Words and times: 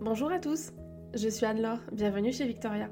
Bonjour 0.00 0.32
à 0.32 0.38
tous, 0.38 0.72
je 1.12 1.28
suis 1.28 1.44
Anne-Laure, 1.44 1.82
bienvenue 1.92 2.32
chez 2.32 2.46
Victoria. 2.46 2.88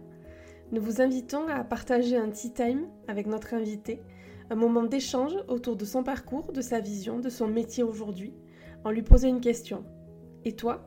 Nous 0.72 0.82
vous 0.82 1.00
invitons 1.00 1.48
à 1.48 1.64
partager 1.64 2.18
un 2.18 2.28
tea 2.28 2.52
time 2.52 2.86
avec 3.06 3.26
notre 3.26 3.54
invité, 3.54 4.02
un 4.50 4.56
moment 4.56 4.82
d'échange 4.82 5.32
autour 5.48 5.76
de 5.76 5.86
son 5.86 6.02
parcours, 6.02 6.52
de 6.52 6.60
sa 6.60 6.80
vision, 6.80 7.18
de 7.18 7.30
son 7.30 7.48
métier 7.48 7.82
aujourd'hui, 7.82 8.34
en 8.84 8.90
lui 8.90 9.00
posant 9.00 9.28
une 9.28 9.40
question. 9.40 9.86
Et 10.44 10.54
toi 10.54 10.86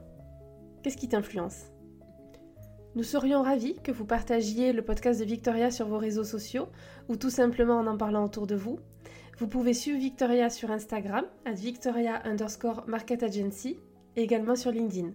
Qu'est-ce 0.83 0.95
qui 0.95 1.09
t'influence? 1.09 1.71
Nous 2.93 3.03
serions 3.03 3.41
ravis 3.41 3.73
que 3.81 3.91
vous 3.91 4.05
partagiez 4.05 4.73
le 4.73 4.83
podcast 4.83 5.19
de 5.19 5.25
Victoria 5.25 5.71
sur 5.71 5.87
vos 5.87 5.97
réseaux 5.97 6.23
sociaux 6.23 6.67
ou 7.09 7.15
tout 7.15 7.31
simplement 7.31 7.79
en 7.79 7.87
en 7.87 7.97
parlant 7.97 8.25
autour 8.25 8.45
de 8.45 8.55
vous. 8.55 8.77
Vous 9.39 9.47
pouvez 9.47 9.73
suivre 9.73 9.97
Victoria 9.97 10.51
sur 10.51 10.69
Instagram, 10.69 11.25
at 11.45 11.53
Victoria 11.53 12.21
underscore 12.25 12.83
Market 12.85 13.23
Agency, 13.23 13.79
et 14.15 14.21
également 14.21 14.55
sur 14.55 14.69
LinkedIn. 14.69 15.13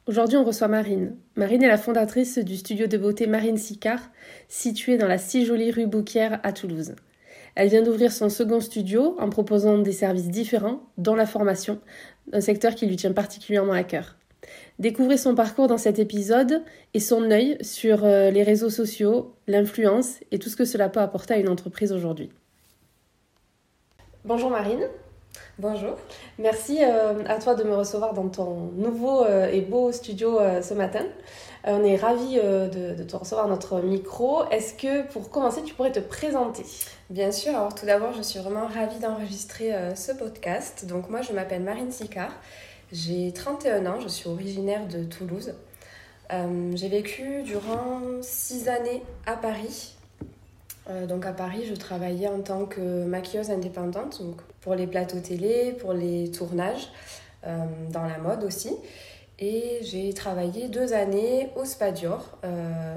Aujourd'hui, 0.07 0.38
on 0.38 0.43
reçoit 0.43 0.67
Marine. 0.67 1.17
Marine 1.35 1.63
est 1.63 1.67
la 1.67 1.77
fondatrice 1.77 2.38
du 2.38 2.57
studio 2.57 2.88
de 2.88 2.98
beauté 2.98 3.26
Marine 3.26 3.57
Sicard, 3.57 4.12
situé 4.48 4.98
dans 4.98 5.07
la 5.07 5.17
si 5.17 5.45
jolie 5.45 5.71
rue 5.71 5.88
Bouquière 5.88 6.40
à 6.43 6.54
Toulouse. 6.54 6.95
Elle 7.55 7.70
vient 7.70 7.82
d'ouvrir 7.82 8.12
son 8.12 8.30
second 8.30 8.59
studio 8.59 9.16
en 9.20 9.30
proposant 9.30 9.77
des 9.77 9.93
services 9.93 10.29
différents, 10.29 10.82
dont 10.98 11.16
la 11.16 11.26
formation, 11.26 11.79
un 12.34 12.41
secteur 12.41 12.76
qui 12.76 12.85
lui 12.85 12.98
tient 12.98 13.13
particulièrement 13.13 13.74
à 13.74 13.84
cœur. 13.84 14.18
Découvrez 14.77 15.18
son 15.18 15.35
parcours 15.35 15.68
dans 15.68 15.77
cet 15.77 15.99
épisode 15.99 16.62
et 16.94 16.99
son 16.99 17.32
œil 17.32 17.57
sur 17.62 18.04
euh, 18.04 18.29
les 18.29 18.44
réseaux 18.44 18.70
sociaux, 18.70 19.34
l'influence 19.48 20.20
et 20.32 20.40
tout 20.40 20.49
ce 20.49 20.57
que 20.57 20.66
cela 20.66 20.90
peut 20.90 20.99
apporter 20.99 21.34
à 21.34 21.38
une 21.38 21.49
entreprise 21.49 21.94
aujourd'hui. 21.94 22.29
Bonjour 24.26 24.49
Marine. 24.49 24.88
Bonjour. 25.57 25.96
Merci 26.40 26.79
euh, 26.82 27.24
à 27.27 27.40
toi 27.40 27.55
de 27.55 27.63
me 27.63 27.76
recevoir 27.76 28.13
dans 28.13 28.27
ton 28.27 28.72
nouveau 28.76 29.24
euh, 29.24 29.49
et 29.49 29.62
beau 29.62 29.91
studio 29.94 30.40
ce 30.62 30.74
matin. 30.74 31.05
On 31.66 31.84
est 31.84 31.96
ravis 31.96 32.35
de, 32.35 32.94
de, 32.94 33.04
te 33.04 33.16
recevoir 33.16 33.48
notre 33.48 33.82
micro. 33.82 34.48
Est-ce 34.52 34.74
que 34.74 35.02
pour 35.12 35.30
commencer, 35.30 35.63
tu 35.63 35.74
pourrais 35.74 35.91
te 35.91 35.99
présenter? 35.99 36.63
Bien 37.12 37.32
sûr, 37.32 37.55
alors 37.55 37.76
tout 37.76 37.85
d'abord, 37.85 38.13
je 38.13 38.24
suis 38.24 38.40
vraiment 38.40 38.66
ravie 38.66 38.98
d'enregistrer 38.98 39.76
euh, 39.76 39.94
ce 39.94 40.12
podcast. 40.12 40.88
Donc 40.88 41.07
moi, 41.07 41.22
je 41.22 41.34
m'appelle 41.34 41.62
Marine 41.62 41.91
Sicard, 41.91 42.32
j'ai 42.91 43.32
31 43.32 43.85
ans, 43.85 43.99
je 43.99 44.07
suis 44.07 44.27
originaire 44.27 44.88
de 44.88 45.04
Toulouse. 45.04 45.54
Euh, 46.34 46.72
j'ai 46.74 46.90
vécu 46.90 47.44
durant 47.44 48.02
6 48.22 48.70
années 48.70 49.04
à 49.27 49.35
Paris. 49.35 49.94
Euh, 50.90 51.05
donc 51.05 51.27
à 51.27 51.32
Paris, 51.32 51.66
je 51.70 51.76
travaillais 51.76 52.27
en 52.27 52.41
tant 52.41 52.66
que 52.66 53.04
maquilleuse 53.05 53.52
indépendante, 53.52 54.20
donc 54.24 54.38
pour 54.62 54.74
les 54.74 54.88
plateaux 54.88 55.20
télé, 55.20 55.74
pour 55.79 55.94
les 55.94 56.32
tournages, 56.32 56.90
dans 57.91 58.02
la 58.02 58.18
mode 58.18 58.44
aussi. 58.44 58.72
Et 59.40 59.80
j'ai 59.82 60.14
travaillé 60.14 60.70
deux 60.70 60.94
années 60.94 61.50
au 61.55 61.66
Spadior, 61.66 62.38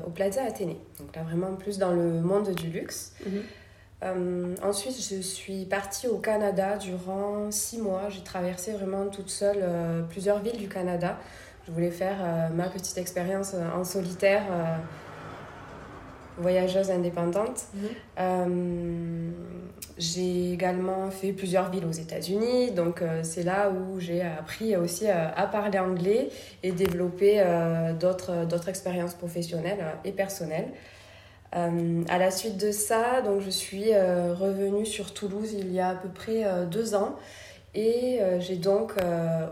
au 0.06 0.10
Plaza 0.10 0.44
Athénée. 0.44 0.78
Donc 1.00 1.14
là, 1.16 1.22
vraiment 1.22 1.54
plus 1.56 1.78
dans 1.78 1.92
le 1.92 2.20
monde 2.20 2.54
du 2.54 2.68
luxe. 2.68 3.12
Mhm. 3.26 3.42
Euh, 4.04 4.54
ensuite, 4.62 4.96
je 4.96 5.20
suis 5.20 5.64
partie 5.64 6.06
au 6.06 6.18
Canada 6.18 6.76
durant 6.76 7.50
six 7.50 7.78
mois. 7.78 8.08
J'ai 8.08 8.22
traversé 8.22 8.72
vraiment 8.72 9.06
toute 9.08 9.28
seule 9.30 9.58
euh, 9.60 10.02
plusieurs 10.02 10.40
villes 10.40 10.58
du 10.58 10.68
Canada. 10.68 11.18
Je 11.66 11.72
voulais 11.72 11.90
faire 11.90 12.18
euh, 12.20 12.48
ma 12.50 12.68
petite 12.68 12.96
expérience 12.96 13.54
en 13.54 13.84
solitaire, 13.84 14.44
voyageuse 16.40 16.90
indépendante. 16.90 17.66
Mhm. 17.74 19.32
j'ai 19.98 20.52
également 20.52 21.10
fait 21.10 21.32
plusieurs 21.32 21.70
villes 21.70 21.84
aux 21.84 21.90
États-Unis. 21.90 22.70
Donc, 22.70 23.02
c'est 23.22 23.42
là 23.42 23.70
où 23.70 23.98
j'ai 23.98 24.22
appris 24.22 24.76
aussi 24.76 25.08
à 25.08 25.46
parler 25.50 25.78
anglais 25.78 26.28
et 26.62 26.70
développer 26.70 27.42
d'autres 27.98 28.68
expériences 28.68 29.14
professionnelles 29.14 29.84
et 30.04 30.12
personnelles. 30.12 30.68
Euh, 31.56 32.04
à 32.08 32.18
la 32.18 32.30
suite 32.30 32.58
de 32.58 32.70
ça, 32.70 33.22
donc 33.22 33.40
je 33.40 33.48
suis 33.48 33.94
euh, 33.94 34.34
revenue 34.34 34.84
sur 34.84 35.14
Toulouse 35.14 35.54
il 35.54 35.72
y 35.72 35.80
a 35.80 35.90
à 35.90 35.94
peu 35.94 36.10
près 36.10 36.44
euh, 36.44 36.66
deux 36.66 36.94
ans 36.94 37.16
et 37.74 38.20
j'ai 38.40 38.56
donc 38.56 38.94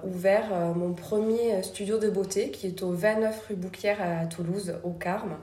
ouvert 0.02 0.74
mon 0.74 0.94
premier 0.94 1.62
studio 1.62 1.98
de 1.98 2.08
beauté 2.08 2.50
qui 2.50 2.66
est 2.66 2.82
au 2.82 2.90
29 2.90 3.46
rue 3.48 3.54
Bouquière 3.54 3.98
à 4.00 4.26
Toulouse, 4.26 4.74
au 4.82 4.90
Carme, 4.90 5.36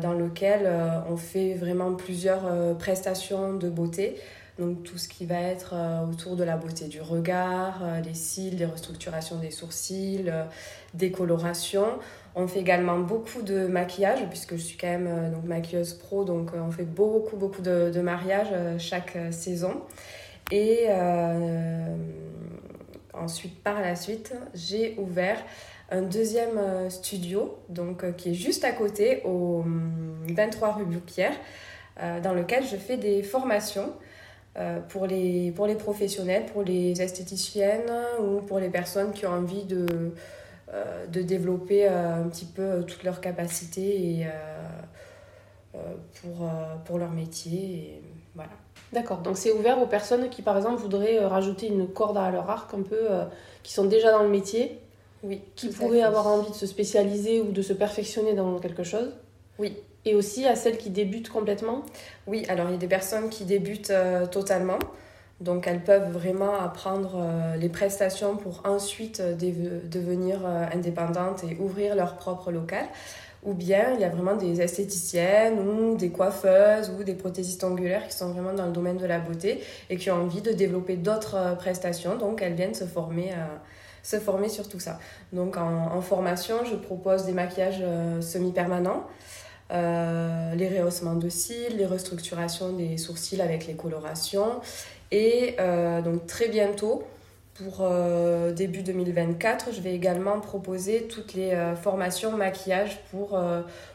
dans 0.00 0.12
lequel 0.12 0.70
on 1.08 1.16
fait 1.16 1.54
vraiment 1.54 1.94
plusieurs 1.94 2.76
prestations 2.78 3.54
de 3.54 3.68
beauté. 3.68 4.16
Donc 4.58 4.82
tout 4.82 4.98
ce 4.98 5.08
qui 5.08 5.24
va 5.24 5.40
être 5.40 5.74
autour 6.10 6.34
de 6.34 6.42
la 6.42 6.56
beauté 6.56 6.86
du 6.86 7.00
regard, 7.00 7.82
les 8.04 8.14
cils, 8.14 8.56
les 8.56 8.66
restructurations 8.66 9.36
des 9.36 9.52
sourcils, 9.52 10.30
des 10.94 11.10
colorations. 11.10 11.98
On 12.34 12.46
fait 12.46 12.60
également 12.60 12.98
beaucoup 12.98 13.42
de 13.42 13.66
maquillage, 13.66 14.20
puisque 14.28 14.52
je 14.52 14.60
suis 14.60 14.76
quand 14.76 14.86
même 14.86 15.08
euh, 15.08 15.30
donc, 15.30 15.44
maquilleuse 15.44 15.94
pro, 15.94 16.24
donc 16.24 16.50
euh, 16.54 16.60
on 16.60 16.70
fait 16.70 16.84
beaucoup, 16.84 17.36
beaucoup 17.36 17.62
de, 17.62 17.90
de 17.92 18.00
mariage 18.00 18.46
euh, 18.52 18.78
chaque 18.78 19.18
saison. 19.32 19.82
Et 20.52 20.86
ensuite, 23.12 23.62
par 23.62 23.82
la 23.82 23.96
suite, 23.96 24.32
j'ai 24.54 24.94
ouvert 24.98 25.38
un 25.90 26.02
deuxième 26.02 26.60
studio, 26.90 27.58
donc 27.68 28.14
qui 28.16 28.30
est 28.30 28.34
juste 28.34 28.64
à 28.64 28.72
côté, 28.72 29.22
au 29.24 29.64
23 30.28 30.72
rue 30.74 30.84
Bouquière, 30.84 31.32
dans 32.22 32.34
lequel 32.34 32.64
je 32.64 32.76
fais 32.76 32.98
des 32.98 33.22
formations 33.22 33.94
pour, 34.90 35.06
les, 35.06 35.50
pour 35.52 35.66
les 35.66 35.76
professionnels, 35.76 36.44
pour 36.46 36.62
les 36.62 37.00
esthéticiennes 37.00 37.90
ou 38.20 38.42
pour 38.42 38.58
les 38.58 38.68
personnes 38.68 39.12
qui 39.12 39.24
ont 39.24 39.32
envie 39.32 39.64
de 39.64 40.12
euh, 40.74 41.06
de 41.06 41.22
développer 41.22 41.88
euh, 41.88 42.22
un 42.22 42.28
petit 42.28 42.44
peu 42.44 42.60
euh, 42.60 42.82
toutes 42.82 43.02
leurs 43.02 43.22
capacités 43.22 44.26
pour, 46.20 46.50
pour 46.84 46.98
leur 46.98 47.10
métier. 47.10 48.02
Voilà. 48.34 48.50
D'accord, 48.92 49.18
donc 49.18 49.38
c'est 49.38 49.52
ouvert 49.52 49.80
aux 49.80 49.86
personnes 49.86 50.28
qui 50.28 50.42
par 50.42 50.56
exemple 50.56 50.82
voudraient 50.82 51.24
rajouter 51.24 51.68
une 51.68 51.88
corde 51.88 52.18
à 52.18 52.30
leur 52.30 52.50
arc 52.50 52.74
un 52.74 52.82
peu, 52.82 53.08
qui 53.62 53.72
sont 53.72 53.84
déjà 53.84 54.12
dans 54.12 54.22
le 54.22 54.28
métier, 54.28 54.80
oui, 55.22 55.40
qui 55.56 55.68
pourraient 55.68 56.02
avoir 56.02 56.26
envie 56.26 56.50
de 56.50 56.56
se 56.56 56.66
spécialiser 56.66 57.40
ou 57.40 57.52
de 57.52 57.62
se 57.62 57.72
perfectionner 57.72 58.34
dans 58.34 58.58
quelque 58.58 58.84
chose. 58.84 59.14
Oui. 59.58 59.76
Et 60.04 60.14
aussi 60.14 60.46
à 60.46 60.54
celles 60.54 60.78
qui 60.78 60.90
débutent 60.90 61.28
complètement 61.28 61.82
Oui, 62.26 62.44
alors 62.48 62.68
il 62.68 62.72
y 62.72 62.76
a 62.76 62.78
des 62.78 62.88
personnes 62.88 63.28
qui 63.28 63.44
débutent 63.44 63.92
totalement. 64.30 64.78
Donc 65.40 65.68
elles 65.68 65.82
peuvent 65.82 66.10
vraiment 66.10 66.58
apprendre 66.58 67.16
euh, 67.16 67.56
les 67.56 67.68
prestations 67.68 68.36
pour 68.36 68.62
ensuite 68.64 69.20
euh, 69.20 69.34
devenir 69.84 70.40
euh, 70.44 70.66
indépendantes 70.74 71.44
et 71.44 71.56
ouvrir 71.60 71.94
leur 71.94 72.16
propre 72.16 72.50
local. 72.50 72.84
Ou 73.44 73.54
bien 73.54 73.94
il 73.94 74.00
y 74.00 74.04
a 74.04 74.08
vraiment 74.08 74.34
des 74.34 74.60
esthéticiennes 74.60 75.60
ou 75.60 75.96
des 75.96 76.10
coiffeuses 76.10 76.90
ou 76.98 77.04
des 77.04 77.14
prothésistes 77.14 77.62
ongulaires 77.62 78.08
qui 78.08 78.16
sont 78.16 78.32
vraiment 78.32 78.52
dans 78.52 78.66
le 78.66 78.72
domaine 78.72 78.96
de 78.96 79.06
la 79.06 79.20
beauté 79.20 79.62
et 79.90 79.96
qui 79.96 80.10
ont 80.10 80.16
envie 80.16 80.40
de 80.40 80.50
développer 80.50 80.96
d'autres 80.96 81.56
prestations. 81.56 82.16
Donc 82.16 82.42
elles 82.42 82.54
viennent 82.54 82.74
se 82.74 82.84
former, 82.84 83.30
se 84.08 84.18
former 84.18 84.48
sur 84.48 84.68
tout 84.68 84.80
ça. 84.80 84.98
Donc 85.32 85.56
en, 85.56 86.00
formation, 86.00 86.64
je 86.64 86.74
propose 86.74 87.24
des 87.24 87.32
maquillages 87.32 87.82
semi-permanents. 88.20 89.06
les 89.70 90.80
rehaussements 90.80 91.16
de 91.16 91.28
cils, 91.28 91.76
les 91.76 91.86
restructurations 91.86 92.72
des 92.72 92.96
sourcils 92.96 93.40
avec 93.40 93.66
les 93.66 93.74
colorations 93.74 94.60
et 95.10 95.56
euh, 95.58 96.02
donc 96.02 96.26
très 96.26 96.48
bientôt, 96.48 97.04
pour 97.54 97.78
euh, 97.80 98.52
début 98.52 98.82
2024, 98.82 99.72
je 99.72 99.80
vais 99.80 99.94
également 99.94 100.38
proposer 100.38 101.08
toutes 101.08 101.34
les 101.34 101.50
euh, 101.50 101.74
formations 101.74 102.30
maquillage 102.36 103.00
pour 103.10 103.38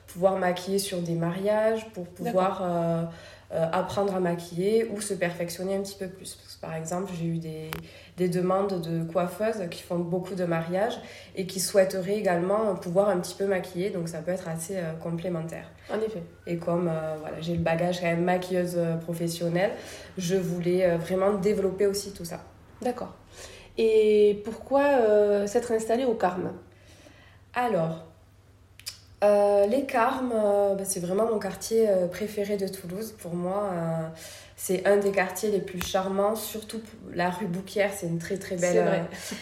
pouvoir 0.08 0.38
maquiller 0.38 0.80
sur 0.80 1.00
des 1.00 1.16
mariages, 1.16 1.88
pour 1.94 2.06
pouvoir 2.06 2.64
apprendre 3.52 4.16
à 4.16 4.20
maquiller 4.20 4.86
ou 4.86 5.00
se 5.00 5.14
perfectionner 5.14 5.76
un 5.76 5.82
petit 5.82 5.98
peu 5.98 6.08
plus. 6.08 6.36
Parce 6.36 6.56
que, 6.56 6.62
par 6.62 6.76
exemple, 6.76 7.12
j'ai 7.18 7.26
eu 7.26 7.38
des, 7.38 7.70
des, 8.18 8.30
demandes 8.30 8.82
de 8.82 9.04
coiffeuses 9.04 9.68
qui 9.70 9.82
font 9.82 10.00
beaucoup 10.00 10.36
de 10.36 10.46
mariages 10.46 11.00
et 11.36 11.46
qui 11.46 11.60
souhaiteraient 11.60 12.18
également 12.18 12.76
pouvoir 12.76 13.10
un 13.10 13.18
petit 13.18 13.36
peu 13.36 13.46
maquiller, 13.46 13.90
donc 13.90 14.10
ça 14.10 14.20
peut 14.20 14.32
être 14.32 14.48
assez 14.48 14.78
complémentaire. 15.02 15.70
En 15.92 15.98
effet. 15.98 16.24
Et 16.48 16.58
comme 16.58 16.92
voilà, 17.20 17.42
j'ai 17.42 17.54
le 17.54 17.62
bagage 17.62 18.00
quand 18.00 18.08
même 18.08 18.24
maquilleuse 18.24 18.78
professionnelle, 19.02 19.72
je 20.18 20.36
voulais 20.36 20.86
euh, 20.86 20.98
vraiment 20.98 21.34
développer 21.34 21.88
aussi 21.88 22.14
tout 22.14 22.26
ça. 22.26 22.40
D'accord. 22.82 23.14
Et 23.78 24.42
pourquoi 24.46 24.84
euh, 24.84 25.48
s'être 25.48 25.72
installée 25.72 26.06
au 26.06 26.14
Carme? 26.14 26.52
Alors, 27.54 28.06
Les 29.68 29.86
Carmes, 29.86 30.34
bah, 30.78 30.84
c'est 30.84 31.00
vraiment 31.00 31.26
mon 31.26 31.40
quartier 31.40 31.88
préféré 32.12 32.58
de 32.58 32.68
Toulouse. 32.68 33.14
Pour 33.20 33.34
moi, 33.36 33.72
c'est 34.56 34.88
un 34.88 34.96
des 34.96 35.12
quartiers 35.12 35.52
les 35.52 35.60
plus 35.60 35.86
charmants, 35.86 36.36
surtout 36.36 36.80
la 37.14 37.30
rue 37.30 37.48
Bouquière, 37.48 37.92
c'est 37.94 38.08
une 38.08 38.20
très 38.20 38.38
très 38.38 38.56
belle 38.56 38.78
euh, 38.78 39.00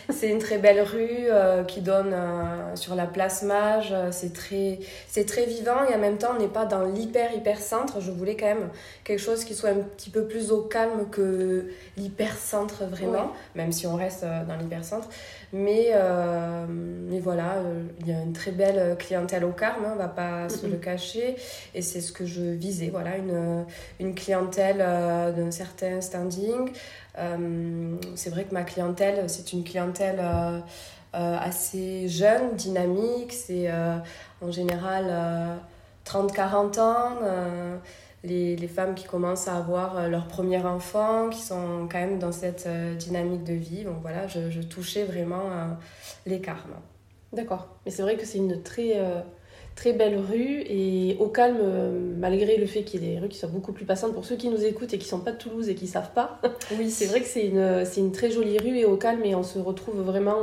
c'est 0.09 0.29
une 0.29 0.39
très 0.39 0.57
belle 0.57 0.81
rue 0.81 1.27
euh, 1.29 1.63
qui 1.63 1.81
donne 1.81 2.11
euh, 2.11 2.75
sur 2.75 2.95
la 2.95 3.05
place 3.05 3.43
Mage, 3.43 3.93
c'est 4.09 4.33
très 4.33 4.79
c'est 5.07 5.25
très 5.25 5.45
vivant 5.45 5.85
et 5.89 5.93
en 5.93 5.99
même 5.99 6.17
temps 6.17 6.31
on 6.35 6.39
n'est 6.39 6.47
pas 6.47 6.65
dans 6.65 6.83
l'hyper 6.85 7.33
hyper 7.35 7.59
centre, 7.59 8.01
je 8.01 8.09
voulais 8.09 8.35
quand 8.35 8.47
même 8.47 8.69
quelque 9.03 9.19
chose 9.19 9.43
qui 9.43 9.53
soit 9.53 9.69
un 9.69 9.81
petit 9.95 10.09
peu 10.09 10.25
plus 10.25 10.51
au 10.51 10.61
calme 10.61 11.07
que 11.11 11.67
l'hyper 11.97 12.35
centre 12.35 12.85
vraiment, 12.85 13.31
même 13.53 13.71
si 13.71 13.85
on 13.85 13.95
reste 13.95 14.23
dans 14.23 14.55
l'hyper 14.55 14.83
centre. 14.83 15.09
Mais, 15.53 15.87
euh, 15.93 16.65
mais 16.69 17.19
voilà, 17.19 17.55
euh, 17.55 17.83
il 17.99 18.07
y 18.07 18.13
a 18.13 18.21
une 18.21 18.31
très 18.31 18.51
belle 18.51 18.95
clientèle 18.97 19.43
au 19.43 19.51
Carme, 19.51 19.85
on 19.85 19.97
va 19.97 20.07
pas 20.11 20.49
se 20.49 20.67
le 20.67 20.77
cacher. 20.77 21.35
Et 21.73 21.81
c'est 21.81 22.01
ce 22.01 22.11
que 22.11 22.25
je 22.25 22.41
visais, 22.41 22.89
voilà, 22.89 23.17
une, 23.17 23.65
une 23.99 24.15
clientèle 24.15 24.77
euh, 24.79 25.31
d'un 25.31 25.51
certain 25.51 26.01
standing. 26.01 26.71
c'est 28.15 28.29
vrai 28.29 28.45
que 28.45 28.53
ma 28.53 28.63
clientèle, 28.63 29.29
c'est 29.29 29.53
une 29.53 29.63
clientèle 29.63 30.21
assez 31.13 32.07
jeune, 32.07 32.55
dynamique. 32.55 33.33
C'est 33.33 33.69
en 34.41 34.51
général 34.51 35.59
30-40 36.05 36.79
ans 36.79 37.79
les, 38.23 38.55
les, 38.55 38.67
femmes 38.67 38.95
qui 38.95 39.05
commencent 39.05 39.47
à 39.47 39.57
avoir 39.57 39.97
euh, 39.97 40.07
leur 40.07 40.27
premier 40.27 40.59
enfant, 40.63 41.29
qui 41.29 41.41
sont 41.41 41.87
quand 41.91 41.99
même 41.99 42.19
dans 42.19 42.31
cette 42.31 42.65
euh, 42.67 42.95
dynamique 42.95 43.43
de 43.43 43.53
vie. 43.53 43.83
Donc 43.83 43.97
voilà, 44.01 44.27
je, 44.27 44.51
je 44.51 44.61
touchais 44.61 45.03
vraiment 45.03 45.51
euh, 45.51 45.67
les 46.25 46.39
karmes. 46.39 46.75
D'accord. 47.33 47.67
Mais 47.85 47.91
c'est 47.91 48.03
vrai 48.03 48.17
que 48.17 48.25
c'est 48.25 48.37
une 48.37 48.61
très, 48.61 48.99
très 49.75 49.93
belle 49.93 50.17
rue 50.17 50.63
et 50.67 51.17
au 51.19 51.27
calme, 51.27 51.59
malgré 52.17 52.57
le 52.57 52.65
fait 52.65 52.83
qu'il 52.83 53.03
y 53.03 53.07
ait 53.07 53.13
des 53.13 53.19
rues 53.19 53.29
qui 53.29 53.37
soient 53.37 53.49
beaucoup 53.49 53.71
plus 53.71 53.85
passantes. 53.85 54.13
Pour 54.13 54.25
ceux 54.25 54.35
qui 54.35 54.49
nous 54.49 54.63
écoutent 54.63 54.93
et 54.93 54.97
qui 54.97 55.05
ne 55.05 55.09
sont 55.09 55.19
pas 55.19 55.31
de 55.31 55.37
Toulouse 55.37 55.69
et 55.69 55.75
qui 55.75 55.85
ne 55.85 55.89
savent 55.89 56.11
pas, 56.13 56.39
oui. 56.77 56.89
c'est 56.89 57.05
vrai 57.05 57.21
que 57.21 57.27
c'est 57.27 57.45
une, 57.45 57.83
une 57.97 58.11
très 58.11 58.31
jolie 58.31 58.59
rue 58.59 58.77
et 58.77 58.85
au 58.85 58.97
calme 58.97 59.23
et 59.23 59.33
on 59.33 59.43
se 59.43 59.59
retrouve 59.59 60.01
vraiment 60.01 60.41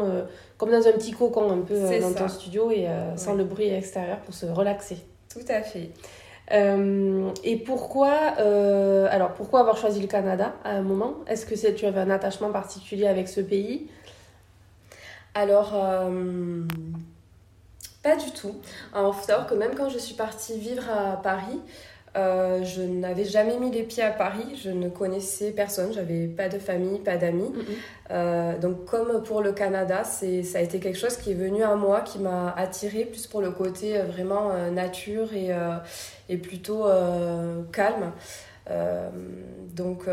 comme 0.56 0.70
dans 0.70 0.86
un 0.86 0.92
petit 0.92 1.12
cocon 1.12 1.50
un 1.50 1.60
peu 1.60 1.78
dans 2.00 2.12
ton 2.12 2.28
studio 2.28 2.70
et 2.70 2.86
sans 3.16 3.34
le 3.34 3.44
bruit 3.44 3.68
extérieur 3.68 4.18
pour 4.18 4.34
se 4.34 4.46
relaxer. 4.46 4.96
Tout 5.28 5.44
à 5.48 5.62
fait. 5.62 5.90
Euh, 6.52 7.30
et 7.44 7.56
pourquoi, 7.56 8.34
euh, 8.38 9.06
alors 9.10 9.34
pourquoi 9.34 9.60
avoir 9.60 9.76
choisi 9.76 10.00
le 10.00 10.06
Canada 10.06 10.54
à 10.64 10.70
un 10.70 10.82
moment? 10.82 11.16
Est-ce 11.26 11.44
que 11.44 11.70
tu 11.72 11.86
avais 11.86 12.00
un 12.00 12.10
attachement 12.10 12.50
particulier 12.50 13.06
avec 13.06 13.28
ce 13.28 13.40
pays? 13.40 13.88
Alors, 15.34 15.72
euh, 15.74 16.62
pas 18.08 18.16
du 18.16 18.30
tout. 18.30 18.54
Alors, 18.94 19.14
il 19.14 19.20
faut 19.20 19.26
savoir 19.26 19.46
que 19.46 19.54
même 19.54 19.74
quand 19.74 19.90
je 19.90 19.98
suis 19.98 20.14
partie 20.14 20.58
vivre 20.58 20.88
à 20.90 21.16
Paris, 21.16 21.60
euh, 22.16 22.64
je 22.64 22.80
n'avais 22.80 23.26
jamais 23.26 23.58
mis 23.58 23.70
les 23.70 23.82
pieds 23.82 24.02
à 24.02 24.10
Paris, 24.10 24.58
je 24.62 24.70
ne 24.70 24.88
connaissais 24.88 25.50
personne, 25.50 25.92
j'avais 25.92 26.26
pas 26.26 26.48
de 26.48 26.58
famille, 26.58 26.98
pas 27.00 27.18
d'amis. 27.18 27.52
Euh, 28.10 28.58
donc 28.58 28.86
comme 28.86 29.22
pour 29.22 29.42
le 29.42 29.52
Canada, 29.52 30.04
c'est, 30.04 30.42
ça 30.42 30.58
a 30.58 30.62
été 30.62 30.80
quelque 30.80 30.98
chose 30.98 31.18
qui 31.18 31.32
est 31.32 31.34
venu 31.34 31.62
à 31.62 31.74
moi, 31.74 32.00
qui 32.00 32.18
m'a 32.18 32.50
attiré 32.56 33.04
plus 33.04 33.26
pour 33.26 33.42
le 33.42 33.50
côté 33.50 33.98
euh, 33.98 34.04
vraiment 34.04 34.52
nature 34.70 35.34
et, 35.34 35.50
et 36.30 36.38
plutôt 36.38 36.86
calme. 37.72 38.12
donc 39.76 40.04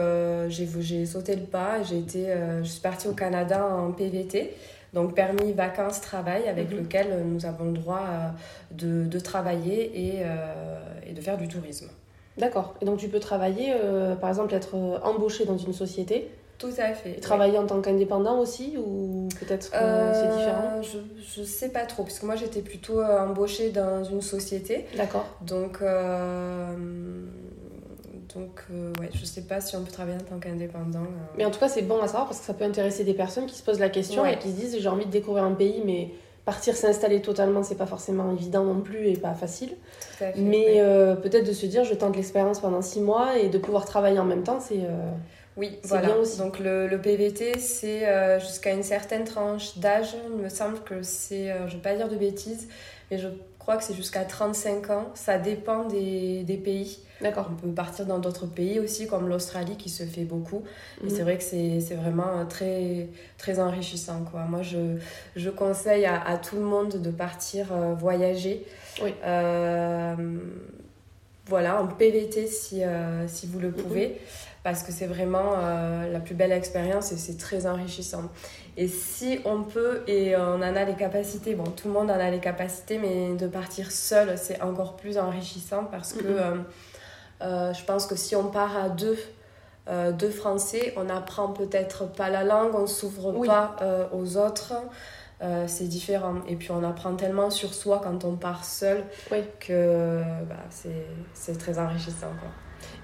j'ai, 0.49 0.67
j'ai 0.79 1.05
sauté 1.05 1.35
le 1.37 1.45
pas, 1.45 1.81
j'ai 1.81 1.99
été, 1.99 2.27
je 2.61 2.67
suis 2.67 2.81
partie 2.81 3.07
au 3.07 3.13
Canada 3.13 3.65
en 3.65 3.93
PVT 3.93 4.53
donc 4.95 5.13
permis 5.13 5.51
vacances 5.51 5.99
travail 5.99 6.47
avec 6.47 6.71
mhm. 6.71 6.77
lequel 6.79 7.23
nous 7.25 7.45
avons 7.45 7.65
le 7.65 7.73
droit 7.73 8.03
euh, 8.07 8.29
de, 8.71 9.05
de 9.05 9.19
travailler 9.19 9.91
et, 9.93 10.21
euh, 10.23 10.79
et, 11.05 11.11
de 11.11 11.21
faire 11.21 11.37
du 11.37 11.49
tourisme. 11.49 11.89
D'accord. 12.37 12.73
Et 12.81 12.85
donc 12.85 12.97
tu 12.97 13.09
peux 13.09 13.19
travailler, 13.19 13.73
euh, 13.73 14.15
par 14.15 14.29
exemple, 14.29 14.53
être 14.53 14.75
embauché 15.03 15.45
dans 15.45 15.57
une 15.57 15.73
société 15.73 16.31
tout 16.57 16.71
à 16.77 16.93
fait. 16.93 17.17
Et 17.17 17.19
travailler 17.19 17.57
en 17.57 17.67
tant 17.67 17.81
qu'indépendant 17.81 18.39
aussi 18.39 18.77
ou 18.77 19.27
peut-être 19.41 19.71
c'est 19.73 20.37
différent? 20.37 20.81
Je 20.81 21.41
ne 21.41 21.45
sais 21.45 21.67
pas 21.67 21.85
trop, 21.85 22.03
parce 22.03 22.17
que 22.17 22.25
moi 22.25 22.37
j'étais 22.37 22.61
plutôt 22.61 23.03
embauchée 23.03 23.71
dans 23.71 24.05
une 24.05 24.21
société. 24.21 24.85
D'accord. 24.95 25.25
Donc 25.41 25.81
donc, 28.35 28.63
euh, 28.69 28.91
ouais, 28.99 29.09
je 29.13 29.23
sais 29.23 29.43
pas 29.43 29.61
si 29.61 29.75
on 29.77 29.83
peut 29.83 29.91
travailler 29.91 30.17
en 30.17 30.23
tant 30.23 30.39
qu'indépendant. 30.39 30.99
Euh. 30.99 31.35
Mais 31.37 31.45
en 31.45 31.51
tout 31.51 31.59
cas, 31.59 31.69
c'est 31.69 31.83
bon 31.83 32.01
à 32.01 32.07
savoir 32.07 32.25
parce 32.25 32.39
que 32.39 32.45
ça 32.45 32.53
peut 32.53 32.65
intéresser 32.65 33.05
des 33.05 33.13
personnes 33.13 33.45
qui 33.45 33.55
se 33.55 33.63
posent 33.63 33.79
la 33.79 33.89
question 33.89 34.25
et 34.25 34.37
qui 34.37 34.49
se 34.49 34.55
disent 34.55 34.77
j'ai 34.79 34.89
envie 34.89 35.05
de 35.05 35.11
découvrir 35.11 35.45
un 35.45 35.53
pays, 35.53 35.81
mais 35.85 36.09
partir 36.43 36.75
s'installer 36.75 37.21
totalement, 37.21 37.63
c'est 37.63 37.77
pas 37.77 37.85
forcément 37.85 38.31
évident 38.33 38.65
non 38.65 38.81
plus 38.81 39.07
et 39.07 39.15
pas 39.15 39.33
facile. 39.33 39.71
mais 40.35 40.81
euh, 40.81 41.15
peut-être 41.15 41.47
de 41.47 41.53
se 41.53 41.65
dire 41.65 41.85
je 41.85 41.93
tente 41.93 42.15
l'expérience 42.17 42.59
pendant 42.59 42.81
six 42.81 42.99
mois 42.99 43.37
et 43.37 43.47
de 43.47 43.57
pouvoir 43.57 43.85
travailler 43.85 44.19
en 44.19 44.25
même 44.25 44.43
temps, 44.43 44.59
c'est. 44.59 44.81
Oui, 45.57 45.79
voilà. 45.83 46.07
bien 46.07 46.15
aussi. 46.17 46.37
Donc 46.37 46.59
le, 46.59 46.87
le 46.87 46.99
PVT, 46.99 47.57
c'est 47.59 48.03
jusqu'à 48.41 48.73
une 48.73 48.83
certaine 48.83 49.23
tranche 49.23 49.77
d'âge. 49.77 50.13
Il 50.29 50.43
me 50.43 50.49
semble 50.49 50.81
que 50.81 51.01
c'est, 51.03 51.47
je 51.47 51.63
ne 51.63 51.69
vais 51.69 51.77
pas 51.77 51.95
dire 51.95 52.09
de 52.09 52.17
bêtises, 52.17 52.67
mais 53.09 53.17
je 53.17 53.29
crois 53.65 53.77
que 53.77 53.83
c'est 53.83 53.95
jusqu'à 53.95 54.23
35 54.23 54.91
ans. 54.91 55.07
Ça 55.15 55.39
dépend 55.39 55.85
des, 55.85 56.43
des 56.43 56.57
pays. 56.57 56.99
D'accord. 57.19 57.49
On 57.51 57.55
peut 57.55 57.73
partir 57.73 58.05
dans 58.05 58.19
d'autres 58.19 58.45
pays 58.45 58.79
aussi, 58.79 59.07
comme 59.07 59.27
l'Australie 59.27 59.75
qui 59.75 59.89
se 59.89 60.03
fait 60.03 60.23
beaucoup. 60.23 60.63
Et 61.03 61.09
c'est 61.09 61.17
mhm. 61.17 61.23
vrai 61.23 61.37
que 61.39 61.43
c'est 61.43 61.95
vraiment 61.95 62.45
très, 62.47 63.07
très 63.39 63.59
enrichissant. 63.59 64.23
Quoi. 64.29 64.41
Moi, 64.41 64.61
je, 64.61 64.97
je 65.35 65.49
conseille 65.49 66.05
à, 66.05 66.21
à, 66.21 66.37
tout 66.37 66.57
le 66.57 66.61
monde 66.61 67.01
de 67.01 67.09
partir 67.09 67.73
euh, 67.73 67.95
voyager. 67.95 68.63
Oui. 69.01 69.15
Euh, 69.23 70.15
voilà, 71.47 71.81
en 71.81 71.87
PVT 71.87 72.45
si, 72.45 72.83
euh, 72.83 73.27
si 73.27 73.47
vous 73.47 73.59
le 73.59 73.69
mhm. 73.69 73.73
pouvez. 73.73 74.21
Parce 74.61 74.83
que 74.83 74.91
c'est 74.91 75.05
vraiment 75.05 75.57
la 76.11 76.19
plus 76.19 76.33
belle 76.33 76.51
expérience 76.51 77.11
et 77.11 77.17
c'est 77.17 77.37
très 77.37 77.67
enrichissant. 77.67 78.31
Et 78.77 78.87
si 78.89 79.39
on 79.45 79.63
peut 79.63 80.03
et 80.07 80.35
on 80.35 80.55
en 80.55 80.61
a 80.61 80.83
les 80.83 80.95
capacités, 80.95 81.55
bon, 81.55 81.63
tout 81.63 81.87
le 81.87 81.93
monde 81.93 82.11
en 82.11 82.19
a 82.19 82.29
les 82.29 82.39
capacités, 82.39 82.97
mais 82.97 83.33
de 83.35 83.47
partir 83.47 83.89
seul, 83.91 84.37
c'est 84.37 84.61
encore 84.61 84.97
plus 84.97 85.17
enrichissant 85.17 85.85
parce 85.85 86.11
que 86.11 86.25
euh, 86.25 86.55
euh, 87.41 87.73
je 87.73 87.85
pense 87.85 88.05
que 88.05 88.17
si 88.17 88.35
on 88.35 88.49
part 88.49 88.77
à 88.77 88.89
deux, 88.89 89.17
euh, 89.87 90.11
deux 90.11 90.29
Français, 90.29 90.93
on 90.97 91.05
n'apprend 91.05 91.49
peut-être 91.49 92.11
pas 92.11 92.29
la 92.29 92.43
langue, 92.43 92.75
on 92.75 92.81
ne 92.81 92.87
s'ouvre 92.87 93.31
pas 93.45 93.77
aux 94.11 94.35
autres. 94.35 94.73
c'est 95.67 95.87
différent. 95.87 96.35
Et 96.49 96.57
puis 96.57 96.71
on 96.71 96.83
apprend 96.83 97.15
tellement 97.15 97.49
sur 97.51 97.73
soi 97.73 98.01
quand 98.03 98.25
on 98.25 98.35
part 98.35 98.65
seul 98.65 99.05
que 99.61 100.21
bah, 100.49 100.55
c'est 101.33 101.57
très 101.57 101.79
enrichissant. 101.79 102.31
Quoi. 102.41 102.49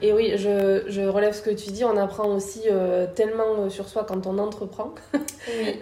Et 0.04 0.14
oui, 0.14 0.34
je, 0.36 0.84
je, 0.88 1.02
relève 1.02 1.34
ce 1.34 1.44
que 1.44 1.52
tu 1.52 1.70
dis, 1.70 1.86
on 1.86 1.96
apprend 1.96 2.28
aussi 2.34 2.62
euh, 2.72 3.06
tellement 3.14 3.60
euh, 3.60 3.70
sur 3.70 3.88
soi 3.88 4.04
quand 4.04 4.26
on 4.26 4.38
entreprend. 4.40 4.94
Oui, 5.48 5.80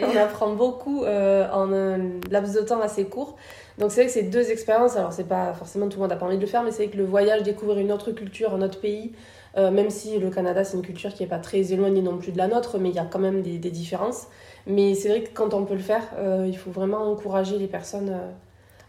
on 0.00 0.16
apprend 0.16 0.54
beaucoup 0.54 1.02
euh, 1.02 1.48
en 1.50 1.72
un 1.72 1.98
laps 2.30 2.54
de 2.54 2.60
temps 2.60 2.80
assez 2.80 3.04
court. 3.04 3.36
Donc 3.78 3.90
c'est 3.90 4.02
vrai 4.02 4.06
que 4.06 4.12
c'est 4.12 4.22
deux 4.22 4.52
expériences, 4.52 4.96
alors 4.96 5.12
c'est 5.12 5.26
pas 5.26 5.54
forcément 5.54 5.88
tout 5.88 5.96
le 5.96 6.02
monde 6.02 6.10
n'a 6.10 6.16
pas 6.16 6.26
envie 6.26 6.36
de 6.36 6.40
le 6.40 6.46
faire, 6.46 6.62
mais 6.62 6.70
c'est 6.70 6.86
que 6.86 6.96
le 6.96 7.04
voyage, 7.04 7.42
découvrir 7.42 7.78
une 7.78 7.90
autre 7.90 8.12
culture, 8.12 8.54
un 8.54 8.62
autre 8.62 8.78
pays, 8.78 9.12
même 9.56 9.90
si 9.90 10.18
le 10.18 10.30
Canada 10.30 10.62
c'est 10.62 10.76
une 10.76 10.84
culture 10.84 11.12
qui 11.12 11.24
n'est 11.24 11.28
pas 11.28 11.38
très 11.38 11.72
éloignée 11.72 12.00
non 12.00 12.16
plus 12.16 12.30
de 12.30 12.38
la 12.38 12.46
nôtre, 12.46 12.78
mais 12.78 12.90
il 12.90 12.94
y 12.94 13.00
a 13.00 13.04
quand 13.04 13.18
même 13.18 13.42
des, 13.42 13.58
des 13.58 13.70
différences. 13.70 14.28
Mais 14.68 14.94
c'est 14.94 15.08
vrai 15.08 15.22
que 15.22 15.30
quand 15.34 15.52
on 15.52 15.64
peut 15.64 15.74
le 15.74 15.80
faire, 15.80 16.04
il 16.46 16.56
faut 16.56 16.70
vraiment 16.70 17.10
encourager 17.10 17.58
les 17.58 17.66
personnes 17.66 18.16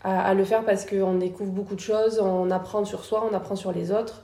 à, 0.03 0.29
à, 0.29 0.33
le 0.35 0.43
faire 0.43 0.63
parce 0.63 0.85
qu'on 0.85 1.15
découvre 1.15 1.51
beaucoup 1.51 1.75
de 1.75 1.79
choses, 1.79 2.19
on 2.19 2.51
apprend 2.51 2.85
sur 2.85 3.03
soi, 3.03 3.27
on 3.29 3.33
apprend 3.33 3.55
sur 3.55 3.71
les 3.71 3.91
autres. 3.91 4.23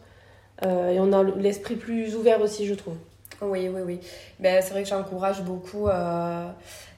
Euh, 0.66 0.92
et 0.92 1.00
on 1.00 1.12
a 1.14 1.24
l'esprit 1.24 1.76
plus 1.76 2.16
ouvert 2.16 2.42
aussi, 2.42 2.66
je 2.66 2.74
trouve. 2.74 2.96
Oui, 3.42 3.70
oui, 3.70 3.82
oui. 3.86 4.00
Ben, 4.40 4.62
c'est 4.62 4.72
vrai 4.72 4.84
que 4.84 4.90
j'encourage 4.90 5.42
beaucoup 5.44 5.88
euh, 5.88 6.50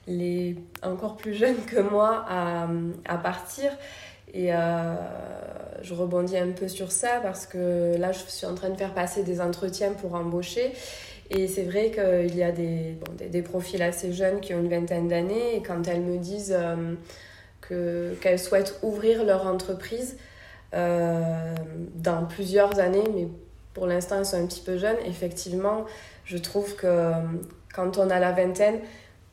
les 0.06 0.56
encore 0.82 1.16
plus 1.16 1.34
jeunes 1.34 1.64
que 1.66 1.80
moi 1.80 2.24
à, 2.28 2.66
à 3.06 3.18
partir. 3.18 3.70
Et 4.34 4.52
euh, 4.52 4.94
je 5.82 5.94
rebondis 5.94 6.38
un 6.38 6.50
peu 6.50 6.66
sur 6.66 6.90
ça 6.90 7.20
parce 7.22 7.46
que 7.46 7.96
là, 7.96 8.12
je 8.12 8.18
suis 8.26 8.46
en 8.46 8.54
train 8.54 8.70
de 8.70 8.76
faire 8.76 8.94
passer 8.94 9.22
des 9.22 9.40
entretiens 9.40 9.92
pour 9.92 10.14
embaucher. 10.14 10.72
Et 11.30 11.46
c'est 11.48 11.62
vrai 11.62 11.90
qu'il 11.90 12.36
y 12.36 12.42
a 12.42 12.50
des, 12.50 12.96
des, 13.30 13.42
profils 13.42 13.80
assez 13.80 14.12
jeunes 14.12 14.40
qui 14.40 14.52
ont 14.54 14.60
une 14.60 14.68
vingtaine 14.68 15.08
d'années. 15.08 15.56
Et 15.56 15.62
quand 15.62 15.86
elles 15.86 16.00
me 16.02 16.18
disent 16.18 16.56
que, 17.62 18.14
qu'elles 18.20 18.38
souhaitent 18.38 18.78
ouvrir 18.82 19.24
leur 19.24 19.46
entreprise 19.46 20.18
dans 20.72 22.26
plusieurs 22.28 22.78
années, 22.80 23.04
mais 23.14 23.28
pour 23.74 23.86
l'instant, 23.86 24.18
ils 24.18 24.26
sont 24.26 24.42
un 24.42 24.46
petit 24.46 24.60
peu 24.60 24.76
jeunes. 24.76 24.96
Effectivement, 25.06 25.84
je 26.24 26.38
trouve 26.38 26.74
que 26.76 26.86
euh, 26.86 27.12
quand 27.74 27.98
on 27.98 28.10
a 28.10 28.18
la 28.18 28.32
vingtaine, 28.32 28.80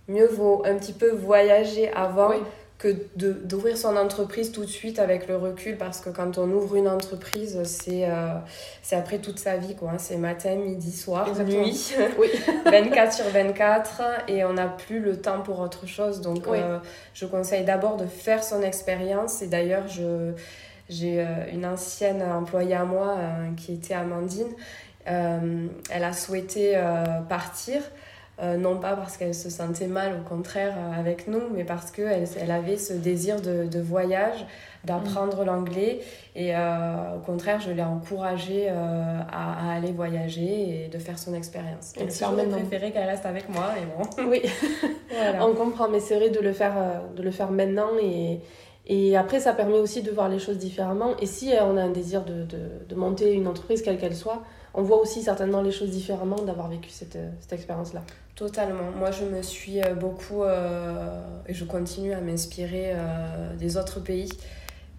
mieux 0.08 0.27
vaut 0.27 0.63
un 0.65 0.75
petit 0.75 0.93
peu 0.93 1.12
voyager 1.12 1.91
avant 1.93 2.31
que 2.79 2.96
d'ouvrir 3.17 3.77
son 3.77 3.98
entreprise 3.98 4.53
tout 4.53 4.62
de 4.62 4.69
suite 4.69 5.00
avec 5.00 5.27
le 5.27 5.36
recul 5.36 5.75
parce 5.77 6.00
que 6.00 6.10
quand 6.10 6.38
on 6.38 6.50
ouvre 6.50 6.77
une 6.77 6.88
entreprise, 6.88 7.62
c'est 7.65 8.05
euh, 8.05 8.36
c'est 8.81 8.96
après 8.96 9.19
toute 9.19 9.38
sa 9.38 9.58
vie. 9.58 9.75
quoi. 9.75 9.91
Hein. 9.91 9.98
C'est 9.98 10.15
matin, 10.15 10.55
midi, 10.55 10.93
soir, 10.93 11.27
nuit, 11.43 11.93
oui. 12.17 12.29
24 12.65 13.13
sur 13.13 13.25
24 13.25 14.01
et 14.29 14.46
on 14.46 14.53
n'a 14.53 14.67
plus 14.67 15.01
le 15.01 15.19
temps 15.19 15.41
pour 15.41 15.60
autre 15.60 15.88
chose. 15.88 16.22
Donc 16.22 16.48
euh, 16.48 16.79
je 17.13 17.25
conseille 17.25 17.65
d'abord 17.65 17.98
de 17.98 18.05
faire 18.05 18.46
son 18.46 18.62
expérience 18.62 19.41
et 19.41 19.48
d'ailleurs 19.48 19.89
je 19.89 20.31
j'ai 20.89 21.22
euh, 21.22 21.25
une 21.51 21.65
ancienne 21.65 22.22
employée 22.22 22.75
à 22.75 22.86
moi 22.86 23.17
qui 23.58 23.74
était 23.74 23.93
Amandine. 23.93 24.53
elle 25.05 26.03
a 26.03 26.13
souhaité 26.13 26.79
partir 27.27 27.81
euh, 28.41 28.55
non 28.55 28.77
pas 28.77 28.96
parce 28.96 29.17
qu'elle 29.17 29.36
se 29.36 29.50
sentait 29.50 29.88
mal, 29.88 30.13
au 30.13 30.27
contraire, 30.27 30.74
euh, 30.77 30.98
avec 31.00 31.27
nous, 31.27 31.41
mais 31.53 31.65
parce 31.65 31.91
qu'elle 31.91 32.25
elle 32.39 32.51
avait 32.51 32.77
ce 32.77 32.93
désir 32.93 33.41
de, 33.41 33.65
de 33.65 33.79
voyage, 33.81 34.46
d'apprendre 34.86 35.43
l'anglais. 35.43 36.00
Et 36.38 36.55
euh, 36.55 37.17
au 37.17 37.19
contraire, 37.19 37.60
je 37.60 37.72
l'ai 37.72 37.84
encouragée 37.84 38.69
à, 38.69 39.25
à, 39.29 39.74
aller 39.74 39.91
voyager 39.91 40.86
et 40.86 40.88
de 40.88 40.98
faire 41.00 41.19
son 41.19 41.34
expérience. 41.34 41.91
Et 42.00 42.08
faire 42.10 42.31
maintenant. 42.31 42.58
préféré 42.60 42.91
qu'elle 42.91 43.08
reste 43.10 43.25
avec 43.25 43.50
moi. 43.50 43.74
Et 43.77 43.86
bon. 43.86 44.29
Oui, 44.29 44.41
on 45.41 45.53
comprend, 45.53 45.89
mais 45.89 46.00
c'est 46.00 46.15
vrai 46.15 46.29
de 46.29 46.39
le 46.39 46.53
faire, 46.53 46.75
de 47.13 47.22
le 47.22 47.31
faire 47.31 47.51
maintenant. 47.51 47.89
Et, 48.01 48.39
et 48.89 49.15
après, 49.15 49.39
ça 49.39 49.53
permet 49.53 49.77
aussi 49.77 50.01
de 50.01 50.10
voir 50.10 50.27
les 50.27 50.39
choses 50.39 50.58
différemment. 50.58 51.15
Et 51.22 51.27
si 51.27 51.53
on 51.62 51.77
a 51.77 51.81
un 51.84 51.91
désir 51.91 52.25
de, 52.25 52.43
de, 52.43 52.60
de 52.89 52.96
monter 52.96 53.34
une 53.34 53.48
entreprise, 53.48 53.84
quelle 53.84 54.00
qu'elle 54.00 54.15
soit, 54.15 54.41
on 54.74 54.81
voit 54.81 55.00
aussi 55.00 55.22
certainement 55.22 55.62
les 55.62 55.72
choses 55.72 55.91
différemment 55.91 56.38
d'avoir 56.38 56.69
vécu 56.69 56.89
cette, 56.89 57.17
cette 57.39 57.53
expérience-là. 57.53 58.01
Totalement. 58.36 58.89
Moi, 58.98 59.12
je 59.12 59.25
me 59.25 59.43
suis 59.43 59.79
euh, 59.81 59.93
beaucoup 59.93 60.43
euh, 60.43 61.22
et 61.46 61.53
je 61.53 61.65
continue 61.65 62.13
à 62.13 62.22
m'inspirer 62.22 62.93
euh, 62.93 63.55
des 63.58 63.77
autres 63.77 64.00
pays 64.00 64.29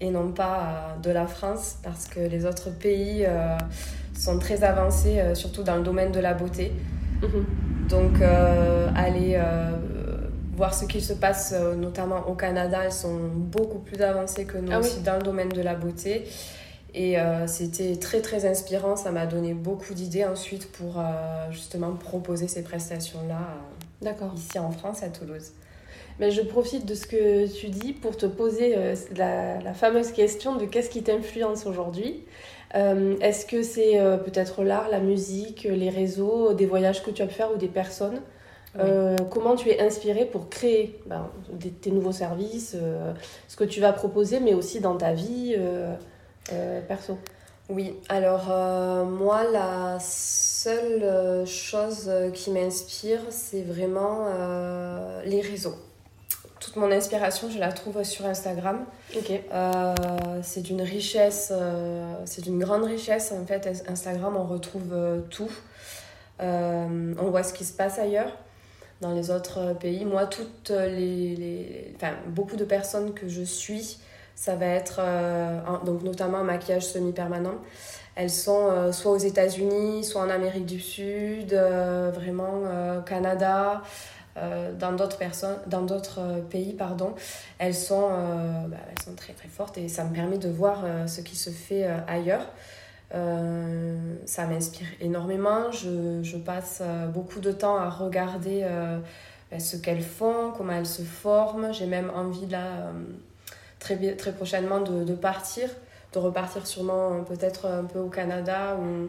et 0.00 0.11
non 0.11 0.30
pas 0.30 0.97
de 1.02 1.11
la 1.11 1.26
France 1.26 1.78
parce 1.82 2.06
que 2.06 2.20
les 2.20 2.47
autres 2.47 2.70
pays 2.70 3.26
sont 4.16 4.38
très 4.38 4.64
avancés, 4.64 5.20
surtout 5.35 5.62
dans 5.62 5.76
le 5.76 5.82
domaine 5.82 6.11
de 6.11 6.20
la 6.20 6.32
beauté. 6.32 6.73
Mhm. 7.20 7.44
Donc, 7.87 8.23
aller 8.97 9.38
voir 10.52 10.75
ce 10.75 10.85
qui 10.85 11.00
se 11.00 11.12
passe 11.12 11.54
notamment 11.76 12.28
au 12.28 12.35
Canada, 12.35 12.85
ils 12.85 12.92
sont 12.92 13.19
beaucoup 13.35 13.78
plus 13.78 14.00
avancés 14.02 14.45
que 14.45 14.59
nous 14.59 14.73
ah 14.73 14.80
aussi 14.80 15.00
dans 15.00 15.16
le 15.16 15.23
domaine 15.23 15.49
de 15.49 15.62
la 15.62 15.75
beauté. 15.75 16.26
Et 16.95 17.19
euh, 17.19 17.47
c'était 17.47 17.97
très 17.97 18.21
très 18.21 18.47
inspirant, 18.47 18.97
ça 18.97 19.12
m'a 19.12 19.26
donné 19.26 19.54
beaucoup 19.54 19.95
d'idées 19.95 20.25
ensuite 20.25 20.71
pour 20.73 20.99
euh, 20.99 21.02
justement 21.50 21.92
proposer 21.92 22.49
ces 22.49 22.62
prestations-là 22.62 23.40
euh, 24.04 24.35
ici 24.35 24.59
en 24.59 24.71
France, 24.71 25.02
à 25.02 25.09
Toulouse. 25.09 25.52
Mais 26.19 26.30
je 26.30 26.42
profite 26.42 26.87
de 26.87 26.95
ce 26.95 27.07
que 27.07 27.47
tu 27.47 27.69
dis 27.69 27.92
pour 27.92 28.16
te 28.16 28.26
poser 28.26 28.76
la, 29.16 29.59
la, 29.59 29.73
fameuse 29.73 30.12
question 30.12 30.57
de 30.57 30.66
qu'est-ce 30.66 30.90
qui 30.90 31.02
t'influence 31.02 31.64
aujourd'hui. 31.64 32.25
Est-ce 32.75 33.47
que 33.47 33.62
c'est 33.62 33.99
peut-être 34.26 34.62
l'art, 34.62 34.90
la 34.90 35.00
musique, 35.00 35.62
les 35.62 35.88
réseaux, 35.88 36.52
des 36.52 36.66
voyages 36.66 37.02
que 37.02 37.11
tu 37.11 37.23
as 37.23 37.26
pu 37.26 37.33
faire 37.33 37.50
ou 37.54 37.57
des 37.57 37.69
personnes? 37.69 38.21
Comment 39.30 39.56
tu 39.56 39.68
es 39.70 39.80
inspiré 39.80 40.24
pour 40.24 40.48
créer 40.48 41.00
ben, 41.06 41.28
tes 41.80 41.90
nouveaux 41.90 42.12
services, 42.12 42.76
ce 43.48 43.56
que 43.56 43.64
tu 43.64 43.80
vas 43.80 43.92
proposer, 43.92 44.40
mais 44.40 44.54
aussi 44.54 44.80
dans 44.80 44.96
ta 44.96 45.12
vie 45.12 45.56
euh, 46.52 46.80
perso? 46.80 47.18
Oui, 47.68 47.94
alors 48.08 48.48
euh, 48.50 49.04
moi, 49.04 49.44
la 49.44 49.98
seule 50.00 51.02
euh, 51.02 51.46
chose 51.46 52.10
qui 52.34 52.50
m'inspire, 52.50 53.20
c'est 53.30 53.62
vraiment 53.62 54.26
les 55.24 55.40
réseaux. 55.40 55.76
Toute 56.58 56.76
mon 56.76 56.90
inspiration, 56.90 57.48
je 57.50 57.58
la 57.58 57.72
trouve 57.72 58.02
sur 58.02 58.26
Instagram. 58.26 58.84
c'est 60.42 60.62
d'une 60.62 60.82
richesse, 60.82 61.52
c'est 62.26 62.42
d'une 62.42 62.58
grande 62.58 62.84
richesse. 62.84 63.32
En 63.32 63.46
fait, 63.46 63.84
Instagram, 63.88 64.36
on 64.36 64.44
retrouve 64.44 64.94
tout. 65.30 65.50
on 66.38 67.30
voit 67.30 67.42
ce 67.42 67.54
qui 67.54 67.64
se 67.64 67.72
passe 67.72 67.98
ailleurs 67.98 68.36
dans 69.00 69.14
les 69.14 69.30
autres 69.30 69.75
pays. 69.78 70.04
Moi, 70.04 70.26
toutes 70.26 70.71
les, 70.71 71.37
les 71.37 71.92
enfin, 71.97 72.12
beaucoup 72.28 72.57
de 72.57 72.64
personnes 72.64 73.14
que 73.14 73.28
je 73.28 73.42
suis 73.42 73.99
ça 74.40 74.57
va 74.57 74.64
être 74.64 75.00
euh, 75.00 75.61
donc 75.85 76.02
notamment 76.02 76.38
un 76.38 76.45
maquillage 76.45 76.87
semi-permanent. 76.87 77.57
Elles 78.14 78.30
sont 78.30 78.71
euh, 78.71 78.90
soit 78.90 79.12
aux 79.12 79.19
États-Unis, 79.19 80.02
soit 80.02 80.23
en 80.23 80.30
Amérique 80.30 80.64
du 80.64 80.80
Sud, 80.80 81.52
euh, 81.52 82.11
vraiment 82.12 82.62
Canada, 83.04 83.83
dans 84.78 84.92
d'autres 84.92 85.19
personnes, 85.19 85.59
dans 85.66 85.83
d'autres 85.83 86.40
pays, 86.49 86.73
pardon. 86.73 87.14
Elles 87.59 87.75
sont, 87.75 88.09
bah, 88.69 88.78
elles 88.88 89.04
sont 89.04 89.14
très 89.14 89.35
très 89.35 89.49
fortes 89.49 89.76
et 89.76 89.88
ça 89.88 90.04
me 90.04 90.14
permet 90.14 90.38
de 90.38 90.49
voir 90.49 90.85
ce 91.07 91.21
qui 91.21 91.37
se 91.37 91.50
fait 91.50 91.87
ailleurs. 92.09 92.47
Ça 93.11 94.47
m'inspire 94.47 94.87
énormément. 95.00 95.71
Je, 95.73 96.21
je, 96.23 96.37
passe 96.37 96.83
beaucoup 97.12 97.40
de 97.40 97.52
temps 97.52 97.76
à 97.76 97.88
regarder 97.90 98.64
bah, 99.50 99.59
ce 99.59 99.76
qu'elles 99.76 100.02
font, 100.02 100.52
comment 100.57 100.73
elles 100.73 100.87
se 100.87 101.02
forment. 101.02 101.73
J'ai 101.73 101.87
même 101.87 102.11
envie 102.14 102.47
là 102.47 102.93
très, 103.81 103.97
très 104.14 104.33
prochainement 104.33 104.81
de, 104.81 105.02
de 105.02 105.14
partir, 105.14 105.69
de 106.12 106.19
repartir 106.19 106.67
sûrement 106.67 107.12
euh, 107.14 107.23
peut-être 107.23 107.67
un 107.67 107.85
peu 107.85 107.99
au 107.99 108.09
Canada 108.09 108.76
ou, 108.79 109.09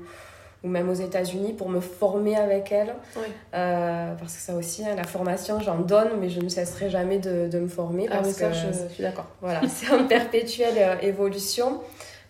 ou 0.66 0.70
même 0.70 0.90
aux 0.90 0.96
États-Unis 0.96 1.54
pour 1.54 1.70
me 1.70 1.80
former 1.80 2.38
avec 2.38 2.72
elle. 2.72 2.96
Euh, 3.54 4.16
parce 4.16 4.34
que 4.34 4.42
ça 4.42 4.56
aussi, 4.56 4.84
hein, 4.84 4.96
la 4.96 5.04
formation, 5.04 5.60
j'en 5.60 5.80
donne, 5.80 6.20
mais 6.20 6.30
je 6.30 6.40
ne 6.40 6.50
cesserai 6.50 6.90
jamais 6.90 7.20
de, 7.20 7.48
de 7.48 7.60
me 7.60 7.68
former. 7.68 8.08
Ah 8.10 8.18
parce 8.18 8.34
que 8.34 8.46
je, 8.52 8.94
suis 8.94 9.04
d'accord. 9.04 9.28
Voilà, 9.42 9.62
c'est 9.68 9.92
en 9.92 10.08
perpétuelle 10.08 10.78
euh, 10.78 10.96
évolution 11.02 11.82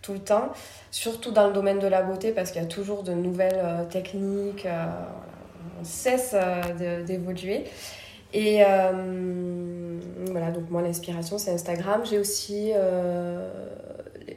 tout 0.02 0.14
le 0.14 0.20
temps, 0.20 0.52
surtout 0.90 1.32
dans 1.32 1.48
le 1.48 1.54
domaine 1.54 1.80
de 1.80 1.88
la 1.88 2.02
beauté, 2.02 2.32
parce 2.32 2.52
qu'il 2.52 2.62
y 2.62 2.66
a 2.66 2.68
toujours 2.68 3.04
de 3.04 3.14
nouvelles 3.14 3.88
techniques. 3.90 4.68
on 5.80 5.84
cesse 5.84 6.36
d'évoluer. 7.06 7.66
Et 8.34 8.64
euh, 8.64 10.00
voilà, 10.30 10.52
donc 10.52 10.70
moi 10.70 10.82
l'inspiration 10.82 11.38
c'est 11.38 11.52
Instagram. 11.52 12.02
J'ai 12.06 12.18
aussi 12.18 12.72
euh, 12.74 13.50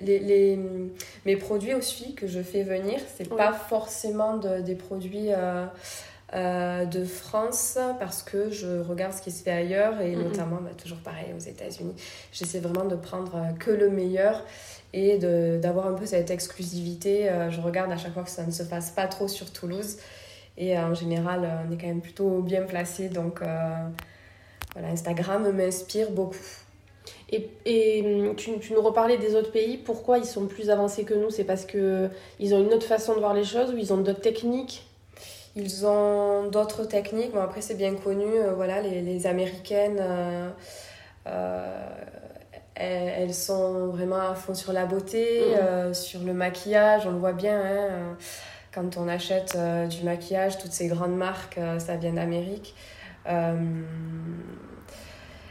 les, 0.01 0.19
les, 0.19 0.59
mes 1.25 1.37
produits 1.37 1.75
aussi 1.75 2.15
que 2.15 2.27
je 2.27 2.41
fais 2.41 2.65
venir. 2.65 3.01
C'est 3.17 3.29
pas 3.29 3.53
forcément 3.53 4.37
de, 4.37 4.61
des 4.61 4.75
produits 4.75 5.29
euh, 5.33 5.67
de 6.35 7.05
France 7.05 7.79
parce 8.01 8.23
que 8.23 8.51
je 8.51 8.81
regarde 8.81 9.13
ce 9.13 9.23
qui 9.23 9.31
se 9.31 9.43
fait 9.43 9.53
ailleurs 9.53 10.01
et 10.01 10.17
notamment 10.17 10.59
bah, 10.61 10.71
toujours 10.77 10.99
pareil 10.99 11.33
aux 11.37 11.41
États-Unis. 11.41 11.95
J'essaie 12.33 12.59
vraiment 12.59 12.85
de 12.85 12.97
prendre 12.97 13.55
que 13.61 13.71
le 13.71 13.89
meilleur 13.89 14.43
et 14.93 15.19
d'avoir 15.19 15.87
un 15.87 15.95
peu 15.95 16.07
cette 16.07 16.31
exclusivité. 16.31 17.31
je 17.51 17.61
regarde 17.61 17.93
à 17.93 17.97
chaque 17.97 18.15
fois 18.15 18.25
que 18.25 18.31
ça 18.31 18.45
ne 18.45 18.51
se 18.51 18.65
passe 18.65 18.91
pas 18.91 19.07
trop 19.07 19.29
sur 19.29 19.53
Toulouse. 19.53 19.99
Et 20.57 20.77
euh, 20.77 20.87
en 20.87 20.95
général, 20.95 21.45
euh, 21.45 21.69
on 21.69 21.73
est 21.73 21.81
quand 21.81 21.87
même 21.87 22.01
plutôt 22.01 22.41
bien 22.41 22.63
placé. 22.63 23.09
Donc 23.09 23.43
euh, 23.43 23.89
voilà, 24.75 24.89
Instagram 24.89 25.51
m'inspire 25.53 26.11
beaucoup. 26.11 26.37
Et, 27.31 27.51
et 27.65 28.03
hum, 28.05 28.37
tu, 28.37 28.59
tu, 28.61 28.73
nous 28.73 28.83
reparlais 28.83 29.19
des 29.19 29.35
autres 29.35 29.51
pays. 29.51 29.77
Pourquoi 29.77 30.19
ils 30.19 30.25
sont 30.25 30.47
plus 30.47 30.71
avancés 30.71 31.05
que 31.05 31.15
nous? 31.15 31.31
C'est 31.31 31.45
parce 31.45 31.65
qu'ils 31.65 32.55
ont 32.55 32.63
une 32.63 32.73
autre 32.73 32.87
façon 32.87 33.15
de 33.15 33.19
voir 33.19 33.35
les 33.35 33.45
choses 33.45 33.73
ou 33.73 33.77
ils 33.77 33.93
ont 33.93 33.99
d'autres 33.99 34.21
techniques? 34.21 34.87
Ils 35.57 35.87
ont 35.87 36.49
d'autres 36.49 36.85
techniques. 36.85 37.33
Bon, 37.33 37.41
après, 37.41 37.61
c'est 37.61 37.77
bien 37.77 37.95
connu. 37.95 38.27
voilà, 38.57 38.81
les, 38.81 39.03
les 39.03 39.27
Américaines, 39.27 40.03
elles, 42.75 43.35
sont 43.35 43.87
vraiment 43.89 44.31
à 44.31 44.35
fond 44.35 44.55
sur 44.55 44.73
la 44.73 44.85
beauté, 44.85 45.41
mmh. 45.41 45.95
sur 45.95 46.21
le 46.25 46.33
maquillage. 46.33 47.07
On 47.07 47.13
le 47.13 47.19
voit 47.19 47.33
bien. 47.33 47.61
Hein, 47.61 48.17
quand 48.75 48.97
on 48.97 49.07
achète 49.07 49.55
euh, 49.57 49.87
du 49.87 50.03
maquillage, 50.03 50.59
toutes 50.59 50.73
ces 50.73 50.89
grandes 50.89 51.17
marques, 51.17 51.59
euh, 51.59 51.79
ça 51.79 51.97
vient 51.97 52.15
d'Amérique. 52.15 52.75
Euh, 53.29 53.55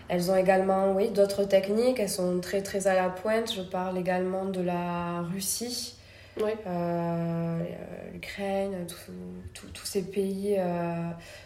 elles 0.10 0.29
ont 0.29 0.36
également, 0.36 0.91
oui, 0.91 1.10
d'autres 1.10 1.45
techniques. 1.45 2.00
Elles 2.00 2.10
sont 2.10 2.41
très, 2.41 2.62
très 2.62 2.88
à 2.88 2.95
la 2.95 3.10
pointe. 3.10 3.53
Je 3.53 3.62
parle 3.62 3.98
également 3.98 4.45
de 4.45 4.62
la 4.62 5.22
Russie. 5.22 5.95
l'Ukraine, 8.13 8.88
tous 9.54 9.86
ces 9.86 10.04
pays, 10.04 10.58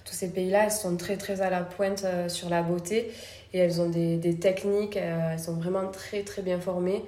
tous 0.06 0.14
ces 0.14 0.30
pays-là, 0.30 0.70
sont 0.70 0.96
très 0.98 1.18
très 1.18 1.42
à 1.42 1.50
la 1.50 1.62
pointe 1.62 2.06
sur 2.28 2.50
la 2.50 2.62
beauté 2.62 3.12
et 3.54 3.60
elles 3.60 3.82
ont 3.82 3.90
des, 3.90 4.18
des 4.18 4.36
techniques, 4.36 4.98
elles 4.98 5.40
sont 5.40 5.54
vraiment 5.56 5.88
très 5.92 6.24
très 6.24 6.42
bien 6.42 6.60
formées 6.60 7.04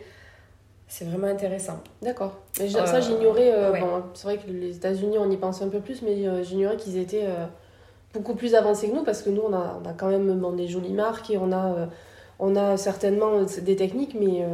c'est 0.90 1.06
vraiment 1.06 1.28
intéressant. 1.28 1.80
D'accord. 2.02 2.34
ça, 2.52 2.64
euh, 2.64 3.02
j'ignorais. 3.02 3.54
Euh, 3.54 3.72
c'est 4.16 4.24
vrai 4.24 4.38
que 4.38 4.50
les 4.50 4.76
États-Unis, 4.76 5.18
on 5.20 5.30
y 5.30 5.38
pense 5.38 5.62
un 5.62 5.70
peu 5.70 5.80
plus, 5.80 6.02
mais 6.02 6.28
euh, 6.28 6.44
j'ignorais 6.44 6.78
qu'ils 6.78 6.98
étaient 6.98 7.28
beaucoup 8.12 8.34
plus 8.34 8.56
avancés 8.56 8.90
que 8.90 8.96
nous 8.96 9.04
parce 9.04 9.22
que 9.22 9.30
nous, 9.30 9.44
on 9.44 9.54
a, 9.54 9.80
on 9.82 9.88
a 9.88 9.94
quand 9.94 10.10
même 10.10 10.56
des 10.58 10.68
jolies 10.68 10.94
marques 10.94 11.30
et 11.30 11.38
on 11.38 11.52
a, 11.52 11.88
on 12.39 12.55
a 12.55 12.77
certainement 12.77 13.41
des 13.62 13.75
techniques, 13.75 14.15
mais 14.17 14.46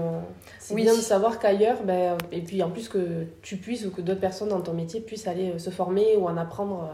c'est 0.59 0.73
bien 0.75 0.95
de 0.95 0.99
savoir 0.99 1.37
qu'ailleurs, 1.37 1.83
ben, 1.83 2.17
et 2.31 2.41
puis 2.41 2.63
en 2.63 2.71
plus 2.71 2.89
que 2.89 3.25
tu 3.43 3.57
puisses 3.57 3.85
ou 3.85 3.91
que 3.91 4.01
d'autres 4.01 4.19
personnes 4.19 4.49
dans 4.49 4.61
ton 4.61 4.73
métier 4.73 5.01
puissent 5.01 5.27
aller 5.27 5.59
se 5.59 5.69
former 5.69 6.17
ou 6.17 6.27
en 6.27 6.35
apprendre 6.35 6.89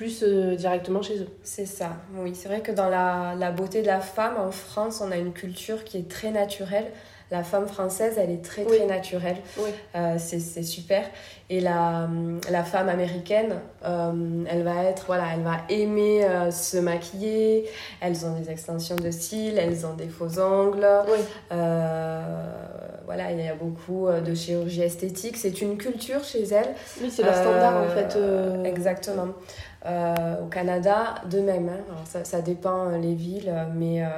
plus 0.00 0.22
euh, 0.22 0.56
directement 0.56 1.02
chez 1.02 1.20
eux. 1.20 1.28
C'est 1.42 1.66
ça, 1.66 1.90
oui. 2.16 2.34
C'est 2.34 2.48
vrai 2.48 2.62
que 2.62 2.72
dans 2.72 2.88
la, 2.88 3.34
la, 3.38 3.50
beauté 3.50 3.82
de 3.82 3.86
la 3.86 4.00
femme, 4.00 4.38
en 4.38 4.50
France, 4.50 5.02
on 5.04 5.12
a 5.12 5.18
une 5.18 5.34
culture 5.34 5.84
qui 5.84 5.98
est 5.98 6.08
très 6.08 6.30
naturelle. 6.30 6.86
La 7.30 7.44
femme 7.44 7.68
française, 7.68 8.18
elle 8.18 8.30
est 8.30 8.44
très, 8.44 8.64
très 8.64 8.86
naturelle. 8.86 9.36
Oui. 9.58 9.70
Euh, 9.94 10.16
c'est 10.18 10.62
super. 10.62 11.04
Et 11.48 11.60
la, 11.60 12.08
la 12.50 12.64
femme 12.64 12.88
américaine, 12.88 13.60
euh, 13.84 14.44
elle 14.48 14.62
va 14.64 14.84
être, 14.84 15.04
voilà, 15.06 15.24
elle 15.34 15.42
va 15.42 15.58
aimer 15.68 16.24
euh, 16.24 16.50
se 16.50 16.76
maquiller. 16.78 17.68
Elles 18.00 18.26
ont 18.26 18.36
des 18.38 18.50
extensions 18.50 18.96
de 18.96 19.10
cils, 19.10 19.58
elles 19.58 19.86
ont 19.86 19.94
des 19.94 20.08
faux 20.08 20.40
ongles. 20.40 20.86
Oui. 21.08 21.18
Voilà, 23.10 23.32
il 23.32 23.44
y 23.44 23.48
a 23.48 23.54
beaucoup 23.54 24.08
de 24.08 24.34
chirurgie 24.34 24.82
esthétique. 24.82 25.36
C'est 25.36 25.60
une 25.60 25.76
culture 25.76 26.22
chez 26.22 26.44
elles. 26.44 26.74
Oui, 27.02 27.10
c'est 27.10 27.24
leur 27.24 27.34
standard 27.34 27.82
en 27.82 27.88
fait. 27.88 28.16
Exactement. 28.64 29.28
Euh, 29.86 30.42
au 30.42 30.46
Canada, 30.46 31.14
de 31.30 31.40
même. 31.40 31.70
Hein. 31.70 31.94
ça, 32.04 32.22
ça, 32.24 32.42
dépend 32.42 32.88
euh, 32.88 32.98
les 32.98 33.14
villes, 33.14 33.50
mais, 33.74 34.04
euh, 34.04 34.08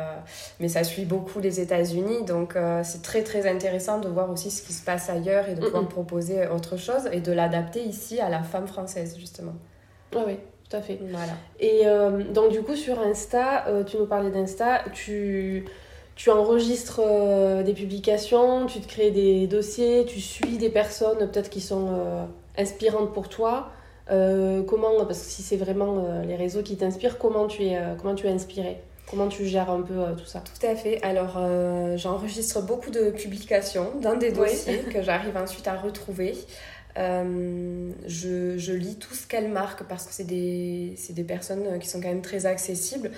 mais 0.59 0.67
ça 0.67 0.83
suit 0.83 1.05
beaucoup 1.05 1.39
les 1.39 1.61
États-Unis. 1.61 2.25
Donc 2.25 2.57
c'est 2.83 3.03
très 3.03 3.23
très 3.23 3.49
intéressant 3.49 4.01
de 4.01 4.09
voir 4.09 4.31
aussi 4.31 4.51
ce 4.51 4.63
qui 4.63 4.73
se 4.73 4.85
passe 4.85 5.09
ailleurs 5.09 5.49
et 5.49 5.55
de 5.55 5.61
pouvoir 5.61 5.89
proposer 5.89 6.49
autre 6.49 6.77
chose 6.77 7.09
et 7.13 7.21
de 7.21 7.31
l'adapter 7.31 7.83
ici 7.85 8.19
à 8.19 8.29
la 8.29 8.43
femme 8.43 8.67
française, 8.67 9.17
justement. 9.19 9.55
Oui, 10.15 10.23
oui, 10.27 10.37
tout 10.69 10.77
à 10.77 10.81
fait. 10.81 10.99
Voilà. 11.01 11.35
Et 11.61 11.85
donc 12.33 12.51
du 12.51 12.63
coup, 12.63 12.75
sur 12.75 12.99
Insta, 12.99 13.67
tu 13.87 13.99
nous 13.99 14.07
parlais 14.07 14.31
d'Insta, 14.31 14.83
tu 14.93 15.65
tu 16.15 16.31
enregistres 16.31 17.01
des 17.65 17.73
publications, 17.75 18.67
tu 18.67 18.81
te 18.81 18.89
crées 18.89 19.11
des 19.11 19.47
dossiers, 19.47 20.05
tu 20.07 20.21
suis 20.21 20.59
des 20.59 20.71
personnes 20.71 21.19
peut-être 21.19 21.51
qui 21.51 21.61
sont 21.61 22.29
inspirantes 22.57 23.13
pour 23.13 23.29
toi. 23.29 23.71
Euh, 24.11 24.63
comment, 24.63 25.05
parce 25.07 25.21
que 25.21 25.27
si 25.27 25.43
c'est 25.43 25.57
vraiment 25.57 26.05
euh, 26.05 26.25
les 26.25 26.37
réseaux 26.37 26.63
qui 26.63 26.77
t'inspirent, 26.77 27.19
comment 27.19 27.47
tu 27.47 27.65
es, 27.65 27.77
euh, 27.77 27.95
comment 27.97 28.15
tu 28.15 28.27
es 28.27 28.31
inspiré 28.31 28.79
Comment 29.09 29.29
tu 29.29 29.47
gères 29.47 29.71
un 29.71 29.83
peu 29.83 29.95
tout 30.17 30.25
ça? 30.25 30.41
Tout 30.41 30.67
à 30.67 30.75
fait. 30.75 31.03
Alors, 31.03 31.39
j'enregistre 31.99 32.63
beaucoup 32.63 32.91
de 32.91 33.11
publications 33.11 33.91
dans 34.01 34.17
des 34.17 34.33
dossiers 34.33 34.79
que 34.93 35.03
j'arrive 35.03 35.37
ensuite 35.37 35.69
à 35.69 35.77
retrouver. 35.77 36.35
je, 36.97 38.55
je, 38.57 38.73
lis 38.73 38.97
tout 38.97 39.13
ce 39.15 39.27
qu'elles 39.27 39.51
marquent 39.51 39.83
parce 39.83 40.07
que 40.07 40.15
c'est 40.15 40.25
des, 40.25 40.95
des 41.11 41.25
personnes 41.25 41.79
qui 41.79 41.89
sont 41.89 42.01
quand 42.01 42.09
même 42.09 42.23
très 42.23 42.47
accessibles. 42.47 43.11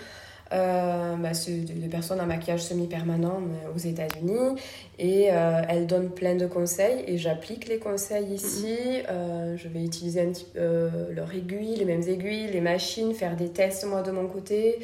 Euh, 0.52 1.16
bah, 1.16 1.32
c'est 1.32 1.60
des 1.60 1.88
personnes 1.88 2.20
en 2.20 2.26
maquillage 2.26 2.62
semi-permanent 2.62 3.40
aux 3.74 3.78
États-Unis 3.78 4.60
et 4.98 5.32
euh, 5.32 5.62
elles 5.68 5.86
donnent 5.86 6.10
plein 6.10 6.34
de 6.34 6.46
conseils 6.46 7.02
et 7.06 7.16
j'applique 7.16 7.66
les 7.66 7.78
conseils 7.78 8.26
ici. 8.26 8.66
Mm-hmm. 8.66 9.06
Euh, 9.10 9.56
je 9.56 9.68
vais 9.68 9.82
utiliser 9.82 10.20
un 10.20 10.32
petit, 10.32 10.46
leur 10.54 11.34
aiguille, 11.34 11.76
les 11.76 11.84
mêmes 11.84 12.02
aiguilles, 12.02 12.48
les 12.48 12.60
machines, 12.60 13.14
faire 13.14 13.36
des 13.36 13.48
tests 13.48 13.86
moi 13.86 14.02
de 14.02 14.10
mon 14.10 14.26
côté, 14.26 14.78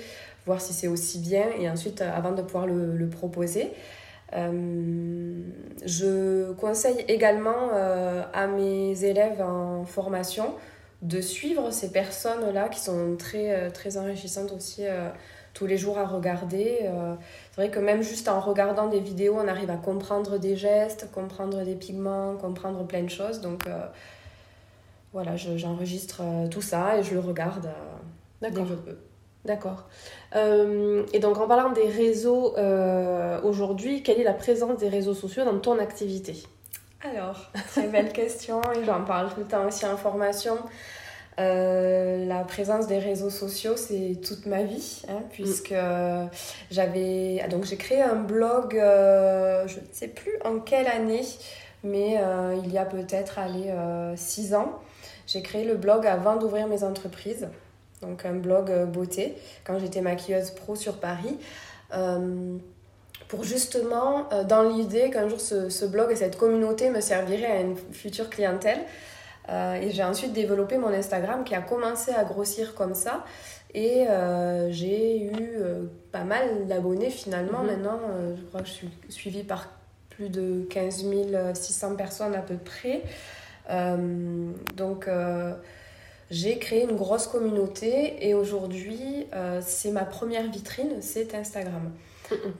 voir 0.47 0.61
si 0.61 0.73
c'est 0.73 0.89
aussi 0.89 1.19
bien 1.19 1.45
et 1.59 1.69
ensuite 1.69 2.01
avant 2.01 2.33
de 2.33 2.43
pouvoir 2.43 2.67
le, 2.67 2.97
le 2.97 3.09
proposer. 3.09 3.69
je 4.33 6.53
conseille 6.53 7.05
également 7.09 7.71
à 8.33 8.47
mes 8.47 9.05
élèves 9.05 9.43
en 9.43 9.85
formation 9.85 10.55
de 11.03 11.21
suivre 11.21 11.71
ces 11.71 11.93
personnes-là 11.93 12.69
qui 12.69 12.81
sont 12.81 13.17
très, 13.19 13.71
très 13.71 13.97
enrichissantes 13.97 14.53
aussi 14.53 14.83
tous 15.61 15.67
les 15.67 15.77
jours 15.77 15.99
à 15.99 16.07
regarder. 16.07 16.79
Euh, 16.85 17.15
c'est 17.51 17.61
vrai 17.61 17.71
que 17.71 17.79
même 17.79 18.01
juste 18.01 18.29
en 18.29 18.41
regardant 18.41 18.87
des 18.87 18.99
vidéos, 18.99 19.37
on 19.39 19.47
arrive 19.47 19.69
à 19.69 19.77
comprendre 19.77 20.39
des 20.39 20.57
gestes, 20.57 21.11
comprendre 21.13 21.63
des 21.65 21.75
pigments, 21.75 22.35
comprendre 22.37 22.83
plein 22.87 23.03
de 23.03 23.11
choses. 23.11 23.43
Donc 23.43 23.67
euh, 23.67 23.85
voilà, 25.13 25.37
j'enregistre 25.37 26.23
euh, 26.23 26.49
tout 26.49 26.63
ça 26.63 26.97
et 26.97 27.03
je 27.03 27.13
le 27.13 27.21
regarde 27.21 27.69
dès 28.41 28.51
que 28.51 28.65
je 28.65 28.75
peux. 28.75 28.97
D'accord. 29.45 29.89
et 30.35 31.19
donc 31.19 31.39
en 31.39 31.47
parlant 31.47 31.73
des 31.73 31.89
réseaux 31.89 32.55
aujourd'hui, 33.43 34.03
quelle 34.03 34.21
est 34.21 34.25
la 34.25 34.35
présence 34.35 34.79
des 34.79 34.89
réseaux 34.89 35.15
sociaux 35.15 35.45
dans 35.45 35.59
ton 35.59 35.79
activité? 35.79 36.43
Alors, 37.03 37.51
très 37.69 37.89
belle 37.89 38.13
question 38.13 38.61
et 38.75 38.85
j'en 38.85 39.03
parle 39.05 39.29
tout 39.33 39.41
le 39.41 39.47
temps 39.47 39.67
aussi 39.67 39.85
en 39.85 39.97
formation. 39.99 40.57
Euh, 41.41 42.27
la 42.27 42.45
présence 42.45 42.87
des 42.87 42.99
réseaux 42.99 43.31
sociaux, 43.31 43.77
c'est 43.77 44.21
toute 44.23 44.47
ma 44.47 44.63
vie, 44.63 45.03
hein, 45.09 45.23
puisque 45.33 45.73
mm. 45.73 46.29
j'avais. 46.71 47.47
Donc, 47.49 47.65
j'ai 47.65 47.77
créé 47.77 48.03
un 48.03 48.17
blog, 48.17 48.77
euh, 48.77 49.67
je 49.67 49.77
ne 49.77 49.85
sais 49.93 50.09
plus 50.09 50.33
en 50.45 50.59
quelle 50.59 50.87
année, 50.87 51.25
mais 51.83 52.19
euh, 52.19 52.57
il 52.63 52.73
y 52.73 52.79
a 52.79 52.85
peut-être, 52.85 53.39
allez, 53.39 53.73
6 54.17 54.55
ans. 54.55 54.79
J'ai 55.27 55.43
créé 55.43 55.65
le 55.65 55.77
blog 55.77 56.07
avant 56.07 56.37
d'ouvrir 56.37 56.67
mes 56.67 56.83
entreprises, 56.83 57.49
donc 58.03 58.27
un 58.27 58.35
blog 58.35 58.73
beauté, 58.87 59.37
quand 59.65 59.79
j'étais 59.79 60.01
maquilleuse 60.01 60.51
pro 60.51 60.75
sur 60.75 60.99
Paris. 60.99 61.39
pour 63.29 63.45
justement, 63.45 64.29
dans 64.49 64.63
l'idée 64.63 65.11
qu'un 65.11 65.29
jour 65.29 65.41
ce, 65.41 65.69
ce 65.69 65.85
blog 65.85 66.11
et 66.11 66.17
cette 66.17 66.37
communauté 66.37 66.91
me 66.91 67.01
servirait 67.01 67.47
à 67.47 67.61
une 67.61 67.77
future 67.93 68.29
clientèle. 68.29 68.81
Euh, 69.49 69.75
et 69.75 69.91
j'ai 69.91 70.05
ensuite 70.05 70.33
développé 70.33 70.79
mon 70.79 70.89
Instagram 70.89 71.45
qui 71.45 71.55
a 71.55 71.63
commencé 71.63 72.13
à 72.13 72.25
grossir 72.25 72.75
comme 72.75 72.95
ça. 72.95 73.25
Et 73.73 74.07
euh, 74.09 74.71
j'ai 74.71 75.25
eu 75.25 75.33
euh, 75.57 75.85
pas 76.13 76.25
mal 76.25 76.67
d'abonnés 76.67 77.11
finalement. 77.11 77.61
Mhm. 77.61 77.67
Maintenant, 77.67 78.01
je 78.37 78.43
crois 78.45 78.61
que 78.61 78.69
je 78.69 78.73
suis 78.73 78.91
suivie 79.09 79.45
par 79.45 79.69
plus 80.11 80.29
de 80.29 80.67
15 80.71 81.05
600 81.55 81.97
personnes 81.97 82.35
à 82.35 82.43
peu 82.43 82.57
près. 82.57 83.03
donc, 84.77 85.09
j'ai 86.31 86.59
créé 86.59 86.85
une 86.85 86.97
grosse 86.97 87.27
communauté 87.27 88.29
et 88.29 88.35
aujourd'hui, 88.35 89.27
c'est 89.63 89.91
ma 89.91 90.05
première 90.05 90.49
vitrine, 90.51 91.01
c'est 91.01 91.35
Instagram. 91.35 91.91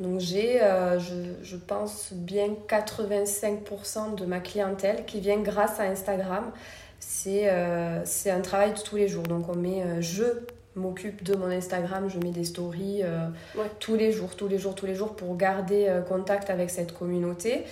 Donc 0.01 0.21
j'ai, 0.21 0.61
je, 0.99 1.15
je, 1.43 1.57
pense, 1.57 2.13
bien 2.13 2.49
85% 2.69 4.15
de 4.17 4.25
ma 4.27 4.41
clientèle 4.41 5.05
qui 5.05 5.21
vient 5.21 5.39
grâce 5.39 5.79
à 5.81 5.85
Instagram 5.85 6.53
euh, 7.27 8.01
c'est 8.05 8.31
un 8.31 8.41
travail 8.41 8.75
de 8.75 8.81
tous 8.81 8.97
les 8.97 9.09
jours. 9.09 9.25
Donc 9.25 9.49
on 9.49 9.57
met, 9.57 9.83
euh, 9.83 10.01
je 10.01 10.25
m'occupe 10.77 11.23
de 11.23 11.35
mon 11.35 11.51
Instagram, 11.51 12.09
je 12.09 12.19
mets 12.19 12.31
des 12.31 12.45
stories 12.45 13.03
euh, 13.03 13.29
tous 13.79 13.97
les 13.97 14.13
jours, 14.13 14.37
tous 14.37 14.49
les 14.49 14.59
jours, 14.59 14.75
tous 14.75 14.87
les 14.87 14.95
jours 14.95 15.17
pour 15.17 15.37
garder 15.37 16.01
contact 16.09 16.49
avec 16.49 16.71
cette 16.71 16.97
communauté 16.97 17.65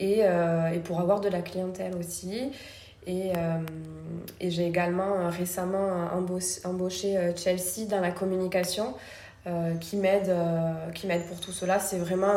et, 0.00 0.20
et, 0.20 0.78
pour 0.84 1.00
avoir 1.00 1.20
de 1.20 1.28
la 1.28 1.42
clientèle 1.42 1.94
aussi. 1.96 2.50
Et, 3.06 3.32
et 4.40 4.50
j'ai 4.50 4.66
également 4.66 5.28
récemment 5.28 6.08
embauché, 6.12 6.60
embauché, 6.64 7.32
Chelsea 7.36 7.86
dans 7.88 8.00
la 8.00 8.10
communication 8.10 8.94
qui 9.80 9.96
m'aide 9.96 10.32
qui 10.94 11.06
m'aide 11.06 11.26
pour 11.26 11.40
tout 11.40 11.52
cela. 11.52 11.78
C'est 11.78 11.98
vraiment 11.98 12.32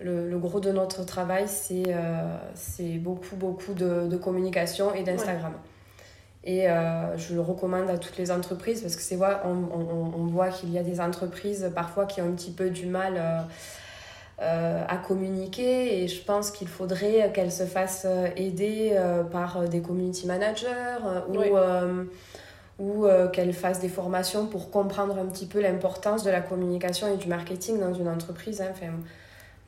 le, 0.00 0.38
gros 0.38 0.60
de 0.60 0.70
notre 0.70 1.04
travail, 1.04 1.46
c'est 1.48 2.98
beaucoup, 2.98 3.36
beaucoup 3.36 3.74
de, 3.74 4.08
de 4.08 4.16
communication 4.16 4.94
et 4.94 5.02
d'Instagram. 5.02 5.52
Et 6.44 6.68
euh, 6.68 7.16
je 7.16 7.34
le 7.34 7.40
recommande 7.40 7.88
à 7.88 7.98
toutes 7.98 8.18
les 8.18 8.32
entreprises 8.32 8.80
parce 8.80 8.96
que 8.96 9.02
c'est 9.02 9.16
on, 9.16 9.48
on, 9.48 10.12
on, 10.16 10.26
voit 10.26 10.48
qu'il 10.48 10.72
y 10.72 10.78
a 10.78 10.82
des 10.82 11.00
entreprises 11.00 11.70
parfois 11.72 12.06
qui 12.06 12.20
ont 12.20 12.26
un 12.26 12.32
petit 12.32 12.50
peu 12.50 12.70
du 12.70 12.86
mal 12.86 13.14
euh, 13.16 13.38
euh, 14.40 14.84
à 14.88 14.96
communiquer 14.96 16.02
et 16.02 16.08
je 16.08 16.20
pense 16.24 16.50
qu'il 16.50 16.66
faudrait 16.66 17.30
qu'elles 17.32 17.52
se 17.52 17.62
fassent 17.62 18.08
aider 18.36 18.98
par 19.30 19.68
des 19.68 19.80
community 19.80 20.26
managers 20.26 20.98
ou, 21.28 21.38
ou 22.82 23.06
qu'elles 23.32 23.52
fassent 23.52 23.80
des 23.80 23.88
formations 23.88 24.46
pour 24.46 24.70
comprendre 24.70 25.16
un 25.16 25.26
petit 25.26 25.46
peu 25.46 25.60
l'importance 25.60 26.24
de 26.24 26.30
la 26.30 26.40
communication 26.40 27.06
et 27.06 27.16
du 27.16 27.28
marketing 27.28 27.78
dans 27.78 27.94
une 27.94 28.08
entreprise. 28.08 28.60
Hein. 28.60 28.70
Enfin, 28.72 28.92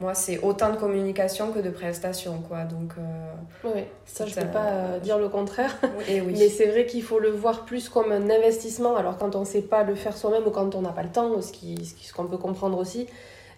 moi, 0.00 0.12
c'est 0.14 0.38
autant 0.40 0.70
de 0.70 0.76
communication 0.76 1.52
que 1.52 1.60
de 1.60 1.70
prestations, 1.70 2.42
quoi. 2.48 2.64
Donc, 2.64 2.92
euh, 2.98 3.32
oui, 3.64 3.84
ça, 4.04 4.26
je 4.26 4.38
ne 4.38 4.44
peux 4.44 4.50
pas 4.50 4.66
euh, 4.66 4.98
dire 4.98 5.18
le 5.18 5.28
contraire. 5.28 5.78
Et 6.08 6.20
oui. 6.20 6.34
Mais 6.36 6.48
c'est 6.48 6.66
vrai 6.66 6.84
qu'il 6.84 7.02
faut 7.02 7.20
le 7.20 7.30
voir 7.30 7.64
plus 7.64 7.88
comme 7.88 8.10
un 8.10 8.28
investissement. 8.28 8.96
Alors, 8.96 9.18
quand 9.18 9.36
on 9.36 9.40
ne 9.40 9.44
sait 9.44 9.62
pas 9.62 9.84
le 9.84 9.94
faire 9.94 10.16
soi-même 10.16 10.46
ou 10.46 10.50
quand 10.50 10.74
on 10.74 10.82
n'a 10.82 10.90
pas 10.90 11.04
le 11.04 11.10
temps, 11.10 11.40
ce 11.40 11.52
qu'on 11.52 11.82
ce 11.82 12.12
qu'on 12.12 12.24
peut 12.26 12.38
comprendre 12.38 12.76
aussi, 12.76 13.06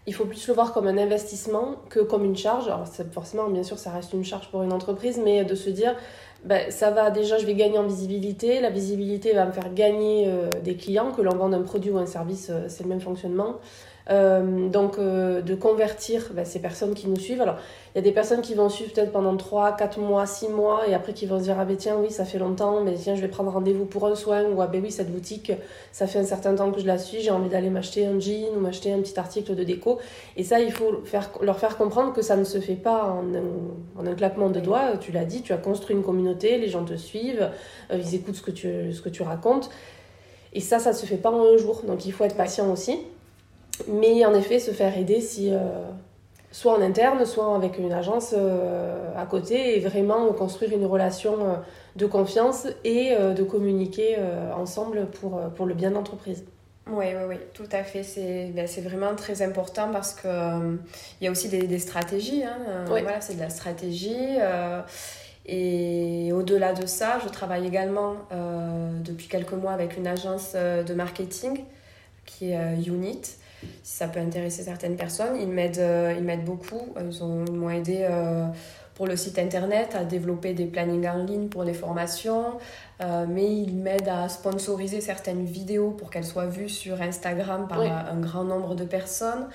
il 0.06 0.14
faut 0.14 0.26
plus 0.26 0.46
le 0.46 0.52
voir 0.52 0.74
comme 0.74 0.86
un 0.86 0.98
investissement 0.98 1.76
que 1.88 2.00
comme 2.00 2.24
une 2.24 2.36
charge. 2.36 2.66
Alors, 2.66 2.86
forcément, 3.12 3.48
bien 3.48 3.62
sûr, 3.62 3.78
ça 3.78 3.90
reste 3.90 4.12
une 4.12 4.24
charge 4.24 4.50
pour 4.50 4.62
une 4.62 4.74
entreprise, 4.74 5.18
mais 5.22 5.42
de 5.42 5.54
se 5.54 5.70
dire, 5.70 5.96
ben, 6.44 6.70
ça 6.70 6.90
va 6.90 7.10
déjà, 7.10 7.38
je 7.38 7.46
vais 7.46 7.54
gagner 7.54 7.78
en 7.78 7.86
visibilité. 7.86 8.60
La 8.60 8.70
visibilité 8.70 9.32
va 9.32 9.46
me 9.46 9.52
faire 9.52 9.72
gagner 9.74 10.26
euh, 10.28 10.50
des 10.62 10.76
clients, 10.76 11.12
que 11.12 11.22
l'on 11.22 11.36
vende 11.36 11.54
un 11.54 11.62
produit 11.62 11.90
ou 11.90 11.98
un 11.98 12.06
service, 12.06 12.50
c'est 12.68 12.82
le 12.82 12.88
même 12.88 13.00
fonctionnement. 13.00 13.56
Euh, 14.08 14.68
donc, 14.68 14.98
euh, 14.98 15.42
de 15.42 15.56
convertir 15.56 16.30
bah, 16.32 16.44
ces 16.44 16.60
personnes 16.60 16.94
qui 16.94 17.08
nous 17.08 17.18
suivent. 17.18 17.40
Alors, 17.40 17.56
il 17.92 17.98
y 17.98 18.00
a 18.00 18.02
des 18.02 18.12
personnes 18.12 18.40
qui 18.40 18.54
vont 18.54 18.68
suivre 18.68 18.92
peut-être 18.92 19.10
pendant 19.10 19.36
3, 19.36 19.74
4 19.74 19.98
mois, 19.98 20.26
6 20.26 20.48
mois, 20.48 20.86
et 20.86 20.94
après 20.94 21.12
qui 21.12 21.26
vont 21.26 21.38
se 21.38 21.44
dire 21.44 21.56
Ah 21.58 21.64
ben 21.64 21.76
tiens, 21.76 21.96
oui, 22.00 22.12
ça 22.12 22.24
fait 22.24 22.38
longtemps, 22.38 22.82
mais 22.84 22.94
tiens, 22.94 23.16
je 23.16 23.20
vais 23.20 23.28
prendre 23.28 23.50
rendez-vous 23.50 23.84
pour 23.84 24.06
un 24.06 24.14
soin, 24.14 24.44
ou 24.44 24.62
Ah 24.62 24.68
ben 24.68 24.80
oui, 24.80 24.92
cette 24.92 25.10
boutique, 25.10 25.50
ça 25.90 26.06
fait 26.06 26.20
un 26.20 26.24
certain 26.24 26.54
temps 26.54 26.70
que 26.70 26.80
je 26.80 26.86
la 26.86 26.98
suis, 26.98 27.20
j'ai 27.20 27.32
envie 27.32 27.48
d'aller 27.48 27.68
m'acheter 27.68 28.06
un 28.06 28.20
jean 28.20 28.54
ou 28.56 28.60
m'acheter 28.60 28.92
un 28.92 29.00
petit 29.00 29.18
article 29.18 29.56
de 29.56 29.64
déco. 29.64 29.98
Et 30.36 30.44
ça, 30.44 30.60
il 30.60 30.70
faut 30.70 31.02
leur 31.42 31.58
faire 31.58 31.76
comprendre 31.76 32.12
que 32.12 32.22
ça 32.22 32.36
ne 32.36 32.44
se 32.44 32.58
fait 32.58 32.74
pas 32.74 33.06
en 33.06 33.34
un, 33.34 34.00
en 34.00 34.06
un 34.06 34.14
claquement 34.14 34.50
de 34.50 34.60
doigts. 34.60 34.98
Tu 35.00 35.10
l'as 35.10 35.24
dit, 35.24 35.42
tu 35.42 35.52
as 35.52 35.58
construit 35.58 35.96
une 35.96 36.04
communauté, 36.04 36.58
les 36.58 36.68
gens 36.68 36.84
te 36.84 36.94
suivent, 36.94 37.50
euh, 37.90 37.98
ils 37.98 38.14
écoutent 38.14 38.36
ce 38.36 38.42
que 38.42 38.52
tu, 38.52 38.92
ce 38.92 39.02
que 39.02 39.08
tu 39.08 39.22
racontes. 39.22 39.68
Et 40.52 40.60
ça, 40.60 40.78
ça 40.78 40.90
ne 40.92 40.96
se 40.96 41.06
fait 41.06 41.16
pas 41.16 41.30
en 41.30 41.44
un 41.44 41.56
jour, 41.56 41.82
donc 41.86 42.06
il 42.06 42.12
faut 42.12 42.24
être 42.24 42.36
patient 42.36 42.72
aussi. 42.72 42.98
Mais 43.88 44.24
en 44.24 44.34
effet, 44.34 44.58
se 44.58 44.70
faire 44.70 44.96
aider 44.96 45.20
si, 45.20 45.52
soit 46.50 46.78
en 46.78 46.80
interne, 46.80 47.24
soit 47.24 47.54
avec 47.54 47.78
une 47.78 47.92
agence 47.92 48.34
à 49.16 49.26
côté, 49.26 49.76
et 49.76 49.80
vraiment 49.80 50.32
construire 50.32 50.72
une 50.72 50.86
relation 50.86 51.36
de 51.96 52.06
confiance 52.06 52.66
et 52.84 53.14
de 53.14 53.42
communiquer 53.42 54.16
ensemble 54.56 55.06
pour, 55.06 55.40
pour 55.56 55.66
le 55.66 55.74
bien 55.74 55.90
de 55.90 55.94
l'entreprise. 55.94 56.44
Oui, 56.88 57.06
oui, 57.16 57.24
oui, 57.28 57.36
tout 57.52 57.68
à 57.72 57.82
fait. 57.82 58.04
C'est 58.04 58.52
ben, 58.54 58.66
vraiment 58.84 59.14
très 59.16 59.42
important 59.42 59.90
parce 59.90 60.14
qu'il 60.14 60.30
euh, 60.30 60.76
il 61.20 61.24
y 61.24 61.28
a 61.28 61.30
aussi 61.30 61.48
des, 61.48 61.66
des 61.66 61.80
stratégies. 61.80 62.44
Hein. 62.44 62.58
Euh, 62.68 62.84
voilà, 62.86 63.20
c'est 63.20 63.34
de 63.34 63.40
la 63.40 63.50
stratégie. 63.50 64.36
Euh, 64.38 64.80
et 65.46 66.32
au-delà 66.32 66.74
de 66.74 66.86
ça, 66.86 67.18
je 67.24 67.28
travaille 67.28 67.66
également 67.66 68.16
depuis 69.04 69.28
quelques 69.28 69.52
mois 69.52 69.70
avec 69.70 69.96
une 69.96 70.08
agence 70.08 70.54
de 70.54 70.92
marketing 70.92 71.64
qui 72.24 72.50
est 72.50 72.82
Unit. 72.84 73.22
Si 73.82 73.96
ça 73.96 74.08
peut 74.08 74.20
intéresser 74.20 74.62
certaines 74.62 74.96
personnes, 74.96 75.36
ils 75.40 75.48
m'aident 75.48 76.44
beaucoup. 76.44 76.94
Ils 76.98 77.52
m'ont 77.52 77.70
aidé 77.70 78.06
pour 78.96 79.06
le 79.06 79.14
site 79.14 79.38
internet, 79.38 79.94
à 79.94 80.04
développer 80.04 80.54
des 80.54 80.64
plannings 80.64 81.06
en 81.06 81.22
ligne 81.22 81.48
pour 81.48 81.64
les 81.64 81.74
formations, 81.74 82.58
euh, 83.02 83.26
mais 83.28 83.54
il 83.54 83.76
m'aide 83.76 84.08
à 84.08 84.28
sponsoriser 84.28 85.02
certaines 85.02 85.44
vidéos 85.44 85.90
pour 85.90 86.10
qu'elles 86.10 86.24
soient 86.24 86.46
vues 86.46 86.70
sur 86.70 87.00
Instagram 87.02 87.68
par 87.68 87.80
un 87.82 88.18
grand 88.20 88.44
nombre 88.44 88.74
de 88.74 88.84
personnes. 88.84 89.48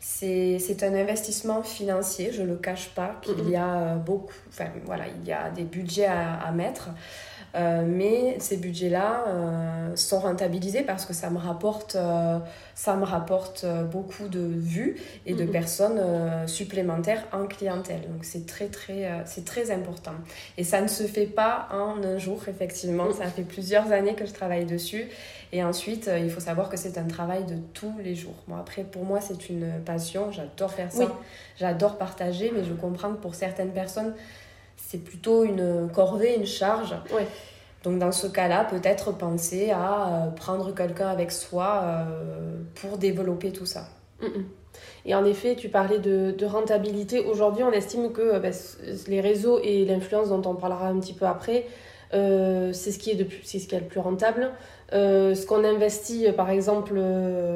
C'est 0.00 0.82
un 0.82 0.94
investissement 0.94 1.62
financier, 1.62 2.32
je 2.32 2.42
ne 2.42 2.48
le 2.48 2.56
cache 2.56 2.90
pas, 2.90 3.20
qu'il 3.22 3.48
y 3.48 3.56
a 3.56 3.74
euh, 3.74 3.94
beaucoup, 3.96 4.34
enfin 4.48 4.66
voilà, 4.84 5.04
il 5.08 5.28
y 5.28 5.32
a 5.32 5.50
des 5.50 5.64
budgets 5.64 6.06
à, 6.06 6.34
à 6.34 6.50
mettre. 6.50 6.90
Euh, 7.54 7.82
mais 7.86 8.36
ces 8.40 8.58
budgets-là 8.58 9.24
euh, 9.26 9.96
sont 9.96 10.20
rentabilisés 10.20 10.82
parce 10.82 11.06
que 11.06 11.14
ça 11.14 11.30
me 11.30 11.38
rapporte, 11.38 11.96
euh, 11.96 12.38
ça 12.74 12.94
me 12.96 13.04
rapporte 13.04 13.64
beaucoup 13.90 14.28
de 14.28 14.40
vues 14.40 14.96
et 15.26 15.34
de 15.34 15.44
personnes 15.44 16.00
supplémentaires 16.46 17.24
en 17.32 17.46
clientèle. 17.46 18.02
Donc 18.02 18.24
c'est 18.24 18.46
très, 18.46 18.66
très, 18.66 19.22
c'est 19.24 19.44
très 19.44 19.70
important. 19.70 20.12
Et 20.56 20.64
ça 20.64 20.80
ne 20.80 20.88
se 20.88 21.04
fait 21.04 21.26
pas 21.26 21.68
en 21.72 22.02
un 22.02 22.18
jour, 22.18 22.40
effectivement. 22.48 23.12
Ça 23.12 23.26
fait 23.26 23.42
plusieurs 23.42 23.90
années 23.92 24.14
que 24.14 24.26
je 24.26 24.32
travaille 24.32 24.64
dessus. 24.64 25.08
Et 25.50 25.64
ensuite, 25.64 26.10
il 26.14 26.30
faut 26.30 26.40
savoir 26.40 26.68
que 26.68 26.76
c'est 26.76 26.98
un 26.98 27.06
travail 27.06 27.44
de 27.44 27.56
tous 27.72 27.94
les 28.02 28.14
jours. 28.14 28.34
Bon, 28.46 28.56
après, 28.56 28.84
pour 28.84 29.04
moi, 29.04 29.20
c'est 29.20 29.48
une 29.48 29.80
passion. 29.84 30.30
J'adore 30.30 30.70
faire 30.70 30.92
ça. 30.92 31.08
J'adore 31.58 31.96
partager, 31.96 32.52
mais 32.54 32.64
je 32.64 32.74
comprends 32.74 33.10
que 33.12 33.20
pour 33.20 33.34
certaines 33.34 33.72
personnes, 33.72 34.14
c'est 34.88 35.04
plutôt 35.04 35.44
une 35.44 35.90
corvée, 35.92 36.34
une 36.34 36.46
charge. 36.46 36.94
Donc 37.84 37.98
dans 37.98 38.10
ce 38.10 38.26
cas-là, 38.26 38.64
peut-être 38.64 39.12
penser 39.12 39.70
à 39.70 40.08
euh, 40.08 40.30
prendre 40.30 40.74
quelqu'un 40.74 41.08
avec 41.08 41.30
soi 41.30 41.82
euh, 41.84 42.04
pour 42.74 42.96
développer 42.96 43.52
tout 43.52 43.66
ça. 43.66 43.84
Mm, 44.22 44.26
mm. 44.26 44.44
Et 45.04 45.14
en 45.14 45.26
effet, 45.26 45.56
tu 45.56 45.68
parlais 45.68 45.98
de, 45.98 46.44
rentabilité. 46.46 47.20
Aujourd'hui, 47.20 47.64
on 47.64 47.72
estime 47.72 48.12
que 48.12 48.22
euh, 48.22 48.38
bah, 48.40 48.48
les 49.08 49.20
réseaux 49.20 49.60
et 49.62 49.84
l'influence 49.84 50.30
dont 50.30 50.42
on 50.46 50.54
parlera 50.54 50.88
un 50.88 50.98
petit 50.98 51.12
peu 51.12 51.26
après, 51.26 51.66
c'est 52.10 52.90
ce 52.90 52.98
qui 52.98 53.10
est 53.10 53.28
c'est 53.44 53.58
ce 53.58 53.68
qui 53.68 53.74
est 53.74 53.80
le 53.80 53.86
plus 53.86 54.00
rentable. 54.00 54.50
ce 54.90 55.46
qu'on 55.46 55.62
investit, 55.64 56.32
par 56.32 56.48
exemple, 56.48 56.98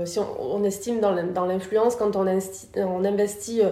si 0.04 0.18
on, 0.18 0.62
estime 0.62 1.00
dans 1.00 1.46
l'influence, 1.46 1.96
quand 1.96 2.14
on, 2.16 2.26
on 2.76 3.04
investit 3.06 3.62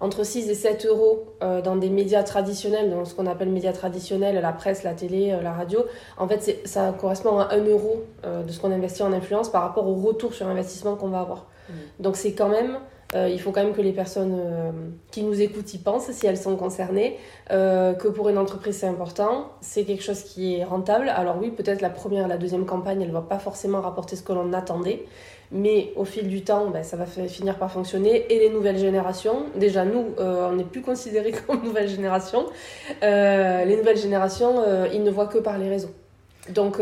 entre 0.00 0.24
6 0.24 0.48
et 0.48 0.54
7 0.54 0.86
euros 0.86 1.26
euh, 1.42 1.60
dans 1.60 1.76
des 1.76 1.90
médias 1.90 2.22
traditionnels, 2.22 2.90
dans 2.90 3.04
ce 3.04 3.14
qu'on 3.14 3.26
appelle 3.26 3.50
médias 3.50 3.72
traditionnels, 3.72 4.40
la 4.40 4.52
presse, 4.52 4.82
la 4.82 4.94
télé, 4.94 5.30
euh, 5.30 5.42
la 5.42 5.52
radio, 5.52 5.84
en 6.16 6.26
fait, 6.26 6.60
ça 6.64 6.94
correspond 6.98 7.38
à 7.38 7.54
1 7.54 7.64
euro 7.64 8.04
euh, 8.24 8.42
de 8.42 8.50
ce 8.50 8.58
qu'on 8.58 8.72
investit 8.72 9.02
en 9.02 9.12
influence 9.12 9.50
par 9.50 9.62
rapport 9.62 9.86
au 9.86 9.94
retour 9.94 10.32
sur 10.32 10.46
investissement 10.48 10.96
qu'on 10.96 11.08
va 11.08 11.20
avoir. 11.20 11.46
Mmh. 11.68 11.72
Donc 12.00 12.16
c'est 12.16 12.32
quand 12.32 12.48
même, 12.48 12.78
il 13.14 13.40
faut 13.40 13.50
quand 13.50 13.64
même 13.64 13.74
que 13.74 13.82
les 13.82 13.92
personnes 13.92 14.40
qui 15.10 15.24
nous 15.24 15.40
écoutent 15.40 15.74
y 15.74 15.78
pensent, 15.78 16.10
si 16.12 16.26
elles 16.28 16.36
sont 16.36 16.54
concernées, 16.54 17.18
que 17.48 18.08
pour 18.08 18.28
une 18.28 18.38
entreprise 18.38 18.76
c'est 18.76 18.86
important, 18.86 19.48
c'est 19.60 19.84
quelque 19.84 20.02
chose 20.04 20.22
qui 20.22 20.54
est 20.56 20.64
rentable. 20.64 21.08
Alors 21.08 21.36
oui, 21.40 21.50
peut-être 21.50 21.80
la 21.80 21.90
première, 21.90 22.28
la 22.28 22.38
deuxième 22.38 22.66
campagne, 22.66 23.02
elle 23.02 23.08
ne 23.08 23.12
va 23.12 23.20
pas 23.20 23.40
forcément 23.40 23.80
rapporter 23.80 24.14
ce 24.14 24.22
que 24.22 24.32
l'on 24.32 24.52
attendait, 24.52 25.04
mais 25.52 25.92
au 25.96 26.04
fil 26.04 26.28
du 26.28 26.42
temps, 26.42 26.68
ben, 26.70 26.84
ça 26.84 26.96
va 26.96 27.06
finir 27.06 27.56
par 27.56 27.72
fonctionner. 27.72 28.32
Et 28.32 28.38
les 28.38 28.50
nouvelles 28.50 28.78
générations, 28.78 29.46
déjà 29.56 29.84
nous, 29.84 30.14
euh, 30.18 30.48
on 30.50 30.56
n'est 30.56 30.64
plus 30.64 30.82
considérés 30.82 31.32
comme 31.46 31.62
nouvelle 31.64 31.88
génération. 31.88 32.46
Euh, 33.02 33.64
les 33.64 33.76
nouvelles 33.76 33.98
générations, 33.98 34.62
euh, 34.66 34.86
ils 34.92 35.02
ne 35.02 35.10
voient 35.10 35.26
que 35.26 35.38
par 35.38 35.58
les 35.58 35.68
réseaux. 35.68 35.90
Donc 36.50 36.80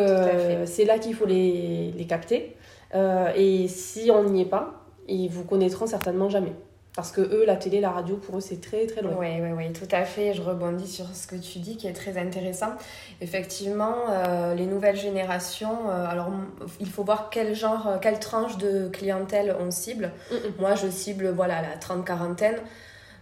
c'est 0.65 0.85
là 0.85 0.99
qu'il 0.99 1.15
faut 1.15 1.27
les, 1.27 1.93
les 1.97 2.07
capter. 2.07 2.55
et 2.95 3.69
si 3.69 4.11
on 4.11 4.23
n'y 4.25 4.43
est 4.43 4.49
pas, 4.49 4.85
ils 5.09 5.29
vous 5.29 5.45
connaîtront 5.45 5.87
certainement 5.87 6.29
jamais. 6.31 6.53
Parce 6.99 7.13
que 7.13 7.21
eux, 7.21 7.45
la 7.47 7.55
télé, 7.55 7.81
la 7.81 7.91
radio, 7.91 8.17
pour 8.17 8.39
eux, 8.39 8.41
c'est 8.41 8.61
très 8.61 8.85
très 8.87 9.03
loin. 9.03 9.15
Oui, 9.21 9.29
oui, 9.41 9.51
oui, 9.57 9.73
tout 9.73 9.87
à 9.93 10.05
fait. 10.05 10.35
Je 10.35 10.43
rebondis 10.43 10.89
sur 10.89 11.07
ce 11.15 11.29
que 11.29 11.37
tu 11.37 11.61
dis 11.61 11.77
qui 11.77 11.87
est 11.87 11.93
très 11.93 12.19
intéressant. 12.19 12.73
Effectivement, 13.21 13.95
euh, 14.11 14.57
les 14.57 14.67
nouvelles 14.67 14.97
générations, 14.97 15.91
euh, 15.91 16.05
alors 16.09 16.33
il 16.81 16.89
faut 16.89 17.05
voir 17.05 17.29
quel 17.31 17.55
genre, 17.55 17.87
euh, 17.87 17.99
quelle 17.99 18.19
tranche 18.19 18.59
de 18.59 18.89
clientèle 18.89 19.55
on 19.61 19.71
cible. 19.71 20.11
Moi, 20.59 20.75
je 20.75 20.89
cible 20.89 21.29
voilà, 21.29 21.63
la 21.63 21.77
trente-quarantaine. 21.77 22.57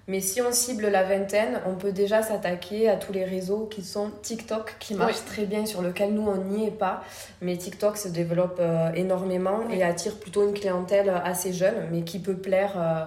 Mais 0.08 0.22
si 0.22 0.40
on 0.40 0.52
cible 0.52 0.86
la 0.86 1.02
vingtaine, 1.02 1.60
on 1.66 1.74
peut 1.74 1.92
déjà 1.92 2.22
s'attaquer 2.22 2.88
à 2.88 2.96
tous 2.96 3.12
les 3.12 3.26
réseaux 3.26 3.66
qui 3.66 3.82
sont 3.82 4.10
TikTok, 4.22 4.76
qui 4.78 4.94
marchent 4.94 5.26
très 5.26 5.44
bien, 5.44 5.66
sur 5.66 5.82
lequel 5.82 6.14
nous, 6.14 6.26
on 6.26 6.38
n'y 6.38 6.66
est 6.66 6.78
pas. 6.78 7.02
Mais 7.42 7.58
TikTok 7.58 7.98
se 7.98 8.08
développe 8.08 8.62
énormément 8.94 9.68
et 9.70 9.82
attire 9.82 10.14
plutôt 10.14 10.48
une 10.48 10.54
clientèle 10.54 11.10
assez 11.10 11.52
jeune, 11.52 11.88
mais 11.92 12.04
qui 12.04 12.20
peut 12.20 12.36
plaire 12.36 12.72
euh, 12.78 13.04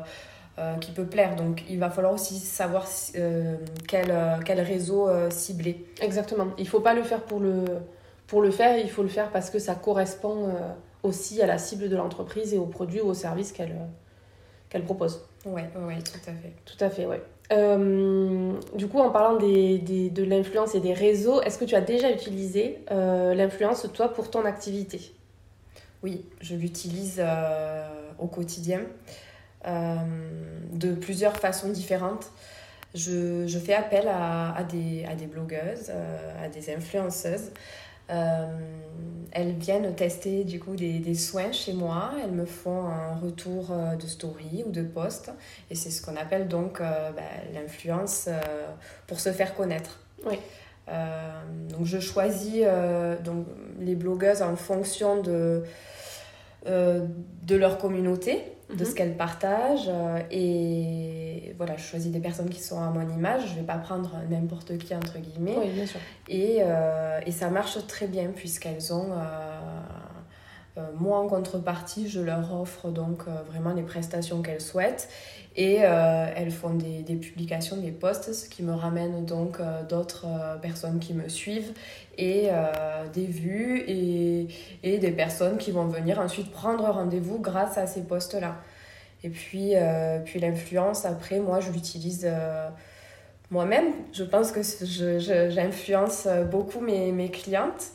qui 0.82 0.92
peut 0.92 1.06
plaire. 1.06 1.36
Donc 1.36 1.64
il 1.70 1.80
va 1.80 1.90
falloir 1.90 2.14
aussi 2.14 2.40
savoir 2.40 2.88
euh, 3.16 3.56
quel, 3.88 4.12
euh, 4.12 4.38
quel, 4.46 4.60
réseau 4.62 5.10
cibler. 5.30 5.86
Exactement. 6.02 6.48
Il 6.58 6.64
ne 6.64 6.70
faut 6.70 6.80
pas 6.80 6.94
le 6.94 7.04
faire 7.04 7.22
pour 7.22 7.40
le, 7.40 7.66
pour 8.28 8.42
le 8.42 8.52
faire, 8.52 8.78
il 8.78 8.90
faut 8.90 9.04
le 9.04 9.10
faire 9.10 9.32
parce 9.32 9.50
que 9.50 9.60
ça 9.60 9.76
correspond 9.76 10.54
aussi 11.04 11.42
à 11.42 11.48
la 11.48 11.58
cible 11.58 11.90
de 11.90 11.96
l'entreprise 11.96 12.54
et 12.54 12.58
aux 12.58 12.66
produits 12.66 13.02
ou 13.02 13.08
aux 13.08 13.14
services 13.14 13.52
qu'elle 13.52 13.76
qu'elle 14.70 14.84
propose. 14.84 15.26
Oui, 15.46 15.62
ouais, 15.62 15.98
tout 16.04 16.30
à 16.30 16.34
fait. 16.34 16.54
Tout 16.64 16.84
à 16.84 16.90
fait, 16.92 17.08
oui. 17.08 17.16
du 18.76 18.88
coup, 18.88 19.00
en 19.00 19.10
parlant 19.10 19.38
des, 19.38 19.80
des, 19.80 20.12
de 20.12 20.24
l'influence 20.24 20.76
et 20.76 20.80
des 20.80 20.94
réseaux, 20.94 21.42
est-ce 21.42 21.58
que 21.58 21.66
tu 21.66 21.74
as 21.74 21.82
déjà 21.82 22.12
utilisé 22.12 22.80
l'influence, 22.90 23.88
toi, 23.94 24.10
pour 24.10 24.30
ton 24.30 24.46
activité? 24.46 25.14
Oui, 26.04 26.24
je 26.40 26.56
l'utilise 26.56 27.24
au 28.20 28.28
quotidien. 28.28 28.82
Euh, 29.68 29.96
de 30.72 30.94
plusieurs 30.94 31.36
façons 31.36 31.70
différentes. 31.70 32.32
Je, 32.96 33.46
je 33.46 33.60
fais 33.60 33.74
appel 33.74 34.08
à, 34.08 34.56
à, 34.56 34.64
des, 34.64 35.06
à 35.06 35.16
des 35.16 35.28
blogueuses, 35.28 35.90
euh, 35.90 36.46
à 36.46 36.48
des 36.48 36.74
influenceuses. 36.74 37.52
Euh, 38.10 38.48
elles 39.32 39.54
viennent 39.54 39.94
tester 39.96 40.46
du 40.46 40.60
coup 40.60 40.76
des, 40.76 41.00
des, 41.00 41.14
soins 41.14 41.52
chez 41.52 41.74
moi, 41.74 42.12
elles 42.24 42.32
me 42.32 42.46
font 42.46 42.88
un 42.88 43.16
retour 43.16 43.72
de 44.02 44.08
story 44.08 44.64
ou 44.66 44.72
de 44.72 44.82
post 44.82 45.32
et 45.70 45.76
c'est 45.76 45.92
ce 45.92 46.02
qu'on 46.02 46.16
appelle 46.16 46.48
donc 46.48 46.80
bah, 46.80 47.22
l'influence 47.54 48.28
pour 49.06 49.20
se 49.20 49.32
faire 49.32 49.54
connaître. 49.54 50.00
Oui. 50.26 50.40
donc 51.70 51.86
je 51.86 52.00
choisis 52.00 52.66
donc, 53.24 53.46
les 53.80 53.94
blogueuses 53.94 54.42
en 54.42 54.56
fonction 54.56 55.22
de, 55.22 55.64
de 56.66 57.56
leur 57.56 57.78
communauté 57.78 58.44
de 58.74 58.84
ce 58.84 58.90
mhm. 58.90 58.96
qu'elles 58.96 59.18
partagent. 59.18 59.90
Euh, 59.90 60.22
et 60.32 61.54
voilà, 61.58 61.76
je 61.78 61.84
choisis 61.84 62.12
des 62.12 62.20
personnes 62.20 62.50
qui 62.50 62.62
sont 62.62 62.82
à 62.82 62.90
mon 62.90 63.08
image. 63.10 63.48
Je 63.48 63.54
ne 63.54 63.60
vais 63.60 63.66
pas 63.66 63.78
prendre 63.78 64.12
n'importe 64.30 64.78
qui, 64.78 64.96
entre 64.96 65.18
guillemets. 65.18 65.56
Oui, 65.58 65.70
bien 65.72 65.86
sûr. 65.86 66.00
Et, 66.28 66.60
euh, 66.62 67.20
et 67.26 67.32
ça 67.32 67.50
marche 67.50 67.86
très 67.88 68.08
bien 68.08 68.30
puisqu'elles 68.36 68.94
ont... 68.94 69.12
Euh, 69.12 70.82
moi, 70.98 71.18
en 71.20 71.28
contrepartie, 71.28 72.08
je 72.08 72.22
leur 72.22 72.54
offre 72.54 72.90
donc 72.90 73.24
vraiment 73.50 73.74
les 73.74 73.82
prestations 73.82 74.42
qu'elles 74.42 74.62
souhaitent. 74.62 75.10
Et 75.62 75.76
elles 75.76 76.52
font 76.52 76.74
des, 76.74 77.02
des, 77.02 77.16
publications, 77.16 77.76
des 77.76 77.92
posts, 77.92 78.32
ce 78.32 78.48
qui 78.48 78.64
me 78.64 78.72
ramène 78.72 79.26
donc 79.26 79.58
d'autres 79.90 80.26
personnes 80.62 81.00
qui 81.00 81.14
me 81.14 81.28
suivent 81.28 81.74
et 82.18 82.48
des 83.14 83.26
vues 83.26 83.84
et, 83.86 84.48
et, 84.84 85.00
des 85.00 85.12
personnes 85.12 85.58
qui 85.58 85.72
vont 85.72 85.88
venir 85.88 86.22
ensuite 86.22 86.50
prendre 86.50 86.86
rendez-vous 86.86 87.40
grâce 87.40 87.78
à 87.78 87.88
ces 87.88 88.04
posts-là. 88.04 88.56
Et 89.24 89.30
puis, 89.30 89.76
euh, 89.76 90.20
puis 90.24 90.40
l'influence, 90.40 91.06
après, 91.06 91.40
moi, 91.40 91.60
je 91.60 91.72
l'utilise 91.72 92.26
euh, 92.26 92.70
moi-même. 93.52 93.88
Je 94.14 94.24
pense 94.24 94.52
que 94.52 94.62
j'influence 95.50 96.28
beaucoup 96.50 96.80
mes, 96.80 97.12
mes 97.12 97.30
clientes, 97.30 97.92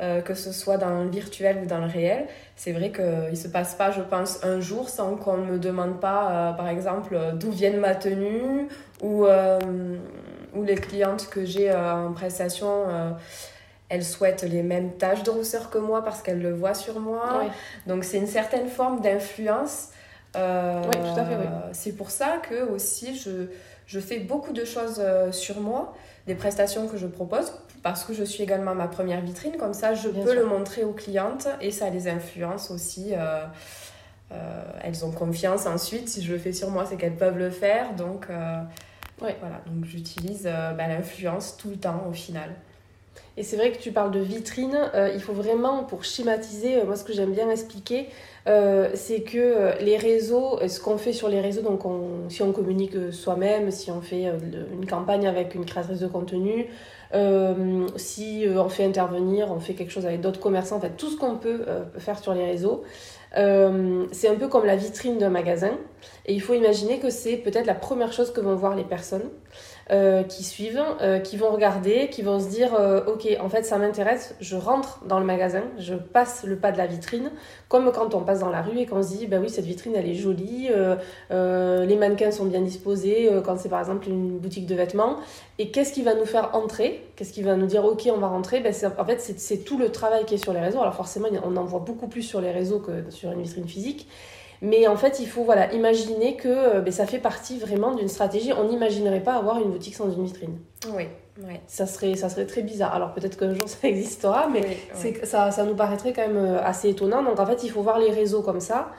euh, 0.00 0.20
que 0.20 0.34
ce 0.34 0.52
soit 0.52 0.76
dans 0.76 1.02
le 1.02 1.10
virtuel 1.10 1.58
ou 1.62 1.66
dans 1.66 1.78
le 1.78 1.86
réel. 1.86 2.26
C'est 2.56 2.72
vrai 2.72 2.90
qu'il 2.90 3.30
ne 3.30 3.34
se 3.34 3.48
passe 3.48 3.74
pas, 3.74 3.90
je 3.90 4.00
pense, 4.00 4.44
un 4.44 4.60
jour 4.60 4.88
sans 4.88 5.16
qu'on 5.16 5.38
ne 5.38 5.52
me 5.52 5.58
demande 5.58 6.00
pas, 6.00 6.54
par 6.56 6.68
exemple, 6.68 7.18
d'où 7.34 7.50
vient 7.50 7.76
ma 7.76 7.94
tenue 7.94 8.68
ou, 9.02 9.26
ou 10.54 10.62
les 10.64 10.74
clientes 10.74 11.28
que 11.30 11.44
j'ai 11.44 11.72
en 11.72 12.12
prestation 12.12 13.16
elle 13.88 14.04
souhaite 14.04 14.42
les 14.42 14.62
mêmes 14.62 14.92
taches 14.92 15.22
de 15.22 15.30
rousseur 15.30 15.70
que 15.70 15.78
moi 15.78 16.04
parce 16.04 16.22
qu'elle 16.22 16.42
le 16.42 16.52
voit 16.52 16.74
sur 16.74 17.00
moi. 17.00 17.44
Donc 17.86 18.04
c'est 18.04 18.18
une 18.18 18.26
certaine 18.26 18.68
forme 18.68 19.00
d'influence. 19.00 19.88
Euh, 20.36 20.82
oui, 20.84 20.98
tout 21.00 21.20
à 21.20 21.24
fait, 21.24 21.36
oui. 21.36 21.46
C'est 21.72 21.96
pour 21.96 22.10
ça 22.10 22.36
que 22.48 22.68
aussi 22.70 23.16
je, 23.16 23.46
je 23.88 24.00
fais 24.00 24.18
beaucoup 24.18 24.52
de 24.52 24.64
choses 24.64 25.00
euh, 25.00 25.32
sur 25.32 25.60
moi, 25.60 25.96
des 26.26 26.34
prestations 26.34 26.86
que 26.86 26.98
je 26.98 27.06
propose, 27.06 27.52
parce 27.82 28.04
que 28.04 28.12
je 28.12 28.22
suis 28.22 28.42
également 28.42 28.74
ma 28.74 28.86
première 28.86 29.22
vitrine. 29.22 29.56
Comme 29.56 29.72
ça, 29.72 29.94
je 29.94 30.08
peux 30.10 30.34
le 30.34 30.44
montrer 30.44 30.84
aux 30.84 30.92
clientes 30.92 31.48
et 31.60 31.70
ça 31.70 31.88
les 31.88 32.06
influence 32.06 32.70
aussi. 32.70 33.14
Euh, 33.14 33.46
elles 34.84 35.06
ont 35.06 35.10
confiance 35.10 35.64
ensuite. 35.64 36.10
Si 36.10 36.22
je 36.22 36.30
le 36.30 36.38
fais 36.38 36.52
sur 36.52 36.70
moi, 36.70 36.84
c'est 36.84 36.96
qu'elles 36.96 37.16
peuvent 37.16 37.38
le 37.38 37.48
faire. 37.48 37.94
Donc, 37.94 38.26
ouais. 38.28 39.36
voilà. 39.40 39.62
Donc 39.64 39.86
j'utilise 39.86 40.42
bah, 40.42 40.86
l'influence 40.86 41.56
tout 41.56 41.70
le 41.70 41.76
temps 41.76 42.04
au 42.06 42.12
final. 42.12 42.50
Et 43.38 43.44
c'est 43.44 43.56
vrai 43.56 43.70
que 43.70 43.78
tu 43.78 43.92
parles 43.92 44.10
de 44.10 44.18
vitrine, 44.18 44.76
euh, 44.94 45.12
il 45.14 45.20
faut 45.20 45.32
vraiment, 45.32 45.84
pour 45.84 46.02
schématiser, 46.02 46.74
euh, 46.74 46.84
moi 46.84 46.96
ce 46.96 47.04
que 47.04 47.12
j'aime 47.12 47.30
bien 47.30 47.48
expliquer, 47.48 48.08
euh, 48.48 48.90
c'est 48.94 49.20
que 49.20 49.80
les 49.80 49.96
réseaux, 49.96 50.58
ce 50.66 50.80
qu'on 50.80 50.98
fait 50.98 51.12
sur 51.12 51.28
les 51.28 51.40
réseaux, 51.40 51.62
donc 51.62 51.82
si 52.30 52.42
on 52.42 52.50
communique 52.50 52.96
soi-même, 53.12 53.70
si 53.70 53.92
on 53.92 54.00
fait 54.00 54.24
une 54.24 54.86
campagne 54.86 55.28
avec 55.28 55.54
une 55.54 55.64
créatrice 55.64 56.00
de 56.00 56.08
contenu, 56.08 56.66
si 57.96 58.46
on 58.48 58.68
fait 58.68 58.84
intervenir, 58.84 59.52
on 59.52 59.60
fait 59.60 59.74
quelque 59.74 59.92
chose 59.92 60.06
avec 60.06 60.20
d'autres 60.20 60.40
commerçants, 60.40 60.76
en 60.76 60.80
fait 60.80 60.96
tout 60.96 61.10
ce 61.10 61.16
qu'on 61.16 61.36
peut 61.36 61.64
faire 61.98 62.18
sur 62.18 62.32
les 62.32 62.44
réseaux, 62.44 62.82
c'est 63.34 64.28
un 64.28 64.34
peu 64.36 64.48
comme 64.48 64.64
la 64.64 64.76
vitrine 64.76 65.18
d'un 65.18 65.30
magasin. 65.30 65.72
Et 66.24 66.34
il 66.34 66.40
faut 66.40 66.54
imaginer 66.54 66.98
que 66.98 67.10
c'est 67.10 67.36
peut-être 67.36 67.66
la 67.66 67.74
première 67.74 68.12
chose 68.12 68.32
que 68.32 68.40
vont 68.40 68.56
voir 68.56 68.74
les 68.74 68.84
personnes. 68.84 69.28
Euh, 69.90 70.22
qui 70.22 70.44
suivent, 70.44 70.84
euh, 71.00 71.18
qui 71.18 71.38
vont 71.38 71.50
regarder, 71.50 72.08
qui 72.10 72.20
vont 72.20 72.38
se 72.38 72.48
dire 72.48 72.74
euh, 72.74 73.00
ok 73.06 73.26
en 73.40 73.48
fait 73.48 73.62
ça 73.62 73.78
m'intéresse, 73.78 74.34
je 74.38 74.54
rentre 74.54 75.00
dans 75.06 75.18
le 75.18 75.24
magasin, 75.24 75.62
je 75.78 75.94
passe 75.94 76.44
le 76.44 76.56
pas 76.56 76.72
de 76.72 76.76
la 76.76 76.86
vitrine, 76.86 77.30
comme 77.68 77.90
quand 77.90 78.14
on 78.14 78.20
passe 78.20 78.40
dans 78.40 78.50
la 78.50 78.60
rue 78.60 78.78
et 78.78 78.84
qu'on 78.84 79.02
se 79.02 79.16
dit 79.16 79.26
bah 79.26 79.38
oui 79.40 79.48
cette 79.48 79.64
vitrine 79.64 79.94
elle 79.96 80.06
est 80.06 80.12
jolie, 80.12 80.68
les 81.30 81.96
mannequins 81.96 82.30
sont 82.32 82.44
bien 82.44 82.60
disposés 82.60 83.30
quand 83.46 83.58
c'est 83.58 83.70
par 83.70 83.80
exemple 83.80 84.06
une 84.10 84.36
boutique 84.38 84.66
de 84.66 84.74
vêtements. 84.74 85.16
Et 85.58 85.70
qu'est-ce 85.70 85.94
qui 85.94 86.02
va 86.02 86.12
nous 86.12 86.26
faire 86.26 86.54
entrer, 86.54 87.02
qu'est-ce 87.16 87.32
qui 87.32 87.42
va 87.42 87.56
nous 87.56 87.66
dire 87.66 87.82
ok 87.86 88.10
on 88.14 88.18
va 88.18 88.28
rentrer, 88.28 88.60
ben, 88.60 88.74
en 88.98 89.04
fait 89.06 89.20
c'est 89.20 89.64
tout 89.64 89.78
le 89.78 89.90
travail 89.90 90.26
qui 90.26 90.34
est 90.34 90.38
sur 90.44 90.52
les 90.52 90.60
réseaux, 90.60 90.82
alors 90.82 90.94
forcément 90.94 91.28
on 91.42 91.56
en 91.56 91.64
voit 91.64 91.80
beaucoup 91.80 92.08
plus 92.08 92.22
sur 92.22 92.42
les 92.42 92.50
réseaux 92.50 92.80
que 92.80 93.10
sur 93.10 93.32
une 93.32 93.40
vitrine 93.40 93.66
physique 93.66 94.06
mais 94.60 94.86
en 94.88 94.96
fait, 94.96 95.20
il 95.20 95.28
faut 95.28 95.44
voilà, 95.44 95.72
imaginer 95.72 96.36
que 96.36 96.48
euh, 96.48 96.80
ben, 96.80 96.92
ça 96.92 97.06
fait 97.06 97.18
partie 97.18 97.58
vraiment 97.58 97.94
d'une 97.94 98.08
stratégie. 98.08 98.52
On 98.52 98.64
n'imaginerait 98.64 99.22
pas 99.22 99.34
avoir 99.34 99.60
une 99.60 99.70
boutique 99.70 99.94
sans 99.94 100.10
une 100.10 100.24
vitrine. 100.24 100.58
Oui, 100.92 101.04
oui. 101.38 101.54
Ça 101.66 101.86
serait, 101.86 102.16
ça 102.16 102.28
serait 102.28 102.46
très 102.46 102.62
bizarre. 102.62 102.94
Alors 102.94 103.14
peut-être 103.14 103.36
qu'un 103.38 103.54
jour 103.54 103.68
ça 103.68 103.86
existera, 103.88 104.48
mais 104.48 104.78
c'est 104.94 105.24
Ça, 105.24 105.50
ça 105.50 105.64
nous 105.64 105.76
paraîtrait 105.76 106.12
quand 106.12 106.26
même 106.26 106.36
euh, 106.36 106.62
assez 106.62 106.88
étonnant. 106.88 107.22
Donc 107.22 107.38
en 107.38 107.46
fait, 107.46 107.62
il 107.62 107.70
faut 107.70 107.82
voir 107.82 107.98
les 107.98 108.10
réseaux 108.10 108.42
comme 108.42 108.60
ça. 108.60 108.90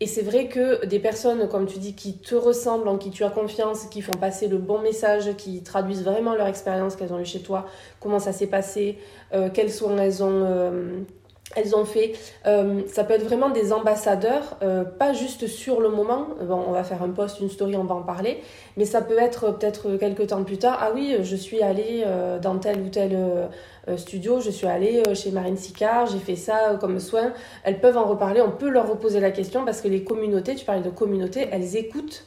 Et 0.00 0.06
c'est 0.06 0.22
vrai 0.22 0.48
que 0.48 0.84
des 0.86 0.98
personnes, 0.98 1.46
comme 1.48 1.66
tu 1.66 1.78
dis, 1.78 1.94
qui 1.94 2.18
te 2.18 2.34
ressemblent, 2.34 2.88
en 2.88 2.98
qui 2.98 3.10
tu 3.10 3.22
as 3.22 3.30
confiance, 3.30 3.84
qui 3.84 4.02
font 4.02 4.18
passer 4.18 4.48
le 4.48 4.58
bon 4.58 4.80
message, 4.80 5.36
qui 5.36 5.62
traduisent 5.62 6.02
vraiment 6.02 6.34
leur 6.34 6.48
expérience 6.48 6.96
qu'elles 6.96 7.12
ont 7.12 7.20
eue 7.20 7.24
chez 7.24 7.40
toi, 7.40 7.66
comment 8.00 8.18
ça 8.18 8.32
s'est 8.32 8.48
passé, 8.48 8.98
euh, 9.32 9.48
quels 9.52 9.70
soins 9.70 9.96
elles 9.98 10.24
ont 10.24 11.04
elles 11.56 11.74
ont 11.74 11.84
fait, 11.84 12.12
euh, 12.46 12.80
ça 12.86 13.04
peut 13.04 13.14
être 13.14 13.24
vraiment 13.24 13.50
des 13.50 13.72
ambassadeurs, 13.72 14.56
euh, 14.62 14.84
pas 14.84 15.12
juste 15.12 15.46
sur 15.46 15.80
le 15.80 15.88
moment, 15.88 16.28
bon, 16.40 16.62
on 16.68 16.72
va 16.72 16.84
faire 16.84 17.02
un 17.02 17.10
post, 17.10 17.40
une 17.40 17.50
story, 17.50 17.76
on 17.76 17.84
va 17.84 17.94
en 17.94 18.02
parler, 18.02 18.42
mais 18.76 18.84
ça 18.84 19.02
peut 19.02 19.18
être 19.18 19.50
peut-être 19.58 19.96
quelques 19.96 20.28
temps 20.28 20.44
plus 20.44 20.58
tard, 20.58 20.78
ah 20.80 20.90
oui, 20.94 21.16
je 21.22 21.36
suis 21.36 21.62
allée 21.62 22.02
euh, 22.06 22.38
dans 22.38 22.58
tel 22.58 22.80
ou 22.80 22.88
tel 22.88 23.16
studio, 23.96 24.40
je 24.40 24.50
suis 24.50 24.66
allée 24.66 25.02
chez 25.14 25.30
Marine 25.30 25.56
Sicard, 25.56 26.06
j'ai 26.06 26.18
fait 26.18 26.36
ça 26.36 26.76
comme 26.80 27.00
soin, 27.00 27.32
elles 27.64 27.80
peuvent 27.80 27.96
en 27.96 28.04
reparler, 28.04 28.40
on 28.40 28.52
peut 28.52 28.68
leur 28.68 28.88
reposer 28.88 29.20
la 29.20 29.30
question 29.30 29.64
parce 29.64 29.80
que 29.80 29.88
les 29.88 30.04
communautés, 30.04 30.54
tu 30.54 30.64
parlais 30.64 30.82
de 30.82 30.90
communautés, 30.90 31.48
elles 31.50 31.76
écoutent 31.76 32.24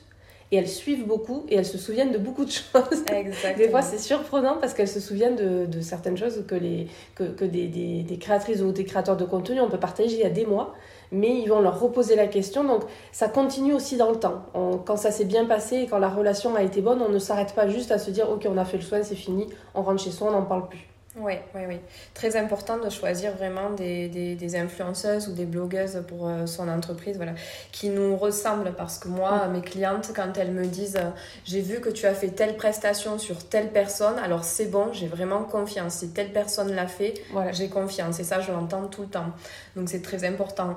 et 0.52 0.58
elles 0.58 0.68
suivent 0.68 1.06
beaucoup 1.06 1.46
et 1.50 1.56
elles 1.56 1.66
se 1.66 1.78
souviennent 1.78 2.12
de 2.12 2.18
beaucoup 2.18 2.46
de 2.46 2.52
choses. 2.52 3.04
Exactement. 3.12 3.58
des 3.58 3.70
fois, 3.70 3.82
c'est 3.82 3.98
surprenant 3.98 4.58
parce 4.60 4.74
qu'elles 4.74 4.88
se 4.88 5.00
souviennent 5.00 5.36
de, 5.36 5.66
de, 5.66 5.82
certaines 5.82 6.18
choses 6.18 6.44
que, 6.48 6.56
les, 6.56 6.88
que, 7.16 7.24
que 7.24 7.46
des, 7.46 7.68
des, 7.68 8.04
des, 8.04 8.18
créatrices 8.18 8.62
ou 8.62 8.72
des 8.72 8.86
créateurs 8.86 9.18
de 9.18 9.26
contenu 9.26 9.60
on 9.60 9.70
peut 9.70 9.80
partager 9.80 10.16
il 10.16 10.20
y 10.20 10.26
a 10.26 10.30
des 10.30 10.46
mois, 10.46 10.74
mais 11.12 11.40
ils 11.40 11.48
vont 11.48 11.62
leur 11.62 11.80
reposer 11.80 12.16
la 12.16 12.28
question. 12.28 12.64
Donc, 12.64 12.84
ça 13.12 13.28
continue 13.28 13.74
aussi 13.74 13.98
dans 13.98 14.12
le 14.12 14.18
temps. 14.18 14.46
quand 14.86 14.98
ça 14.98 15.12
s'est 15.12 15.26
bien 15.26 15.46
passé 15.46 15.78
et 15.78 15.88
quand 15.88 16.00
la 16.00 16.10
relation 16.10 16.56
a 16.56 16.64
été 16.64 16.82
bonne, 16.82 17.02
on 17.02 17.10
ne 17.10 17.20
s'arrête 17.20 17.54
pas 17.54 17.68
juste 17.68 17.92
à 17.92 17.98
se 17.98 18.12
dire 18.12 18.30
Ok, 18.30 18.48
on 18.50 18.58
a 18.58 18.66
fait 18.66 18.78
le 18.78 18.84
soin, 18.84 19.04
c'est 19.04 19.16
fini, 19.16 19.48
on 19.74 19.82
rentre 19.82 20.04
chez 20.04 20.12
soi, 20.12 20.30
on 20.30 20.32
n'en 20.32 20.44
parle 20.44 20.68
plus. 20.68 20.95
Oui, 21.18 21.34
oui, 21.54 21.62
oui. 21.68 21.80
Très 22.14 22.36
important 22.36 22.78
de 22.78 22.90
choisir 22.90 23.32
vraiment 23.36 23.70
des, 23.70 24.10
des, 24.10 24.36
des 24.36 24.56
influenceuses 24.58 25.30
ou 25.30 25.32
des 25.32 25.46
blogueuses 25.46 26.04
pour 26.10 26.28
euh, 26.28 26.46
son 26.46 26.68
entreprise, 26.68 27.16
voilà, 27.16 27.34
qui 27.72 27.88
nous 27.90 28.18
ressemblent. 28.18 28.74
Parce 28.76 29.00
que 29.00 29.08
moi, 29.08 29.48
mes 29.48 29.62
clientes, 29.62 30.12
quand 30.14 30.38
elles 30.38 30.52
me 30.52 30.66
disent 30.66 30.98
euh, 30.98 31.10
j'ai 31.46 31.62
vu 31.62 31.80
que 31.80 31.90
tu 31.90 32.06
as 32.06 32.14
fait 32.14 32.28
telle 32.30 32.58
prestation 32.58 33.18
sur 33.18 33.48
telle 33.48 33.70
personne, 33.70 34.20
alors 34.20 34.44
c'est 34.44 34.66
bon, 34.66 34.92
j'ai 34.92 35.08
vraiment 35.08 35.44
confiance. 35.44 35.96
Si 35.96 36.10
telle 36.10 36.34
personne 36.34 36.74
l'a 36.76 36.88
fait, 36.88 37.14
voilà. 37.32 37.54
j'ai 37.54 37.70
confiance. 37.70 38.20
Et 38.20 38.26
ça, 38.26 38.42
je 38.42 38.52
l'entends 38.52 38.88
tout 38.88 39.04
le 39.04 39.08
temps. 39.08 39.32
Donc 39.78 39.88
c'est 39.88 40.02
très 40.02 40.26
important. 40.26 40.76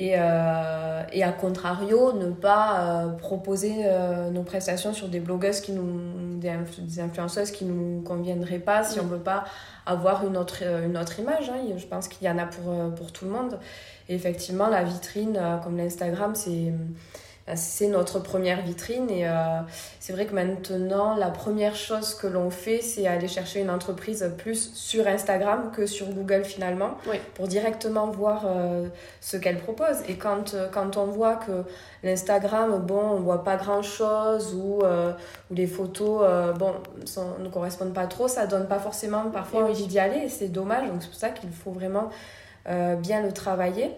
Et, 0.00 0.12
euh, 0.14 1.02
et 1.12 1.24
à 1.24 1.32
contrario, 1.32 2.12
ne 2.12 2.30
pas 2.30 2.80
euh, 2.80 3.08
proposer 3.08 3.78
euh, 3.82 4.30
nos 4.30 4.44
prestations 4.44 4.94
sur 4.94 5.08
des 5.08 5.18
blogueuses 5.18 5.60
qui 5.60 5.72
nous, 5.72 6.38
des, 6.38 7.00
influenceuses 7.00 7.50
qui 7.50 7.64
nous 7.64 8.00
conviendraient 8.02 8.60
pas 8.60 8.84
si 8.84 9.00
on 9.00 9.06
veut 9.06 9.18
pas 9.18 9.42
avoir 9.86 10.24
une 10.24 10.36
autre, 10.36 10.62
une 10.62 10.96
autre 10.96 11.18
image. 11.18 11.50
Hein. 11.50 11.74
Je 11.76 11.86
pense 11.86 12.06
qu'il 12.06 12.28
y 12.28 12.30
en 12.30 12.38
a 12.38 12.46
pour, 12.46 12.94
pour 12.94 13.10
tout 13.10 13.24
le 13.24 13.32
monde. 13.32 13.58
Et 14.08 14.14
effectivement, 14.14 14.68
la 14.68 14.84
vitrine, 14.84 15.38
comme 15.64 15.76
l'Instagram, 15.76 16.32
c'est 16.36 16.72
c'est 17.56 17.88
notre 17.88 18.18
première 18.18 18.62
vitrine 18.62 19.10
et 19.10 19.28
euh, 19.28 19.60
c'est 20.00 20.12
vrai 20.12 20.26
que 20.26 20.34
maintenant 20.34 21.14
la 21.16 21.30
première 21.30 21.74
chose 21.74 22.14
que 22.14 22.26
l'on 22.26 22.50
fait 22.50 22.80
c'est 22.80 23.06
aller 23.06 23.28
chercher 23.28 23.60
une 23.60 23.70
entreprise 23.70 24.30
plus 24.38 24.72
sur 24.74 25.06
Instagram 25.06 25.70
que 25.74 25.86
sur 25.86 26.06
Google 26.08 26.44
finalement 26.44 26.96
pour 27.34 27.48
directement 27.48 28.08
voir 28.08 28.44
euh, 28.46 28.88
ce 29.20 29.36
qu'elle 29.36 29.58
propose. 29.58 29.96
Et 30.08 30.16
quand, 30.16 30.54
euh, 30.54 30.68
quand 30.70 30.96
on 30.96 31.06
voit 31.06 31.36
que 31.36 31.64
l'Instagram 32.02 32.78
bon 32.86 33.00
on 33.00 33.20
voit 33.20 33.44
pas 33.44 33.56
grand 33.56 33.82
chose 33.82 34.54
ou, 34.54 34.82
ou 34.82 35.54
les 35.54 35.66
photos 35.66 36.26
bon 36.58 36.74
ne 37.40 37.48
correspondent 37.48 37.94
pas 37.94 38.06
trop 38.06 38.28
ça 38.28 38.46
donne 38.46 38.66
pas 38.66 38.78
forcément 38.78 39.30
parfois 39.30 39.64
envie 39.64 39.86
d'y 39.86 39.98
aller 39.98 40.18
et 40.24 40.28
c'est 40.28 40.48
dommage. 40.48 40.88
Donc 40.88 41.02
c'est 41.02 41.08
pour 41.08 41.18
ça 41.18 41.30
qu'il 41.30 41.50
faut 41.50 41.72
vraiment 41.72 42.10
bien 42.66 43.22
le 43.22 43.32
travailler 43.32 43.94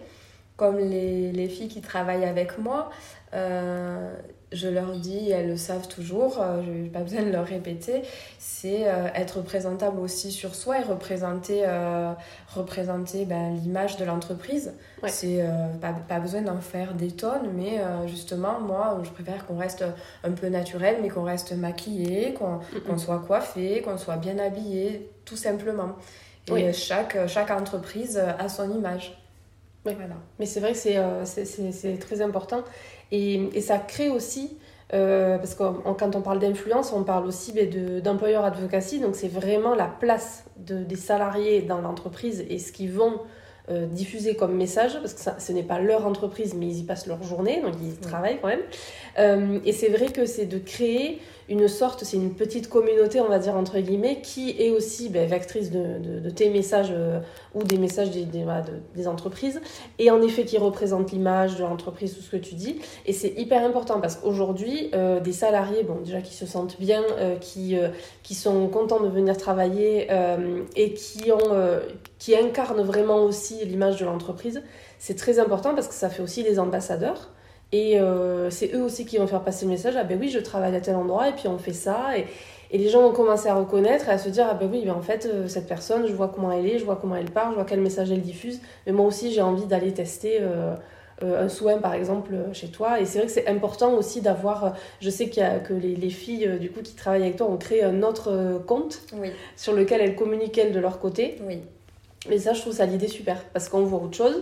comme 0.61 0.77
les, 0.77 1.31
les, 1.31 1.47
filles 1.47 1.69
qui 1.69 1.81
travaillent 1.81 2.23
avec 2.23 2.59
moi, 2.59 2.91
euh, 3.33 4.13
je 4.51 4.67
leur 4.67 4.91
dis, 4.91 5.31
elles 5.31 5.47
le 5.47 5.57
savent 5.57 5.87
toujours, 5.87 6.39
euh, 6.39 6.61
je 6.63 6.69
n'ai 6.69 6.89
pas 6.89 6.99
besoin 6.99 7.23
de 7.23 7.31
leur 7.31 7.47
répéter, 7.47 8.03
c'est 8.37 8.87
euh, 8.87 9.07
être 9.15 9.41
présentable 9.41 9.99
aussi 9.99 10.31
sur 10.31 10.53
soi 10.53 10.77
et 10.77 10.83
représenter, 10.83 11.65
représenter 12.53 13.25
ben, 13.25 13.55
l'image 13.55 13.97
de 13.97 14.05
l'entreprise. 14.05 14.71
C'est 15.07 15.43
pas, 15.81 15.93
pas, 15.93 16.19
besoin 16.19 16.43
d'en 16.43 16.61
faire 16.61 16.93
des 16.93 17.09
tonnes, 17.09 17.49
mais 17.55 17.81
justement, 18.05 18.59
moi, 18.59 19.01
je 19.01 19.09
préfère 19.09 19.47
qu'on 19.47 19.57
reste 19.57 19.83
un 20.23 20.31
peu 20.31 20.45
naturel, 20.45 20.97
mais 21.01 21.09
qu'on 21.09 21.23
reste 21.23 21.53
maquillé, 21.53 22.35
qu'on 22.35 22.97
soit 22.99 23.23
coiffé, 23.25 23.81
qu'on 23.81 23.97
soit 23.97 24.17
bien 24.17 24.37
habillé, 24.37 25.09
tout 25.25 25.37
simplement. 25.37 25.95
Et 26.55 26.71
chaque, 26.71 27.17
chaque 27.27 27.49
entreprise 27.49 28.19
a 28.19 28.47
son 28.47 28.69
image. 28.77 29.17
Oui. 29.85 29.93
Voilà. 29.95 30.15
Mais 30.39 30.45
c'est 30.45 30.59
vrai 30.59 30.73
que 30.73 30.77
c'est 30.77 30.97
euh, 30.97 31.97
très 31.99 32.21
important. 32.21 32.63
Et, 33.11 33.49
et, 33.55 33.61
ça 33.61 33.77
crée 33.77 34.09
aussi, 34.09 34.57
euh, 34.93 35.37
parce 35.37 35.55
que 35.55 35.63
quand 35.93 36.15
on 36.15 36.21
parle 36.21 36.39
d'influence, 36.39 36.93
on 36.93 37.03
parle 37.03 37.25
aussi 37.25 37.51
ben, 37.53 38.01
d'employeur 38.01 38.45
advocacy. 38.45 38.99
Donc 38.99 39.15
c'est 39.15 39.27
vraiment 39.27 39.75
la 39.75 39.87
place 39.87 40.45
de, 40.57 40.83
des 40.83 40.95
salariés 40.95 41.61
dans 41.61 41.81
l'entreprise 41.81 42.45
et 42.49 42.59
ce 42.59 42.71
qu'ils 42.71 42.91
vont 42.91 43.21
euh, 43.69 43.85
diffuser 43.85 44.35
comme 44.35 44.55
message, 44.55 44.99
parce 44.99 45.13
que 45.13 45.21
ça, 45.21 45.39
ce 45.39 45.51
n'est 45.51 45.63
pas 45.63 45.79
leur 45.79 46.05
entreprise, 46.07 46.55
mais 46.55 46.65
ils 46.65 46.79
y 46.79 46.83
passent 46.83 47.05
leur 47.05 47.21
journée, 47.23 47.61
donc 47.61 47.75
ils 47.81 47.97
travaillent 47.99 48.39
quand 48.41 48.47
même. 48.47 48.61
Euh, 49.17 49.59
et 49.65 49.73
c'est 49.73 49.89
vrai 49.89 50.07
que 50.07 50.25
c'est 50.25 50.45
de 50.45 50.57
créer 50.57 51.19
une 51.49 51.67
sorte, 51.67 52.05
c'est 52.05 52.15
une 52.15 52.33
petite 52.33 52.69
communauté, 52.69 53.19
on 53.19 53.27
va 53.27 53.37
dire 53.37 53.57
entre 53.57 53.77
guillemets, 53.79 54.21
qui 54.21 54.55
est 54.57 54.69
aussi 54.69 55.09
ben, 55.09 55.27
vectrice 55.27 55.69
de, 55.69 56.29
tes 56.29 56.49
messages 56.49 56.91
euh, 56.91 57.19
ou 57.53 57.63
des 57.63 57.77
messages 57.77 58.09
des, 58.09 59.07
entreprises, 59.07 59.59
et 59.99 60.11
en 60.11 60.21
effet 60.21 60.45
qui 60.45 60.57
représente 60.57 61.11
l'image 61.11 61.57
de 61.57 61.63
l'entreprise, 61.63 62.15
tout 62.15 62.21
ce 62.21 62.31
que 62.31 62.37
tu 62.37 62.55
dis. 62.55 62.79
Et 63.05 63.11
c'est 63.11 63.33
hyper 63.37 63.65
important 63.65 63.99
parce 63.99 64.15
qu'aujourd'hui, 64.15 64.91
euh, 64.93 65.19
des 65.19 65.33
salariés, 65.33 65.83
bon, 65.83 65.95
déjà 65.95 66.21
qui 66.21 66.33
se 66.33 66.45
sentent 66.45 66.79
bien, 66.79 67.03
qui, 67.41 67.75
qui 68.23 68.35
sont 68.35 68.67
contents 68.67 69.01
de 69.01 69.09
venir 69.09 69.35
travailler 69.35 70.07
et 70.75 70.93
qui, 70.93 71.31
ont, 71.31 71.79
qui 72.17 72.35
incarnent 72.35 72.83
vraiment 72.83 73.23
aussi 73.23 73.65
l'image 73.65 73.99
de 73.99 74.05
l'entreprise, 74.05 74.61
c'est 74.99 75.15
très 75.15 75.39
important 75.39 75.75
parce 75.75 75.87
que 75.87 75.95
ça 75.95 76.09
fait 76.09 76.21
aussi 76.21 76.43
des 76.43 76.59
ambassadeurs. 76.59 77.31
Et 77.71 77.99
euh, 77.99 78.49
c'est 78.49 78.73
eux 78.75 78.81
aussi 78.81 79.05
qui 79.05 79.17
vont 79.17 79.27
faire 79.27 79.43
passer 79.43 79.65
le 79.65 79.71
message 79.71 79.95
ah 79.97 80.03
ben 80.03 80.17
oui, 80.19 80.29
je 80.29 80.39
travaille 80.39 80.75
à 80.75 80.81
tel 80.81 80.95
endroit 80.95 81.29
et 81.29 81.33
puis 81.33 81.47
on 81.47 81.57
fait 81.57 81.73
ça. 81.73 82.17
Et, 82.17 82.25
Et 82.71 82.77
les 82.77 82.89
gens 82.89 83.01
vont 83.01 83.11
commencer 83.11 83.47
à 83.47 83.55
reconnaître 83.55 84.09
et 84.09 84.11
à 84.11 84.17
se 84.17 84.29
dire 84.29 84.47
Ah 84.49 84.53
ben 84.55 84.69
oui, 84.71 84.83
ben 84.85 84.93
en 84.93 85.01
fait, 85.01 85.25
euh, 85.25 85.47
cette 85.47 85.67
personne, 85.67 86.05
je 86.07 86.13
vois 86.13 86.27
comment 86.27 86.51
elle 86.51 86.65
est, 86.65 86.79
je 86.79 86.85
vois 86.85 86.97
comment 86.97 87.15
elle 87.15 87.31
parle, 87.31 87.51
je 87.51 87.55
vois 87.55 87.65
quel 87.65 87.79
message 87.79 88.11
elle 88.11 88.21
diffuse. 88.21 88.59
Mais 88.85 88.91
moi 88.91 89.05
aussi, 89.05 89.31
j'ai 89.31 89.41
envie 89.41 89.65
d'aller 89.65 89.93
tester. 89.93 90.39
Euh, 90.41 90.75
un 91.23 91.49
soin 91.49 91.77
par 91.77 91.93
exemple 91.93 92.33
chez 92.51 92.69
toi 92.69 92.99
et 92.99 93.05
c'est 93.05 93.19
vrai 93.19 93.27
que 93.27 93.31
c'est 93.31 93.47
important 93.47 93.93
aussi 93.93 94.21
d'avoir 94.21 94.73
je 94.99 95.09
sais 95.11 95.29
qu'il 95.29 95.43
y 95.43 95.45
a 95.45 95.59
que 95.59 95.71
les, 95.71 95.95
les 95.95 96.09
filles 96.09 96.57
du 96.59 96.71
coup 96.71 96.81
qui 96.81 96.95
travaillent 96.95 97.21
avec 97.21 97.35
toi 97.35 97.45
ont 97.47 97.57
créé 97.57 97.83
un 97.83 98.01
autre 98.01 98.59
compte 98.65 99.03
sur 99.55 99.73
lequel 99.73 100.01
elles 100.01 100.15
communiquent 100.15 100.57
elles 100.57 100.71
de 100.71 100.79
leur 100.79 100.97
côté 100.97 101.37
oui. 101.45 101.59
et 102.31 102.39
ça 102.39 102.53
je 102.53 102.61
trouve 102.61 102.73
ça 102.73 102.87
l'idée 102.87 103.07
super 103.07 103.39
parce 103.53 103.69
qu'on 103.69 103.83
voit 103.83 103.99
autre 103.99 104.17
chose 104.17 104.41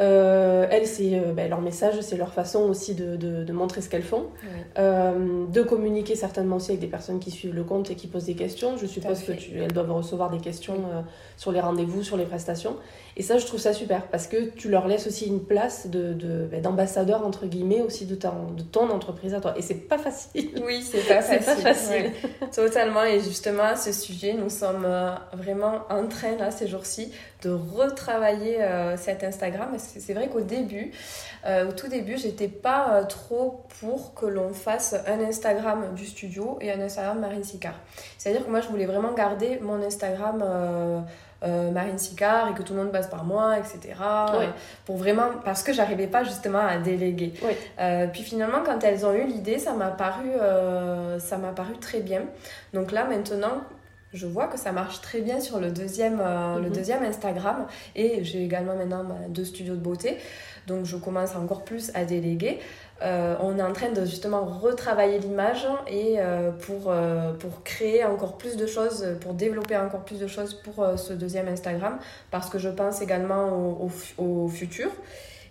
euh, 0.00 0.66
elles, 0.70 0.86
c'est 0.86 1.14
euh, 1.14 1.32
ben, 1.34 1.50
leur 1.50 1.60
message, 1.60 2.00
c'est 2.00 2.16
leur 2.16 2.32
façon 2.32 2.60
aussi 2.60 2.94
de, 2.94 3.16
de, 3.16 3.52
montrer 3.52 3.82
ce 3.82 3.90
qu'elles 3.90 4.02
font, 4.02 4.28
euh, 4.78 5.44
de 5.46 5.62
communiquer 5.62 6.16
certainement 6.16 6.56
aussi 6.56 6.70
avec 6.70 6.80
des 6.80 6.86
personnes 6.86 7.20
qui 7.20 7.30
suivent 7.30 7.54
le 7.54 7.64
compte 7.64 7.90
et 7.90 7.94
qui 7.94 8.06
posent 8.06 8.24
des 8.24 8.34
questions. 8.34 8.78
Je 8.78 8.86
suppose 8.86 9.22
qu'elles 9.22 9.72
doivent 9.72 9.92
recevoir 9.92 10.30
des 10.30 10.38
questions 10.38 10.76
sur 11.36 11.52
les 11.52 11.60
rendez-vous, 11.60 12.02
sur 12.02 12.16
les 12.16 12.24
prestations. 12.24 12.76
Et 13.18 13.22
ça, 13.22 13.36
je 13.36 13.44
trouve 13.44 13.60
ça 13.60 13.74
super 13.74 14.06
parce 14.06 14.26
que 14.26 14.48
tu 14.56 14.70
leur 14.70 14.88
laisses 14.88 15.06
aussi 15.06 15.26
une 15.26 15.44
place 15.44 15.86
de, 15.88 16.14
de 16.14 16.48
ben, 16.50 16.62
d'ambassadeur 16.62 17.26
entre 17.26 17.44
guillemets 17.44 17.82
aussi 17.82 18.06
de, 18.06 18.14
ton, 18.14 18.52
de 18.56 18.62
ton 18.62 18.88
entreprise 18.88 19.34
à 19.34 19.40
toi. 19.40 19.52
Et 19.58 19.62
c'est 19.62 19.74
pas 19.74 19.98
facile. 19.98 20.50
Oui, 20.64 20.80
c'est 20.82 21.06
pas 21.06 21.20
facile. 21.20 21.44
pas 21.44 21.74
facile. 21.74 22.10
Totalement. 22.54 23.04
Et 23.04 23.20
justement, 23.20 23.64
à 23.64 23.76
ce 23.76 23.92
sujet, 23.92 24.32
nous 24.32 24.48
sommes 24.48 24.88
vraiment 25.34 25.82
en 25.90 26.06
train 26.08 26.36
là 26.38 26.50
ces 26.50 26.66
jours-ci 26.66 27.12
de 27.42 27.50
retravailler 27.50 28.58
cet 28.96 29.24
Instagram 29.24 29.72
c'est 29.78 30.14
vrai 30.14 30.28
qu'au 30.28 30.40
début, 30.40 30.92
euh, 31.44 31.68
au 31.68 31.72
tout 31.72 31.88
début, 31.88 32.16
j'étais 32.16 32.48
pas 32.48 32.94
euh, 32.94 33.04
trop 33.04 33.64
pour 33.80 34.14
que 34.14 34.26
l'on 34.26 34.52
fasse 34.52 34.94
un 35.06 35.20
Instagram 35.20 35.94
du 35.94 36.06
studio 36.06 36.58
et 36.60 36.72
un 36.72 36.80
Instagram 36.80 37.20
Marine 37.20 37.44
Sicard. 37.44 37.78
C'est-à-dire 38.18 38.44
que 38.44 38.50
moi, 38.50 38.60
je 38.60 38.68
voulais 38.68 38.86
vraiment 38.86 39.12
garder 39.12 39.58
mon 39.60 39.82
Instagram 39.82 40.42
euh, 40.42 41.70
Marine 41.72 41.98
Sicard 41.98 42.48
et 42.48 42.54
que 42.54 42.62
tout 42.62 42.72
le 42.74 42.80
monde 42.80 42.92
passe 42.92 43.08
par 43.08 43.24
moi, 43.24 43.58
etc. 43.58 43.94
pour 44.86 44.96
vraiment, 44.96 45.30
parce 45.44 45.64
que 45.64 45.72
j'arrivais 45.72 46.06
pas 46.06 46.22
justement 46.22 46.64
à 46.64 46.78
déléguer. 46.78 47.32
puis 48.12 48.22
finalement, 48.22 48.58
quand 48.64 48.84
elles 48.84 49.04
ont 49.04 49.12
eu 49.12 49.24
l'idée, 49.24 49.58
ça 49.58 49.72
m'a 49.72 49.88
paru, 49.88 50.30
ça 51.18 51.38
m'a 51.38 51.50
paru 51.50 51.76
très 51.80 51.98
bien. 51.98 52.22
Donc 52.72 52.92
là, 52.92 53.04
maintenant, 53.04 53.62
je 54.12 54.26
vois 54.26 54.46
que 54.46 54.58
ça 54.58 54.72
marche 54.72 55.00
très 55.00 55.20
bien 55.20 55.40
sur 55.40 55.58
le 55.58 55.70
deuxième, 55.70 56.20
euh, 56.20 56.58
le 56.58 56.68
mhm. 56.68 56.74
deuxième 56.74 57.02
Instagram. 57.02 57.66
Et 57.96 58.24
j'ai 58.24 58.44
également 58.44 58.76
maintenant 58.76 59.04
bah, 59.04 59.16
deux 59.28 59.44
studios 59.44 59.74
de 59.74 59.80
beauté. 59.80 60.18
Donc 60.66 60.84
je 60.84 60.96
commence 60.96 61.34
encore 61.34 61.64
plus 61.64 61.90
à 61.94 62.04
déléguer. 62.04 62.58
Euh, 63.02 63.34
on 63.40 63.58
est 63.58 63.62
en 63.62 63.72
train 63.72 63.90
de 63.90 64.04
justement 64.04 64.44
retravailler 64.44 65.18
l'image 65.18 65.66
et 65.88 66.16
euh, 66.18 66.52
pour, 66.52 66.94
pour 67.40 67.64
créer 67.64 68.04
encore 68.04 68.38
plus 68.38 68.56
de 68.56 68.66
choses, 68.66 69.16
pour 69.20 69.34
développer 69.34 69.76
encore 69.76 70.04
plus 70.04 70.20
de 70.20 70.28
choses 70.28 70.54
pour 70.54 70.86
ce 70.96 71.12
deuxième 71.12 71.48
Instagram. 71.48 71.98
Parce 72.30 72.48
que 72.48 72.58
je 72.58 72.68
pense 72.68 73.02
également 73.02 73.48
au, 73.48 73.90
au, 74.18 74.48
futur. 74.48 74.88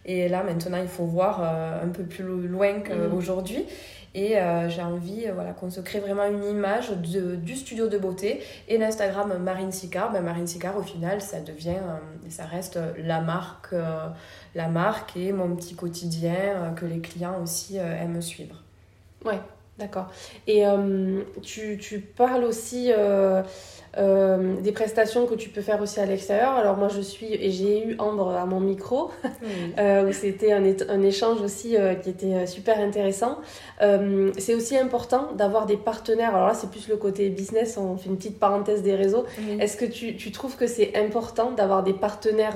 Et 0.06 0.30
là 0.30 0.44
maintenant 0.44 0.80
il 0.82 0.88
faut 0.88 1.06
voir 1.06 1.44
un 1.44 1.90
peu 1.90 2.04
plus 2.04 2.24
loin 2.24 2.80
qu'aujourd'hui. 2.80 3.60
Mhm. 3.60 3.66
Et 4.14 4.38
euh, 4.38 4.68
j'ai 4.68 4.82
envie 4.82 5.26
euh, 5.26 5.34
voilà, 5.34 5.54
qu'on 5.54 5.70
se 5.70 5.80
crée 5.80 6.00
vraiment 6.00 6.26
une 6.26 6.44
image 6.44 6.90
de, 6.90 7.36
du 7.36 7.56
studio 7.56 7.88
de 7.88 7.98
beauté. 7.98 8.42
Et 8.68 8.78
l'Instagram 8.78 9.38
Marine 9.38 9.72
Sicard, 9.72 10.12
ben 10.12 10.22
Marine 10.22 10.48
Sicard, 10.48 10.78
au 10.78 10.82
final, 10.82 11.22
ça 11.22 11.40
devient, 11.40 11.70
euh, 11.70 12.30
ça 12.30 12.46
reste 12.46 12.78
la 12.98 13.22
marque, 13.22 13.74
la 14.56 14.68
marque 14.68 15.16
et 15.16 15.32
mon 15.32 15.56
petit 15.56 15.76
quotidien 15.76 16.74
que 16.76 16.86
les 16.86 17.00
clients 17.00 17.42
aussi 17.42 17.78
aiment 17.78 18.22
suivre. 18.22 18.56
Ouais, 19.24 19.40
d'accord. 19.78 20.12
Et 20.48 20.64
tu, 21.42 21.78
tu, 21.78 22.00
parles 22.00 22.44
aussi 22.44 22.92
des 23.98 24.72
prestations 24.72 25.26
que 25.26 25.36
tu 25.36 25.50
peux 25.50 25.62
faire 25.62 25.82
aussi 25.82 26.00
à 26.00 26.06
l'extérieur. 26.06 26.52
Alors 26.52 26.78
moi 26.78 26.88
je 26.88 27.02
suis, 27.02 27.34
et 27.34 27.52
j'ai 27.52 27.86
eu 27.86 27.96
Ambre 28.00 28.30
à 28.30 28.46
mon 28.46 28.62
micro, 28.62 29.12
euh, 29.80 30.08
où 30.08 30.14
c'était 30.14 30.54
un, 30.54 30.64
un, 30.64 31.02
échange 31.02 31.42
aussi 31.42 31.76
euh, 31.76 31.96
qui 31.96 32.10
était 32.10 32.46
super 32.48 32.80
intéressant. 32.80 33.40
c'est 34.38 34.56
aussi 34.56 34.78
important 34.78 35.34
d'avoir 35.34 35.66
des 35.66 35.78
partenaires. 35.78 36.36
Alors 36.36 36.48
là 36.48 36.54
c'est 36.54 36.70
plus 36.70 36.88
le 36.88 36.96
côté 36.96 37.30
business, 37.30 37.78
on 37.78 37.98
fait 37.98 38.10
une 38.10 38.18
petite 38.18 38.40
parenthèse 38.40 38.82
des 38.82 38.96
réseaux. 38.96 39.26
Est-ce 39.60 39.76
que 39.76 39.86
tu, 39.86 40.16
tu, 40.16 40.32
trouves 40.32 40.56
que 40.56 40.68
c'est 40.68 40.96
important 40.96 41.52
d'avoir 41.52 41.84
des 41.84 41.94
partenaires 41.94 42.56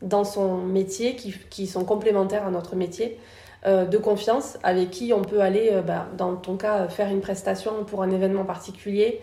dans 0.00 0.24
son 0.24 0.56
métier 0.56 1.14
qui, 1.14 1.34
qui, 1.50 1.66
sont 1.66 1.84
complémentaires 1.84 2.46
à 2.46 2.50
notre 2.50 2.74
métier 2.74 3.18
de 3.64 3.96
confiance 3.96 4.58
avec 4.64 4.90
qui 4.90 5.12
on 5.12 5.22
peut 5.22 5.40
aller, 5.40 5.70
bah, 5.86 6.08
dans 6.18 6.34
ton 6.34 6.56
cas, 6.56 6.88
faire 6.88 7.08
une 7.08 7.20
prestation 7.20 7.84
pour 7.84 8.02
un 8.02 8.10
événement 8.10 8.44
particulier, 8.44 9.20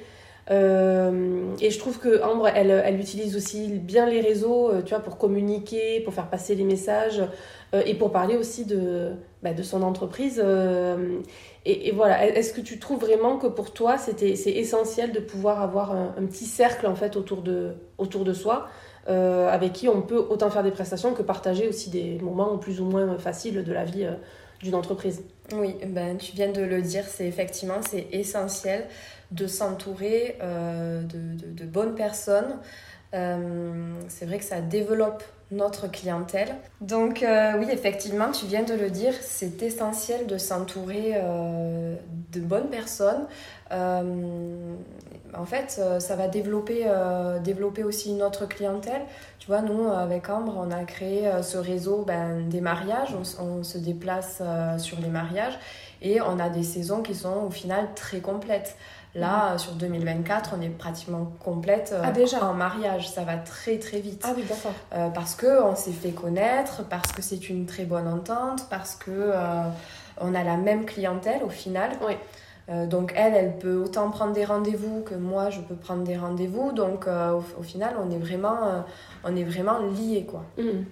euh, 0.51 1.55
et 1.61 1.69
je 1.69 1.77
trouve 1.77 1.99
que 1.99 2.23
Ambre, 2.23 2.47
elle, 2.47 2.71
elle, 2.71 2.99
utilise 2.99 3.35
aussi 3.35 3.67
bien 3.67 4.07
les 4.07 4.19
réseaux, 4.19 4.69
euh, 4.69 4.81
tu 4.81 4.93
vois, 4.93 5.03
pour 5.03 5.17
communiquer, 5.17 5.99
pour 5.99 6.13
faire 6.13 6.29
passer 6.29 6.55
les 6.55 6.63
messages 6.63 7.21
euh, 7.75 7.83
et 7.85 7.93
pour 7.93 8.11
parler 8.11 8.35
aussi 8.35 8.65
de, 8.65 9.11
bah, 9.43 9.53
de 9.53 9.61
son 9.61 9.83
entreprise. 9.83 10.43
Et, 11.65 11.91
voilà, 11.91 12.25
est-ce 12.25 12.53
que 12.53 12.61
tu 12.61 12.79
trouves 12.79 12.99
vraiment 12.99 13.37
que 13.37 13.45
pour 13.45 13.73
toi, 13.73 13.97
c'était, 13.97 14.35
c'est 14.35 14.51
essentiel 14.51 15.11
de 15.11 15.19
pouvoir 15.19 15.61
avoir 15.61 15.91
un, 15.91 16.25
petit 16.25 16.45
cercle 16.45 16.87
en 16.87 16.95
fait 16.95 17.15
autour 17.15 17.41
de, 17.41 17.73
autour 17.97 18.23
de 18.23 18.33
soi 18.33 18.67
avec 19.07 19.73
qui 19.73 19.89
on 19.89 20.03
peut 20.03 20.23
autant 20.29 20.51
faire 20.51 20.61
des 20.61 20.69
prestations 20.69 21.15
que 21.15 21.23
partager 21.23 21.67
aussi 21.67 21.89
des 21.89 22.19
moments 22.21 22.59
plus 22.59 22.79
ou 22.79 22.85
moins 22.85 23.17
faciles 23.17 23.63
de 23.63 23.73
la 23.73 23.83
vie 23.83 24.07
d'une 24.61 24.75
entreprise? 24.75 25.23
Oui, 25.53 25.75
ben, 25.87 26.17
tu 26.17 26.35
viens 26.35 26.51
de 26.51 26.61
le 26.61 26.81
dire, 26.81 27.05
c'est 27.07 27.25
effectivement, 27.25 27.81
c'est 27.87 28.07
essentiel 28.11 28.85
de 29.31 29.47
s'entourer 29.47 30.37
euh, 30.41 31.03
de, 31.03 31.65
bonnes 31.65 31.95
personnes. 31.95 32.57
Euh, 33.13 33.93
c'est 34.07 34.25
vrai 34.25 34.37
que 34.37 34.43
ça 34.43 34.61
développe 34.61 35.23
notre 35.51 35.89
clientèle. 35.89 36.55
Donc 36.81 37.23
euh, 37.23 37.53
oui, 37.57 37.67
effectivement, 37.71 38.31
tu 38.31 38.45
viens 38.45 38.63
de 38.63 38.73
le 38.73 38.89
dire, 38.89 39.13
c'est 39.19 39.63
essentiel 39.63 40.27
de 40.27 40.37
s'entourer 40.37 41.15
de 42.31 42.39
bonnes 42.39 42.69
personnes. 42.69 43.25
en 43.71 45.45
fait, 45.45 45.81
ça 45.99 46.15
va 46.15 46.27
développer, 46.27 46.85
développer 47.43 47.83
aussi 47.83 48.13
notre 48.13 48.47
clientèle. 48.47 49.01
Tu 49.39 49.47
vois, 49.47 49.61
nous, 49.61 49.87
avec 49.87 50.29
Ambre, 50.29 50.55
on 50.59 50.69
a 50.69 50.83
créé 50.83 51.31
ce 51.41 51.57
réseau 51.57 52.03
ben, 52.05 52.47
des 52.47 52.61
mariages. 52.61 53.15
On 53.39 53.63
se 53.63 53.77
déplace 53.79 54.43
sur 54.77 54.99
les 54.99 55.09
mariages 55.09 55.57
et 56.01 56.21
on 56.21 56.39
a 56.39 56.49
des 56.49 56.63
saisons 56.63 57.01
qui 57.01 57.15
sont 57.15 57.43
au 57.47 57.51
final 57.51 57.89
très 57.95 58.19
complètes. 58.19 58.75
Là, 59.15 59.57
sur 59.57 59.73
2024, 59.73 60.53
on 60.55 60.61
est 60.61 60.69
pratiquement 60.69 61.31
complète 61.43 61.91
euh, 61.93 62.01
ah, 62.03 62.11
déjà 62.11 62.45
en 62.45 62.53
mariage. 62.53 63.09
Ça 63.09 63.23
va 63.23 63.37
très 63.37 63.79
très 63.79 63.99
vite. 63.99 64.23
Ah 64.23 64.33
oui, 64.37 64.43
d'accord. 64.47 64.73
Euh, 64.93 65.09
parce 65.09 65.35
qu'on 65.35 65.75
s'est 65.75 65.91
fait 65.91 66.11
connaître, 66.11 66.83
parce 66.87 67.11
que 67.11 67.23
c'est 67.23 67.49
une 67.49 67.65
très 67.65 67.85
bonne 67.85 68.07
entente, 68.07 68.69
parce 68.69 68.95
que 68.95 69.09
euh, 69.09 69.63
on 70.21 70.35
a 70.35 70.43
la 70.43 70.57
même 70.57 70.85
clientèle 70.85 71.43
au 71.43 71.49
final. 71.49 71.91
Oui. 72.05 72.13
donc 72.87 73.13
elle, 73.15 73.33
elle 73.33 73.57
peut 73.57 73.77
autant 73.77 74.11
prendre 74.11 74.33
des 74.33 74.45
rendez-vous 74.45 75.01
que 75.01 75.15
moi, 75.15 75.49
je 75.49 75.59
peux 75.59 75.75
prendre 75.75 76.03
des 76.03 76.15
rendez-vous. 76.15 76.71
Donc 76.71 77.07
au, 77.07 77.63
final, 77.63 77.95
on 77.99 78.11
est 78.11 78.19
vraiment, 78.19 78.85
on 79.23 79.35
est 79.35 79.43
vraiment 79.43 79.79
liés. 79.79 80.27
Quoi. 80.29 80.43
Mmh. 80.59 80.83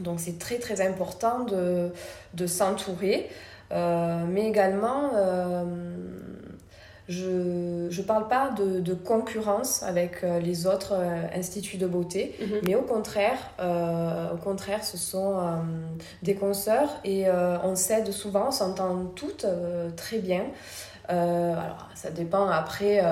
Donc 0.00 0.18
c'est 0.18 0.40
très 0.40 0.58
très 0.58 0.84
important 0.84 1.44
de, 1.44 1.92
de 2.34 2.46
s'entourer. 2.48 3.30
Mais 3.70 4.46
également 4.46 5.10
je 7.10 8.00
ne 8.00 8.06
parle 8.06 8.28
pas 8.28 8.50
de, 8.50 8.78
de, 8.78 8.94
concurrence 8.94 9.82
avec 9.82 10.22
euh, 10.22 10.38
les 10.38 10.68
autres 10.68 10.94
euh, 10.94 11.26
instituts 11.34 11.76
de 11.76 11.88
beauté, 11.88 12.36
mhm. 12.40 12.60
mais 12.64 12.76
au 12.76 12.82
contraire, 12.82 13.36
euh, 13.58 14.32
au 14.32 14.36
contraire, 14.36 14.84
ce 14.84 14.96
sont 14.96 15.36
des 16.22 16.36
consoeurs 16.36 16.88
et 17.04 17.26
on 17.64 17.74
s'aide 17.74 18.12
souvent, 18.12 18.48
on 18.48 18.52
s'entend 18.52 19.06
toutes 19.16 19.46
très 19.96 20.18
bien. 20.18 20.44
alors, 21.08 21.88
ça 21.94 22.10
dépend 22.10 22.46
après 22.46 23.02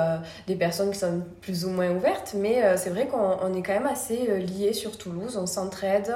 des 0.47 0.55
personnes 0.55 0.90
qui 0.90 0.99
sont 0.99 1.23
plus 1.40 1.64
ou 1.64 1.71
moins 1.71 1.90
ouvertes, 1.90 2.35
mais 2.37 2.77
c'est 2.77 2.90
vrai 2.90 3.07
qu'on 3.07 3.55
est 3.55 3.62
quand 3.62 3.73
même 3.73 3.87
assez 3.87 4.40
liés 4.40 4.73
sur 4.73 4.97
Toulouse, 4.97 5.37
on 5.37 5.47
s'entraide. 5.47 6.14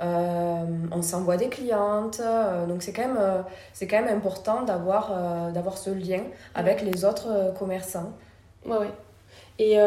Euh, 0.00 0.64
on 0.92 1.02
s'envoie 1.02 1.36
des 1.36 1.48
clientes, 1.48 2.20
euh, 2.22 2.66
donc 2.66 2.82
c'est 2.82 2.92
quand, 2.92 3.06
même, 3.08 3.16
euh, 3.18 3.40
c'est 3.72 3.86
quand 3.86 4.02
même 4.02 4.14
important 4.14 4.62
d'avoir, 4.62 5.12
d'avoir 5.52 5.78
ce 5.78 5.90
lien 5.90 6.22
avec 6.54 6.82
les 6.82 7.04
autres 7.04 7.54
commerçants. 7.58 8.12
Ouais, 8.66 8.76
ouais. 8.76 8.90
Et, 9.58 9.78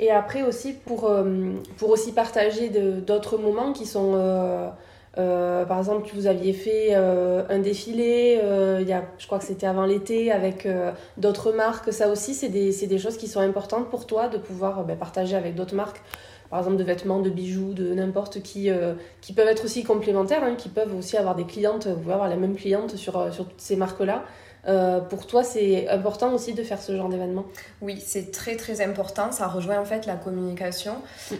et 0.00 0.10
après 0.10 0.42
aussi, 0.42 0.72
pour, 0.72 1.12
pour 1.76 1.90
aussi 1.90 2.12
partager 2.12 2.70
d'autres 2.70 3.38
moments 3.38 3.72
qui 3.72 3.86
sont... 3.86 4.72
par 5.14 5.78
exemple, 5.78 6.10
vous 6.12 6.26
aviez 6.26 6.52
fait 6.52 6.94
un 6.94 7.58
défilé, 7.60 8.40
il 8.80 8.88
y 8.88 8.92
a, 8.92 9.04
je 9.18 9.26
crois 9.26 9.38
que 9.38 9.44
c'était 9.44 9.68
avant 9.68 9.86
l'été, 9.86 10.32
avec 10.32 10.66
d'autres 11.18 11.52
marques. 11.52 11.92
Ça 11.92 12.08
aussi, 12.08 12.34
c'est 12.34 12.48
des, 12.48 12.72
des, 12.84 12.98
choses 12.98 13.16
qui 13.16 13.28
sont 13.28 13.40
importantes 13.40 13.90
pour 13.90 14.08
toi 14.08 14.26
de 14.26 14.38
pouvoir 14.38 14.82
ben, 14.82 14.96
partager 14.96 15.36
avec 15.36 15.54
d'autres 15.54 15.76
marques 15.76 16.02
par 16.50 16.58
exemple 16.58 16.76
de 16.76 16.84
vêtements, 16.84 17.20
de 17.20 17.30
bijoux, 17.30 17.72
de 17.72 17.94
n'importe 17.94 18.42
qui, 18.42 18.70
euh, 18.70 18.94
qui 19.20 19.32
peuvent 19.32 19.46
être 19.46 19.64
aussi 19.64 19.84
complémentaires, 19.84 20.42
hein, 20.42 20.56
qui 20.56 20.68
peuvent 20.68 20.94
aussi 20.96 21.16
avoir 21.16 21.36
des 21.36 21.44
clientes, 21.44 21.86
vous 21.86 22.00
pouvez 22.00 22.14
avoir 22.14 22.28
la 22.28 22.36
même 22.36 22.56
cliente 22.56 22.96
sur, 22.96 23.16
euh, 23.16 23.30
sur 23.30 23.48
toutes 23.48 23.60
ces 23.60 23.76
marques-là. 23.76 24.24
Euh, 24.68 25.00
pour 25.00 25.26
toi, 25.26 25.42
c'est 25.42 25.88
important 25.88 26.32
aussi 26.32 26.54
de 26.54 26.62
faire 26.62 26.80
ce 26.80 26.96
genre 26.96 27.08
d'événement? 27.08 27.44
Oui, 27.80 28.02
c'est 28.04 28.30
très 28.30 28.56
très 28.56 28.80
important. 28.84 29.32
Ça 29.32 29.46
rejoint 29.46 29.78
en 29.80 29.84
fait 29.84 30.06
la 30.06 30.16
communication. 30.16 30.96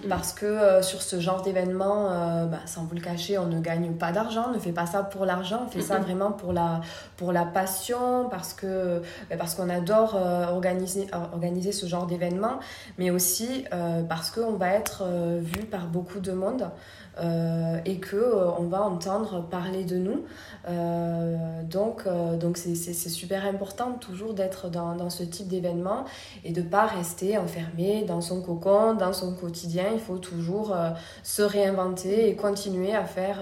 Parce 0.08 0.32
que 0.32 0.46
euh, 0.46 0.82
sur 0.82 1.02
ce 1.02 1.20
genre 1.20 1.42
d'événement, 1.42 2.10
euh, 2.10 2.46
bah, 2.46 2.60
sans 2.66 2.84
vous 2.84 2.94
le 2.94 3.00
cacher, 3.00 3.38
on 3.38 3.46
ne 3.46 3.60
gagne 3.60 3.92
pas 3.92 4.12
d'argent, 4.12 4.46
on 4.48 4.54
ne 4.54 4.58
fait 4.58 4.72
pas 4.72 4.86
ça 4.86 5.02
pour 5.02 5.24
l'argent, 5.24 5.64
on 5.66 5.70
fait 5.70 5.82
ça 5.82 5.98
vraiment 5.98 6.32
pour 6.32 6.52
la, 6.52 6.80
pour 7.16 7.32
la 7.32 7.44
passion, 7.44 8.28
parce 8.30 8.54
que 8.54 9.02
bah, 9.28 9.36
parce 9.38 9.54
qu'on 9.54 9.68
adore 9.68 10.14
organiser, 10.14 11.06
organiser 11.32 11.72
ce 11.72 11.86
genre 11.86 12.06
d'événement, 12.06 12.58
mais 12.98 13.10
aussi 13.10 13.64
parce 14.08 14.30
qu'on 14.30 14.52
va 14.52 14.70
être 14.70 15.04
vu 15.40 15.64
par 15.64 15.86
beaucoup 15.86 16.20
de 16.20 16.32
monde. 16.32 16.70
Euh, 17.18 17.78
et 17.84 17.98
que 17.98 18.16
euh, 18.16 18.50
on 18.58 18.64
va 18.64 18.82
entendre 18.82 19.42
parler 19.42 19.84
de 19.84 19.96
nous. 19.96 20.24
Euh, 20.68 21.62
donc 21.64 22.06
donc 22.38 22.56
c'est 22.56 22.94
super 22.94 23.46
important 23.46 23.92
toujours 23.92 24.34
d'être 24.34 24.68
dans, 24.68 24.94
dans, 24.94 25.10
ce 25.10 25.22
type 25.22 25.48
d'événement 25.48 26.04
et 26.44 26.52
de 26.52 26.62
pas 26.62 26.86
rester 26.86 27.38
enfermé 27.38 28.04
dans 28.04 28.20
son 28.20 28.40
cocon, 28.42 28.94
dans 28.94 29.12
son 29.12 29.34
quotidien. 29.34 29.86
Il 29.92 30.00
faut 30.00 30.18
toujours 30.18 30.76
se 31.22 31.42
réinventer 31.42 32.28
et 32.28 32.36
continuer 32.36 32.94
à 32.94 33.04
faire 33.04 33.38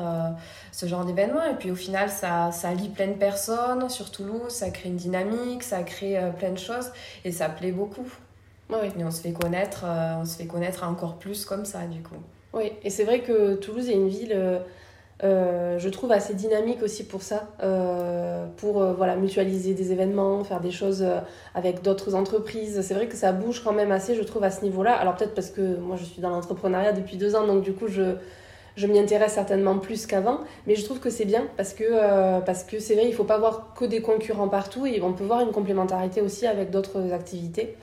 ce 0.73 0.87
genre 0.87 1.05
d'événement. 1.05 1.45
Et 1.45 1.55
puis 1.55 1.71
au 1.71 1.77
final, 1.77 2.09
ça, 2.09 2.51
ça 2.53 2.73
lie 2.73 2.89
plein 2.89 3.09
de 3.09 3.13
personnes 3.13 3.89
sur 3.89 4.11
Toulouse, 4.11 4.49
ça 4.49 4.71
crée 4.71 4.89
une 4.89 4.97
dynamique, 4.97 5.63
ça 5.63 5.83
crée 5.83 6.19
plein 6.39 6.51
de 6.51 6.59
choses 6.59 6.91
et 7.25 7.33
ça 7.33 7.49
plaît 7.49 7.73
beaucoup. 7.73 8.07
Oui. 8.71 8.89
Et 8.99 9.05
on 9.05 9.11
se 9.11 9.21
fait 9.21 9.33
connaître, 9.33 9.85
on 9.85 10.25
se 10.25 10.37
fait 10.37 10.47
connaître 10.47 10.85
encore 10.85 11.17
plus 11.17 11.45
comme 11.45 11.65
ça 11.65 11.87
du 11.87 12.03
coup. 12.03 12.23
Oui, 12.59 12.73
et 12.83 12.91
c'est 12.91 13.05
vrai 13.05 13.21
que 13.21 13.55
Toulouse 13.55 13.89
est 13.89 13.95
une 13.95 14.09
ville, 14.09 14.33
euh, 14.35 14.59
euh, 15.23 15.79
je 15.79 15.89
trouve, 15.89 16.11
assez 16.11 16.35
dynamique 16.35 16.83
aussi 16.83 17.05
pour 17.05 17.23
ça, 17.23 17.51
euh, 17.63 18.47
pour 18.57 18.83
voilà, 18.95 19.15
mutualiser 19.15 19.75
des 19.75 19.93
événements, 19.93 20.43
faire 20.43 20.59
des 20.61 20.73
choses 20.73 21.07
avec 21.55 21.83
d'autres 21.83 22.17
entreprises. 22.17 22.81
C'est 22.83 22.95
vrai 22.95 23.07
que 23.07 23.15
ça 23.15 23.31
bouge 23.31 23.63
quand 23.63 23.73
même 23.73 23.93
assez, 23.93 24.17
je 24.17 24.23
trouve, 24.25 24.43
à 24.43 24.51
ce 24.51 24.65
niveau-là. 24.65 24.93
Alors 24.95 25.15
peut-être 25.15 25.35
parce 25.35 25.51
que 25.51 25.77
moi, 25.77 25.95
je 25.95 26.05
suis 26.05 26.21
dans 26.21 26.31
l'entrepreneuriat 26.31 26.93
depuis 26.93 27.17
deux 27.17 27.37
ans, 27.37 27.47
donc 27.47 27.63
du 27.63 27.75
coup, 27.75 27.87
je, 27.87 28.17
je 28.75 28.87
m'y 28.89 28.99
intéresse 28.99 29.35
certainement 29.35 29.79
plus 29.79 30.07
qu'avant, 30.07 30.41
mais 30.67 30.75
je 30.75 30.85
trouve 30.85 30.99
que 30.99 31.11
c'est 31.11 31.27
bien 31.27 31.47
parce 31.57 31.75
que 31.75 31.85
c'est 32.81 32.95
vrai, 32.95 33.07
il 33.07 33.15
faut 33.15 33.23
pas 33.23 33.39
voir 33.39 33.73
que 33.79 33.85
des 33.85 34.03
concurrents 34.03 34.49
partout 34.49 34.85
et 34.85 35.01
on 35.01 35.13
peut 35.13 35.25
voir 35.25 35.43
une 35.43 35.53
complémentarité 35.53 36.23
aussi 36.23 36.45
avec 36.45 36.71
d'autres 36.71 37.13
activités. 37.13 37.77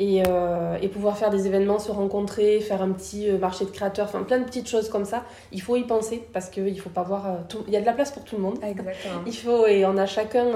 Euh, 0.00 0.78
et, 0.80 0.88
pouvoir 0.88 1.18
faire 1.18 1.30
des 1.30 1.46
événements, 1.46 1.78
se 1.78 1.92
rencontrer, 1.92 2.60
faire 2.60 2.82
un 2.82 2.90
petit 2.92 3.28
euh, 3.28 3.38
marché 3.38 3.64
de 3.64 3.70
créateurs, 3.70 4.06
enfin 4.06 4.22
plein 4.22 4.38
de 4.38 4.44
petites 4.44 4.68
choses 4.68 4.88
comme 4.88 5.04
ça. 5.04 5.24
Il 5.52 5.60
faut 5.60 5.76
y 5.76 5.84
penser 5.84 6.26
parce 6.32 6.48
qu'il 6.48 6.80
faut 6.80 6.90
pas 6.90 7.02
voir 7.02 7.26
euh, 7.26 7.34
tout. 7.48 7.58
Il 7.66 7.74
y 7.74 7.76
a 7.76 7.80
de 7.80 7.86
la 7.86 7.92
place 7.92 8.10
pour 8.10 8.24
tout 8.24 8.36
le 8.36 8.42
monde. 8.42 8.58
Exactement. 8.62 9.22
Il 9.26 9.36
faut 9.36 9.66
et 9.66 9.84
on 9.84 9.96
a 9.98 10.06
chacun 10.06 10.46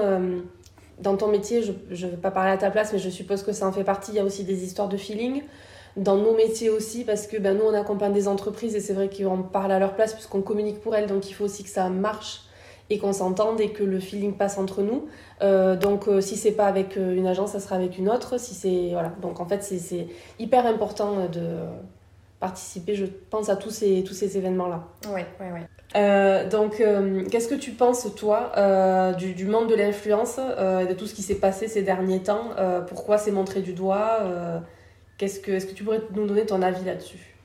dans 0.99 1.15
ton 1.15 1.27
métier. 1.27 1.61
Je 1.61 2.05
ne 2.05 2.11
vais 2.11 2.17
pas 2.17 2.31
parler 2.31 2.51
à 2.51 2.57
ta 2.57 2.71
place, 2.71 2.91
mais 2.93 2.99
je 2.99 3.09
suppose 3.09 3.43
que 3.43 3.51
ça 3.51 3.67
en 3.67 3.71
fait 3.71 3.83
partie. 3.83 4.11
Il 4.11 4.15
y 4.15 4.19
a 4.19 4.23
aussi 4.23 4.43
des 4.43 4.63
histoires 4.63 4.89
de 4.89 4.97
feeling 4.97 5.43
dans 5.95 6.17
nos 6.17 6.35
métiers 6.35 6.69
aussi 6.69 7.03
parce 7.03 7.25
que 7.25 7.37
ben, 7.37 7.57
nous 7.57 7.63
on 7.63 7.73
accompagne 7.73 8.13
des 8.13 8.27
entreprises 8.27 8.75
et 8.75 8.79
c'est 8.79 8.93
vrai 8.93 9.09
qu'on 9.09 9.41
parle 9.41 9.71
à 9.71 9.79
leur 9.79 9.95
place 9.95 10.13
puisqu'on 10.13 10.41
communique 10.41 10.79
pour 10.79 10.95
elles 10.95 11.07
donc 11.07 11.27
il 11.27 11.33
faut 11.33 11.45
aussi 11.45 11.63
que 11.63 11.71
ça 11.71 11.89
marche 11.89 12.41
et 12.89 12.99
qu'on 12.99 13.13
s'entende 13.13 13.59
et 13.59 13.69
que 13.69 13.83
le 13.83 13.99
feeling 13.99 14.33
passe 14.33 14.57
entre 14.57 14.81
nous. 14.81 15.07
Euh, 15.41 15.75
donc 15.75 16.07
euh, 16.07 16.21
si 16.21 16.35
c'est 16.35 16.51
pas 16.51 16.67
avec 16.67 16.97
euh, 16.97 17.15
une 17.15 17.27
agence, 17.27 17.51
ça 17.51 17.59
sera 17.59 17.75
avec 17.75 17.97
une 17.97 18.09
autre. 18.09 18.39
Si 18.39 18.53
c'est 18.53 18.89
voilà. 18.91 19.13
Donc 19.21 19.39
en 19.39 19.45
fait 19.45 19.63
c'est 19.63 20.07
hyper 20.39 20.65
important 20.65 21.27
de 21.27 21.57
participer, 22.39 22.93
je 22.93 23.05
pense, 23.05 23.49
à 23.49 23.55
tous 23.55 23.71
ces, 23.71 24.03
tous 24.03 24.13
ces 24.13 24.37
événements-là. 24.37 24.83
Oui, 25.11 25.21
oui, 25.39 25.47
oui. 25.55 26.49
donc, 26.51 26.83
qu'est-ce 27.31 27.47
que 27.47 27.55
tu 27.55 27.71
penses, 27.71 28.07
toi, 28.15 28.51
du, 29.17 29.33
du, 29.33 29.47
monde 29.47 29.67
de 29.67 29.73
l'influence, 29.73 30.37
de 30.37 30.93
tout 30.93 31.07
ce 31.07 31.15
qui 31.15 31.23
s'est 31.23 31.39
passé 31.39 31.67
ces 31.67 31.81
derniers 31.81 32.21
temps? 32.21 32.51
Pourquoi 32.89 33.17
c'est 33.17 33.31
montré 33.31 33.61
du 33.61 33.73
doigt? 33.73 34.19
Qu'est-ce 35.17 35.39
que, 35.39 35.53
Est-ce 35.53 35.65
que 35.65 35.73
tu 35.73 35.83
pourrais 35.83 36.01
nous 36.13 36.27
donner 36.27 36.45
ton 36.45 36.61
avis 36.61 36.85
là-dessus? 36.85 37.36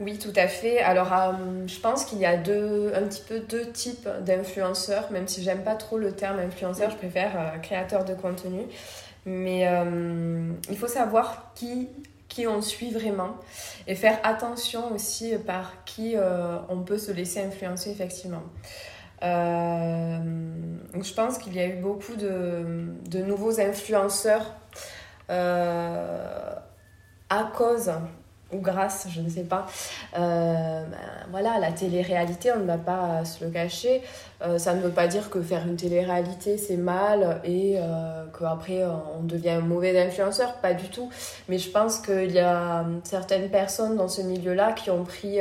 Oui, 0.00 0.18
tout 0.18 0.32
à 0.34 0.48
fait. 0.48 0.80
Alors, 0.80 1.12
euh, 1.12 1.66
je 1.68 1.78
pense 1.78 2.04
qu'il 2.04 2.18
y 2.18 2.26
a 2.26 2.36
deux, 2.36 2.92
un 2.94 3.02
petit 3.02 3.22
peu 3.22 3.38
deux 3.38 3.70
types 3.70 4.08
d'influenceurs, 4.22 5.12
même 5.12 5.28
si 5.28 5.44
j'aime 5.44 5.62
pas 5.62 5.76
trop 5.76 5.98
le 5.98 6.10
terme 6.12 6.40
influenceur, 6.40 6.90
je 6.90 6.96
préfère 6.96 7.38
euh, 7.38 7.58
créateur 7.58 8.04
de 8.04 8.14
contenu. 8.14 8.62
Mais 9.24 9.68
euh, 9.68 10.50
il 10.68 10.76
faut 10.76 10.88
savoir 10.88 11.52
qui, 11.54 11.88
on 12.48 12.60
suit 12.60 12.90
vraiment 12.90 13.36
et 13.86 13.94
faire 13.94 14.18
attention 14.24 14.92
aussi 14.92 15.34
par 15.46 15.84
qui 15.84 16.16
on 16.68 16.80
peut 16.80 16.98
se 16.98 17.12
laisser 17.12 17.40
influencer 17.40 17.92
effectivement. 17.92 18.42
je 19.22 21.14
pense 21.14 21.38
qu'il 21.38 21.54
y 21.54 21.60
a 21.60 21.66
eu 21.66 21.76
beaucoup 21.76 22.16
de, 22.16 22.88
de 23.08 23.22
nouveaux 23.22 23.60
influenceurs 23.60 24.52
à 25.28 26.64
cause 27.54 27.92
ou 28.54 28.60
grâce, 28.60 29.06
je 29.10 29.20
ne 29.20 29.28
sais 29.28 29.42
pas. 29.42 29.66
Euh, 30.16 30.84
ben, 30.84 30.98
voilà, 31.30 31.58
la 31.58 31.72
télé-réalité, 31.72 32.52
on 32.52 32.60
ne 32.60 32.66
va 32.66 32.78
pas 32.78 33.24
se 33.24 33.44
le 33.44 33.50
cacher. 33.50 34.02
Euh, 34.42 34.58
ça 34.58 34.74
ne 34.74 34.80
veut 34.80 34.90
pas 34.90 35.06
dire 35.06 35.30
que 35.30 35.42
faire 35.42 35.66
une 35.66 35.76
télé-réalité, 35.76 36.56
c'est 36.58 36.76
mal 36.76 37.40
et 37.44 37.76
euh, 37.78 38.24
qu'après, 38.38 38.84
on 39.18 39.22
devient 39.22 39.50
un 39.50 39.60
mauvais 39.60 40.00
influenceur. 40.00 40.54
Pas 40.54 40.74
du 40.74 40.88
tout. 40.88 41.10
Mais 41.48 41.58
je 41.58 41.70
pense 41.70 41.98
qu'il 41.98 42.32
y 42.32 42.40
a 42.40 42.84
certaines 43.02 43.50
personnes 43.50 43.96
dans 43.96 44.08
ce 44.08 44.22
milieu-là 44.22 44.72
qui 44.72 44.90
ont 44.90 45.04
pris... 45.04 45.40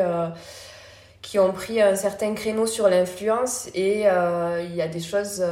qui 1.22 1.39
ont 1.39 1.53
pris 1.53 1.82
un 1.82 1.95
certain 1.95 2.34
créneau 2.34 2.68
sur 2.68 2.89
l'influence 2.89 3.70
et 3.74 4.01
il 4.01 4.76
y 4.76 4.82
a 4.82 4.88
des 4.88 4.99
choses 4.99 5.43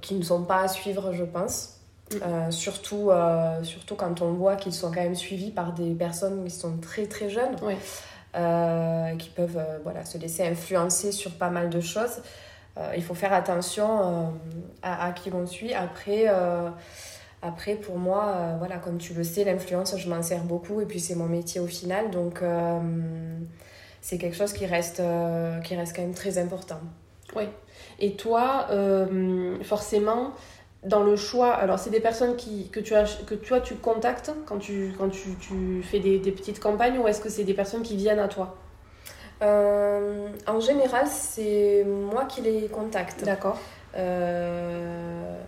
qui 0.00 0.14
ne 0.14 0.22
sont 0.22 0.44
pas 0.44 0.62
à 0.62 0.68
suivre, 0.68 1.12
je 1.12 1.24
pense. 1.24 1.75
Euh, 2.14 2.50
surtout, 2.52 3.10
euh, 3.10 3.64
surtout 3.64 3.96
quand 3.96 4.22
on 4.22 4.32
voit 4.32 4.54
qu'ils 4.54 4.72
sont 4.72 4.92
quand 4.92 5.02
même 5.02 5.16
suivis 5.16 5.50
par 5.50 5.72
des 5.72 5.92
personnes 5.92 6.44
qui 6.44 6.50
sont 6.50 6.76
très 6.78 7.06
très 7.06 7.28
jeunes, 7.28 7.56
euh, 8.36 9.16
qui 9.16 9.28
peuvent 9.30 9.60
voilà, 9.82 10.04
se 10.04 10.16
laisser 10.16 10.46
influencer 10.46 11.10
sur 11.10 11.32
pas 11.32 11.50
mal 11.50 11.68
de 11.68 11.80
choses. 11.80 12.22
il 12.96 13.02
faut 13.02 13.14
faire 13.14 13.32
attention 13.32 14.32
à, 14.82 15.06
à, 15.06 15.12
qui 15.12 15.30
l'on 15.30 15.46
suit. 15.46 15.74
Après, 15.74 16.26
après 17.42 17.74
pour 17.74 17.98
moi, 17.98 18.54
voilà, 18.58 18.76
comme 18.76 18.98
tu 18.98 19.12
le 19.14 19.24
sais, 19.24 19.42
l'influence, 19.42 19.96
je 19.96 20.08
m'en 20.08 20.22
sers 20.22 20.44
beaucoup 20.44 20.80
et 20.80 20.86
puis 20.86 21.00
c'est 21.00 21.16
mon 21.16 21.26
métier 21.26 21.60
au 21.60 21.66
final. 21.66 22.10
Donc 22.10 22.40
c'est 24.00 24.18
quelque 24.18 24.36
chose 24.36 24.52
qui 24.52 24.66
reste, 24.66 25.02
qui 25.64 25.74
reste 25.74 25.96
quand 25.96 26.02
même 26.02 26.14
très 26.14 26.38
important. 26.38 26.80
Oui. 27.34 27.48
Et 27.98 28.14
toi, 28.14 28.68
forcément, 29.62 30.34
dans 30.86 31.02
le 31.02 31.16
choix, 31.16 31.52
alors 31.52 31.78
c'est 31.78 31.90
des 31.90 32.00
personnes 32.00 32.36
qui, 32.36 32.68
que, 32.70 32.80
tu 32.80 32.94
as, 32.94 33.04
que 33.26 33.34
toi 33.34 33.60
tu 33.60 33.74
contactes 33.74 34.32
quand 34.46 34.58
tu, 34.58 34.94
quand 34.98 35.08
tu, 35.08 35.30
tu 35.40 35.82
fais 35.82 35.98
des, 35.98 36.18
des, 36.18 36.32
petites 36.32 36.60
campagnes 36.60 36.98
ou 36.98 37.08
est-ce 37.08 37.20
que 37.20 37.28
c'est 37.28 37.44
des 37.44 37.54
personnes 37.54 37.82
qui 37.82 37.96
viennent 37.96 38.20
à 38.20 38.28
toi? 38.28 38.56
Euh, 39.42 40.28
En 40.46 40.60
général, 40.60 41.06
c'est 41.06 41.84
moi 41.84 42.24
qui 42.24 42.40
les 42.40 42.68
contacte. 42.68 43.24
D'accord. 43.24 43.58
Euh, 43.96 45.38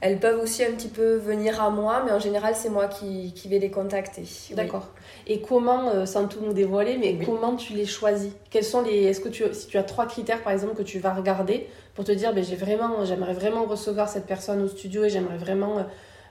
elles 0.00 0.18
peuvent 0.18 0.40
aussi 0.40 0.64
un 0.64 0.70
petit 0.70 0.88
peu 0.88 1.16
venir 1.16 1.62
à 1.62 1.68
moi, 1.68 2.02
mais 2.06 2.12
en 2.12 2.18
général, 2.18 2.54
c'est 2.56 2.70
moi 2.70 2.86
qui, 2.88 3.34
qui, 3.34 3.48
vais 3.48 3.58
les 3.58 3.70
contacter. 3.70 4.22
D'accord. 4.52 4.88
Et 5.26 5.42
comment, 5.42 5.90
euh, 5.90 6.06
sans 6.06 6.26
tout 6.26 6.40
nous 6.40 6.54
dévoiler, 6.54 6.96
mais 6.96 7.18
comment 7.22 7.54
tu 7.56 7.74
les 7.74 7.84
choisis? 7.84 8.32
Quels 8.50 8.64
sont 8.64 8.80
les 8.80 9.04
Est-ce 9.04 9.20
que 9.20 9.28
tu, 9.28 9.44
si 9.52 9.66
tu 9.66 9.76
as 9.76 9.82
trois 9.82 10.06
critères, 10.06 10.42
par 10.42 10.54
exemple, 10.54 10.74
que 10.74 10.82
tu 10.82 10.98
vas 11.00 11.12
regarder 11.12 11.68
pour 12.00 12.06
te 12.06 12.12
dire, 12.12 12.32
ben, 12.32 12.42
j'ai 12.42 12.56
vraiment, 12.56 13.04
j'aimerais 13.04 13.34
vraiment 13.34 13.66
recevoir 13.66 14.08
cette 14.08 14.24
personne 14.24 14.62
au 14.62 14.68
studio 14.68 15.04
et 15.04 15.10
j'aimerais 15.10 15.36
vraiment 15.36 15.76
euh, 15.80 15.82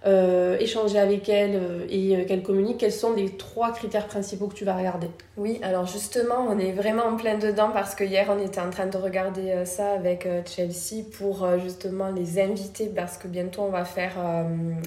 euh, 0.05 0.57
échanger 0.59 0.97
avec 0.97 1.28
elle 1.28 1.55
euh, 1.55 1.86
et 1.89 2.15
euh, 2.15 2.26
qu'elle 2.26 2.41
communique, 2.41 2.78
quels 2.78 2.93
sont 2.93 3.11
les 3.13 3.36
trois 3.36 3.74
critères 3.74 4.07
principaux 4.07 4.47
que 4.47 4.53
tu 4.53 4.63
vas 4.63 4.74
regarder? 4.74 5.07
Oui, 5.36 5.59
alors 5.61 5.86
justement, 5.86 6.47
on 6.49 6.57
est 6.57 6.72
vraiment 6.72 7.03
en 7.03 7.17
plein 7.17 7.38
dedans 7.38 7.72
parce 7.74 7.95
que 7.95 8.05
hier, 8.05 8.28
on 8.30 8.41
était 8.41 8.61
en 8.61 8.70
train 8.70 8.86
de 8.86 8.95
regarder 8.95 9.65
ça 9.65 9.91
avec 9.91 10.28
Chelsea 10.45 11.03
pour 11.17 11.45
justement 11.59 12.11
les 12.11 12.39
inviter 12.39 12.88
parce 12.88 13.17
que 13.17 13.28
bientôt, 13.28 13.63
on 13.63 13.72
va 13.72 13.86
faire 13.86 14.13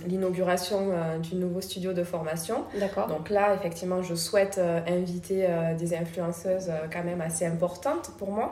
l'inauguration 0.06 0.92
du 1.22 1.36
nouveau 1.36 1.62
studio 1.62 1.94
de 1.94 2.04
formation. 2.04 2.64
D'accord. 2.78 3.06
Donc 3.06 3.30
là, 3.30 3.54
effectivement, 3.54 4.02
je 4.02 4.14
souhaite 4.14 4.60
inviter 4.86 5.46
des 5.78 5.94
influenceuses 5.94 6.70
quand 6.92 7.02
même 7.02 7.22
assez 7.22 7.46
importantes 7.46 8.10
pour 8.18 8.30
moi. 8.30 8.50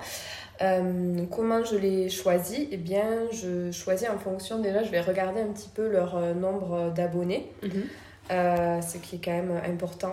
Euh, 0.62 1.24
comment 1.30 1.64
je 1.64 1.76
les 1.76 2.10
choisis? 2.10 2.66
Eh 2.70 2.76
bien, 2.76 3.04
je 3.32 3.70
choisis 3.72 4.08
en 4.08 4.18
fonction, 4.18 4.58
déjà, 4.58 4.82
je 4.82 4.90
vais 4.90 5.00
regarder 5.00 5.40
un 5.40 5.52
petit 5.52 5.70
peu 5.74 5.88
leur 5.88 6.16
euh, 6.16 6.34
nombre 6.34 6.92
d'abonnés, 6.94 7.50
mhm. 7.62 7.84
euh, 8.30 8.82
ce 8.82 8.98
qui 8.98 9.16
est 9.16 9.20
quand 9.24 9.32
même 9.32 9.60
important. 9.66 10.12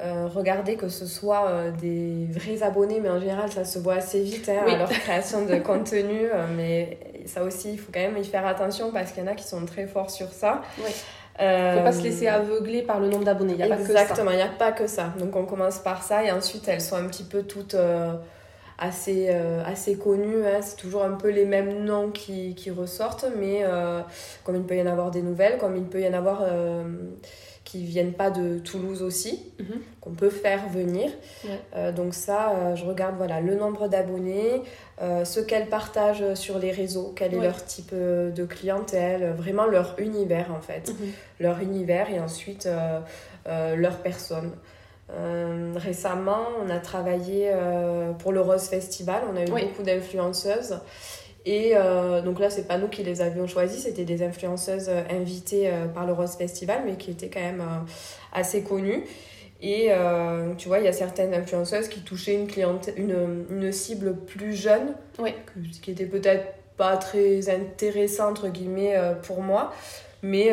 regarder 0.00 0.76
que 0.76 0.88
ce 0.88 1.06
soit 1.06 1.70
des 1.80 2.26
vrais 2.30 2.62
abonnés, 2.62 3.00
mais 3.00 3.08
en 3.08 3.18
général, 3.18 3.50
ça 3.50 3.64
se 3.64 3.78
voit 3.78 3.94
assez 3.94 4.22
vite 4.22 4.50
hein, 4.50 4.64
à 4.66 4.76
leur 4.76 4.90
création 4.90 5.46
de 5.46 5.56
contenu. 5.70 6.28
mais 6.56 6.98
ça 7.24 7.42
aussi, 7.42 7.72
il 7.72 7.78
faut 7.78 7.90
quand 7.90 8.00
même 8.00 8.18
y 8.18 8.24
faire 8.24 8.46
attention 8.46 8.92
parce 8.92 9.12
qu'il 9.12 9.24
y 9.24 9.26
en 9.26 9.30
a 9.30 9.34
qui 9.34 9.46
sont 9.46 9.64
très 9.64 9.86
forts 9.86 10.10
sur 10.10 10.28
ça. 10.28 10.60
Oui. 10.78 10.90
Il 11.40 11.46
ne 11.46 11.78
faut 11.78 11.84
pas 11.84 11.92
se 11.92 12.02
laisser 12.02 12.28
aveugler 12.28 12.82
par 12.82 13.00
le 13.00 13.08
nombre 13.08 13.24
d'abonnés. 13.24 13.56
Exactement, 13.58 14.30
il 14.30 14.36
n'y 14.36 14.42
a 14.42 14.48
pas 14.48 14.72
que 14.72 14.86
ça. 14.86 15.14
Donc 15.18 15.34
on 15.36 15.46
commence 15.46 15.78
par 15.78 16.02
ça 16.02 16.22
et 16.22 16.30
ensuite 16.30 16.68
elles 16.68 16.82
sont 16.82 16.96
un 16.96 17.06
petit 17.06 17.24
peu 17.24 17.44
toutes 17.44 17.76
assez, 18.78 19.28
assez 19.28 19.96
connus. 19.96 20.44
Hein. 20.46 20.60
C'est 20.62 20.76
toujours 20.76 21.04
un 21.04 21.12
peu 21.12 21.30
les 21.30 21.44
mêmes 21.44 21.84
noms 21.84 22.10
qui, 22.10 22.54
qui 22.54 22.70
ressortent, 22.70 23.26
mais 23.38 23.64
comme 24.44 24.56
il 24.56 24.62
peut 24.62 24.76
y 24.76 24.82
en 24.82 24.86
avoir 24.86 25.10
des 25.10 25.22
nouvelles, 25.22 25.58
comme 25.58 25.76
il 25.76 25.84
peut 25.84 26.00
y 26.00 26.08
en 26.08 26.14
avoir 26.14 26.42
qui 27.64 27.82
viennent 27.84 28.12
pas 28.12 28.30
de 28.30 28.58
Toulouse 28.58 29.02
aussi, 29.02 29.42
mhm. 29.58 29.80
qu'on 30.00 30.10
peut 30.10 30.30
faire 30.30 30.68
venir. 30.68 31.10
Euh, 31.74 31.92
donc 31.92 32.14
ça, 32.14 32.50
euh, 32.50 32.76
je 32.76 32.84
regarde 32.84 33.16
voilà, 33.16 33.40
le 33.40 33.54
nombre 33.56 33.88
d'abonnés, 33.88 34.62
euh, 35.00 35.24
ce 35.24 35.40
qu'elles 35.40 35.68
partagent 35.68 36.34
sur 36.34 36.58
les 36.58 36.70
réseaux, 36.70 37.12
quel 37.16 37.34
est 37.34 37.40
leur 37.40 37.64
type 37.64 37.94
de 37.94 38.44
clientèle, 38.44 39.32
vraiment 39.36 39.66
leur 39.66 39.96
univers 39.98 40.52
en 40.56 40.60
fait. 40.60 40.90
Mhm. 40.90 41.12
Leur 41.40 41.60
univers 41.60 42.10
et 42.10 42.20
ensuite 42.20 42.68
leur 43.46 43.96
personne. 43.98 44.52
Récemment, 45.76 46.46
on 46.64 46.70
a 46.70 46.78
travaillé 46.78 47.52
pour 48.18 48.32
le 48.32 48.40
Rose 48.40 48.68
Festival, 48.68 49.22
on 49.32 49.36
a 49.36 49.42
eu 49.42 49.48
beaucoup 49.48 49.82
d'influenceuses. 49.82 50.78
Et 51.46 51.72
euh, 51.74 52.22
donc 52.22 52.40
là, 52.40 52.48
c'est 52.48 52.66
pas 52.66 52.78
nous 52.78 52.88
qui 52.88 53.02
les 53.02 53.20
avions 53.20 53.46
choisis, 53.46 53.82
c'était 53.82 54.04
des 54.04 54.22
influenceuses 54.22 54.88
euh, 54.88 55.02
invitées 55.10 55.68
euh, 55.68 55.86
par 55.86 56.06
le 56.06 56.12
Rose 56.14 56.36
Festival, 56.36 56.82
mais 56.86 56.94
qui 56.94 57.10
étaient 57.10 57.28
quand 57.28 57.40
même 57.40 57.62
assez 58.32 58.62
connues. 58.62 59.04
Et 59.62 59.90
tu 60.58 60.68
vois, 60.68 60.80
il 60.80 60.84
y 60.84 60.88
a 60.88 60.92
certaines 60.92 61.32
influenceuses 61.32 61.88
qui 61.88 62.00
touchaient 62.00 62.34
une, 62.34 62.46
cliente, 62.46 62.90
une, 62.98 63.46
une 63.48 63.72
cible 63.72 64.14
plus 64.14 64.52
jeune, 64.52 64.94
ce 65.16 65.80
qui 65.80 65.92
était 65.92 66.04
peut-être 66.04 66.44
pas 66.76 66.98
très 66.98 67.48
intéressant, 67.48 68.28
entre 68.28 68.48
guillemets, 68.48 68.94
pour 69.22 69.40
moi. 69.40 69.72
Mais, 70.26 70.50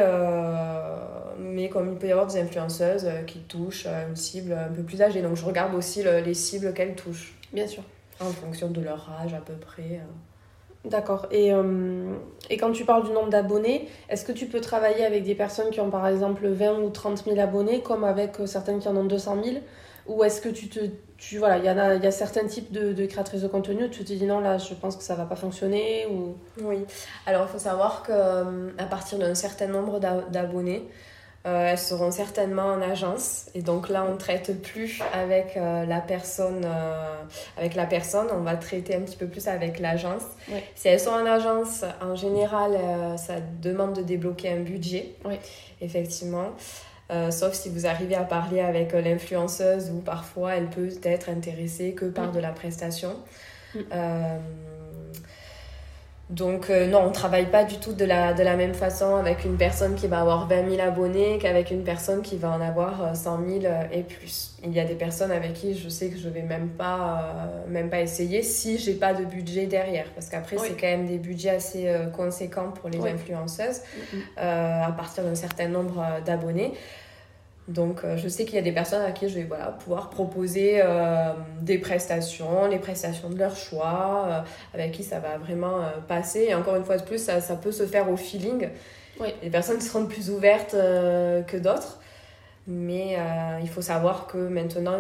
mais 1.40 1.70
comme 1.70 1.94
il 1.94 1.98
peut 1.98 2.08
y 2.08 2.12
avoir 2.12 2.28
des 2.28 2.40
influenceuses 2.40 3.08
qui 3.26 3.40
touchent 3.40 3.88
une 3.88 4.16
cible 4.16 4.52
un 4.54 4.74
peu 4.74 4.84
plus 4.84 5.02
âgée. 5.02 5.22
Donc 5.22 5.38
je 5.38 5.46
regarde 5.46 5.74
aussi 5.76 6.04
les 6.04 6.34
cibles 6.34 6.74
qu'elles 6.74 6.96
touchent. 6.96 7.38
Bien 7.54 7.68
sûr. 7.68 7.84
En 8.20 8.26
fonction 8.26 8.70
de 8.70 8.82
leur 8.82 9.10
âge 9.22 9.34
à 9.34 9.40
peu 9.40 9.54
près. 9.54 10.02
D'accord. 10.86 11.28
Et, 11.30 11.54
euh, 11.54 12.16
et 12.50 12.58
quand 12.58 12.72
tu 12.72 12.86
parles 12.86 13.06
du 13.06 13.12
nombre 13.12 13.30
d'abonnés, 13.30 13.88
est-ce 14.10 14.26
que 14.26 14.32
tu 14.32 14.48
peux 14.48 14.62
travailler 14.62 15.06
avec 15.06 15.24
des 15.24 15.36
personnes 15.36 15.70
qui 15.70 15.80
ont 15.80 15.92
par 15.92 16.08
exemple 16.08 16.48
20 16.48 16.80
ou 16.80 16.90
30 16.90 17.24
000 17.26 17.40
abonnés, 17.40 17.82
comme 17.82 18.04
avec 18.04 18.40
euh, 18.40 18.48
certaines 18.48 18.80
qui 18.80 18.88
en 18.88 18.98
ont 18.98 19.04
200 19.04 19.44
000 19.44 19.58
Ou 20.08 20.24
est-ce 20.24 20.42
que 20.42 20.50
tu 20.50 20.70
te. 20.70 20.80
Tu, 21.22 21.38
voilà, 21.38 21.60
il 21.60 21.64
y, 21.64 21.68
a, 21.68 21.96
y 21.96 22.08
a 22.08 22.12
certains 22.12 22.48
types 22.48 22.72
de, 22.72 22.94
de 22.94 23.06
créatrices 23.06 23.44
de 23.44 23.48
contenu 23.48 23.84
où 23.84 23.88
tu 23.90 24.04
te 24.04 24.12
dis 24.12 24.26
non, 24.26 24.40
là, 24.40 24.58
je 24.58 24.74
pense 24.74 24.96
que 24.96 25.04
ça 25.04 25.14
va 25.14 25.26
pas 25.26 25.36
fonctionner 25.36 26.08
ou... 26.08 26.36
Oui. 26.64 26.80
Alors, 27.28 27.46
il 27.48 27.52
faut 27.52 27.60
savoir 27.60 28.02
qu'à 28.02 28.14
euh, 28.14 28.72
partir 28.90 29.20
d'un 29.20 29.36
certain 29.36 29.68
nombre 29.68 30.00
d'abonnés, 30.00 30.90
euh, 31.46 31.70
elles 31.72 31.78
seront 31.78 32.10
certainement 32.10 32.66
en 32.66 32.82
agence 32.82 33.50
et 33.56 33.64
donc 33.64 33.90
là 33.90 34.06
on 34.08 34.14
ne 34.14 34.18
traite 34.18 34.62
plus 34.62 35.02
avec 35.12 35.58
euh, 35.58 35.88
la 35.88 36.00
personne 36.00 36.62
euh, 36.64 37.16
avec 37.58 37.74
la 37.74 37.88
personne 37.88 38.28
on 38.32 38.42
va 38.42 38.56
traiter 38.58 38.94
un 38.94 39.00
petit 39.00 39.18
peu 39.18 39.26
plus 39.26 39.48
avec 39.48 39.80
l'agence. 39.80 40.22
Si 40.76 40.88
elles 40.88 41.00
sont 41.00 41.10
en 41.10 41.26
agence 41.26 41.84
en 42.00 42.16
général 42.16 42.78
ça 43.18 43.38
demande 43.60 43.94
de 43.94 44.04
débloquer 44.04 44.50
un 44.50 44.60
budget. 44.60 45.16
Oui. 45.26 45.40
effectivement 45.82 46.52
sauf 47.30 47.54
si 47.54 47.70
vous 47.70 47.86
arrivez 47.86 48.16
à 48.16 48.24
parler 48.24 48.62
avec 48.62 48.94
l'influenceuse 48.94 49.92
où 49.92 50.00
parfois 50.00 50.56
elle 50.56 50.70
peut 50.70 50.90
être 51.04 51.30
intéressée 51.30 51.94
que 51.94 52.06
par 52.06 52.30
mm. 52.30 52.32
de 52.32 52.40
la 52.40 52.52
prestation 52.52 53.16
mm. 53.76 53.82
Donc 56.32 56.70
euh, 56.70 56.88
non, 56.88 57.00
on 57.04 57.10
ne 57.10 57.14
travaille 57.14 57.48
pas 57.48 57.66
du 57.66 57.78
tout 57.78 57.92
de 57.92 58.06
la, 58.06 58.34
de 58.34 58.42
la 58.42 58.56
même 58.56 58.74
façon 58.74 59.16
avec 59.16 59.44
une 59.44 59.58
personne 59.58 59.96
qui 59.96 60.08
va 60.08 60.22
avoir 60.22 60.48
20 60.48 60.78
000 60.78 60.82
abonnés 60.82 61.38
qu'avec 61.40 61.72
une 61.72 61.84
personne 61.84 62.22
qui 62.22 62.38
va 62.38 62.52
en 62.52 62.62
avoir 62.62 63.16
100 63.16 63.42
euh, 63.42 63.60
000 63.60 63.66
euh, 63.66 63.84
et 63.92 64.04
plus. 64.04 64.54
Il 64.64 64.72
y 64.72 64.80
a 64.80 64.86
des 64.86 64.96
personnes 64.96 65.32
avec 65.32 65.54
qui 65.54 65.78
je 65.78 65.90
sais 65.90 66.08
que 66.08 66.18
je 66.18 66.30
vais 66.30 66.44
même 66.44 66.70
pas, 66.70 67.36
même 67.68 67.90
pas 67.90 68.00
essayer 68.00 68.44
si 68.44 68.78
j'ai 68.78 68.94
pas 68.94 69.14
de 69.14 69.26
budget 69.26 69.66
derrière. 69.66 70.06
Parce 70.14 70.30
qu'après, 70.30 70.58
c'est 70.58 70.80
quand 70.80 70.88
même 70.88 71.08
des 71.08 71.18
budgets 71.18 71.50
assez 71.50 71.92
conséquents 72.16 72.70
pour 72.70 72.88
les 72.88 73.00
influenceuses 73.00 73.82
mm, 73.82 74.18
mm. 74.18 74.22
à 74.38 74.94
partir 74.96 75.24
d'un 75.24 75.36
certain 75.36 75.68
nombre 75.68 76.06
d'abonnés. 76.24 76.74
Donc, 77.72 78.04
euh, 78.04 78.18
je 78.18 78.28
sais 78.28 78.44
qu'il 78.46 78.56
y 78.56 78.60
a 78.60 78.64
des 78.64 78.72
personnes 78.72 79.02
à 79.02 79.12
qui 79.12 79.30
je 79.30 79.36
vais 79.36 79.44
voilà, 79.44 79.68
pouvoir 79.68 80.10
proposer 80.10 80.82
euh, 80.84 81.32
des 81.62 81.78
prestations, 81.78 82.68
les 82.68 82.80
prestations 82.80 83.30
de 83.30 83.38
leur 83.38 83.56
choix, 83.56 84.26
euh, 84.28 84.40
avec 84.74 84.92
qui 84.92 85.04
ça 85.04 85.20
va 85.20 85.38
vraiment 85.38 85.80
passer. 86.08 86.48
Et 86.50 86.54
encore 86.54 86.76
une 86.76 86.84
fois 86.84 86.98
de 86.98 87.04
plus, 87.04 87.24
ça, 87.24 87.40
ça 87.40 87.56
peut 87.56 87.72
se 87.72 87.86
faire 87.86 88.12
au 88.12 88.18
feeling. 88.18 88.70
Oui. 89.20 89.30
Les 89.42 89.50
personnes 89.50 89.80
seront 89.80 90.06
plus 90.06 90.30
ouvertes 90.30 90.72
que 90.72 91.58
d'autres. 91.58 92.00
Mais 92.68 93.18
il 93.62 93.70
faut 93.70 93.82
savoir 93.82 94.28
que 94.28 94.38
maintenant, 94.38 95.00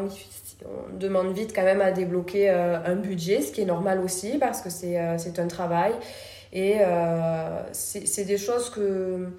on 0.66 0.98
demande 0.98 1.34
vite 1.34 1.54
quand 1.56 1.64
même 1.64 1.82
à 1.82 1.92
débloquer 1.92 2.50
un 2.50 2.96
budget, 2.96 3.42
ce 3.42 3.52
qui 3.52 3.62
est 3.62 3.66
normal 3.66 4.00
aussi 4.00 4.38
parce 4.40 4.62
que 4.62 4.70
c'est 4.70 4.98
un 4.98 5.48
travail. 5.48 5.94
Et 6.54 6.78
c'est 7.72 8.26
des 8.26 8.38
choses 8.38 8.70
que 8.70 9.30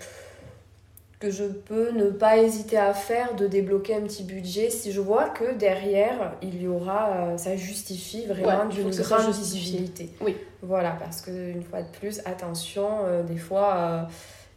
que 1.23 1.31
je 1.31 1.45
peux 1.45 1.93
ne 1.93 2.11
pas 2.11 2.39
hésiter 2.39 2.77
à 2.77 2.93
faire 2.93 3.37
de 3.37 3.47
débloquer 3.47 3.95
un 3.95 4.01
petit 4.01 4.25
budget 4.25 4.71
si 4.71 4.91
je 4.91 5.01
vois 5.01 5.29
que 5.29 5.55
derrière 5.55 6.33
il 6.43 6.61
y 6.61 6.67
aura 6.67 7.11
euh, 7.11 7.39
ça 7.39 7.55
justifie 7.55 8.27
vraiment 8.27 8.67
d'une 8.67 8.91
grande 8.91 9.33
visibilité. 9.33 10.11
Oui. 10.21 10.37
Voilà 10.63 10.97
parce 10.99 11.21
que 11.21 11.31
une 11.31 11.63
fois 11.63 11.83
de 11.83 11.89
plus 11.97 12.21
attention 12.25 12.89
euh, 13.05 13.23
des 13.23 13.37
fois 13.37 13.77
euh, 13.77 14.03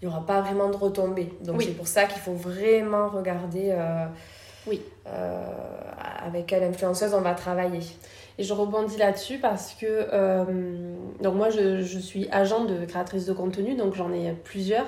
il 0.02 0.08
n'y 0.08 0.14
aura 0.14 0.26
pas 0.26 0.42
vraiment 0.42 0.70
de 0.70 0.76
retombées. 0.76 1.32
Donc 1.42 1.62
c'est 1.62 1.78
pour 1.78 1.88
ça 1.88 2.06
qu'il 2.06 2.20
faut 2.20 2.34
vraiment 2.34 3.10
regarder 3.10 3.76
oui. 4.66 4.82
avec 6.26 6.48
quelle 6.48 6.64
influenceuse 6.64 7.14
on 7.14 7.22
va 7.22 7.36
travailler. 7.36 7.82
Et 8.38 8.44
je 8.44 8.54
rebondis 8.54 8.98
là-dessus 8.98 9.38
parce 9.38 9.74
que 9.74 9.86
euh, 9.88 10.44
donc 11.22 11.36
moi 11.36 11.50
je, 11.50 11.82
je, 11.82 12.00
suis 12.00 12.28
agent 12.32 12.66
de 12.66 12.86
créatrice 12.86 13.26
de 13.26 13.32
contenu, 13.32 13.76
donc 13.76 13.96
j'en 13.96 14.12
ai 14.12 14.34
plusieurs. 14.44 14.86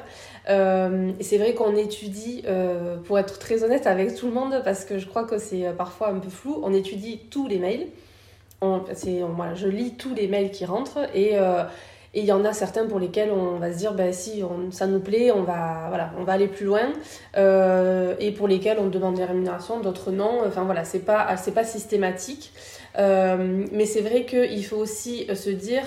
Euh, 0.49 1.11
et 1.19 1.23
c'est 1.23 1.37
vrai 1.37 1.53
qu'on 1.53 1.75
étudie, 1.75 2.43
euh, 2.47 2.97
pour 2.97 3.19
être 3.19 3.39
très 3.39 3.63
honnête 3.63 3.87
avec 3.87 4.15
tout 4.15 4.27
le 4.27 4.33
monde, 4.33 4.61
parce 4.63 4.85
que 4.85 4.97
je 4.97 5.07
crois 5.07 5.23
que 5.23 5.37
c'est 5.37 5.65
parfois 5.77 6.09
un 6.09 6.19
peu 6.19 6.29
flou, 6.29 6.59
on 6.63 6.73
étudie 6.73 7.19
tous 7.29 7.47
les 7.47 7.59
mails. 7.59 7.87
On, 8.61 8.81
voilà, 9.35 9.53
je 9.53 9.67
lis 9.67 9.93
tous 9.93 10.15
les 10.15 10.27
mails 10.27 10.49
qui 10.49 10.65
rentrent 10.65 11.07
et 11.13 11.37
il 12.17 12.25
y 12.25 12.31
en 12.31 12.43
a 12.45 12.53
certains 12.53 12.87
pour 12.87 12.99
lesquels 12.99 13.29
on 13.31 13.57
va 13.57 13.71
se 13.71 13.77
dire, 13.77 13.93
ben, 13.93 14.11
si 14.11 14.43
ça 14.71 14.87
nous 14.87 14.99
plaît, 14.99 15.31
on 15.31 15.43
va, 15.43 15.85
voilà, 15.89 16.11
on 16.17 16.23
va 16.23 16.33
aller 16.33 16.47
plus 16.47 16.65
loin. 16.65 16.91
Euh, 17.37 18.15
et 18.19 18.31
pour 18.31 18.47
lesquels 18.47 18.77
on 18.79 18.87
demande 18.87 19.15
des 19.15 19.25
rémunérations, 19.25 19.79
d'autres 19.81 20.11
non. 20.11 20.41
Enfin 20.45 20.63
voilà, 20.63 20.83
c'est 20.83 21.05
pas, 21.05 21.35
pas 21.53 21.63
systématique. 21.63 22.53
Euh, 22.97 23.65
mais 23.71 23.85
c'est 23.85 24.01
vrai 24.01 24.25
qu'il 24.25 24.65
faut 24.65 24.77
aussi 24.77 25.27
se 25.33 25.51
dire 25.51 25.83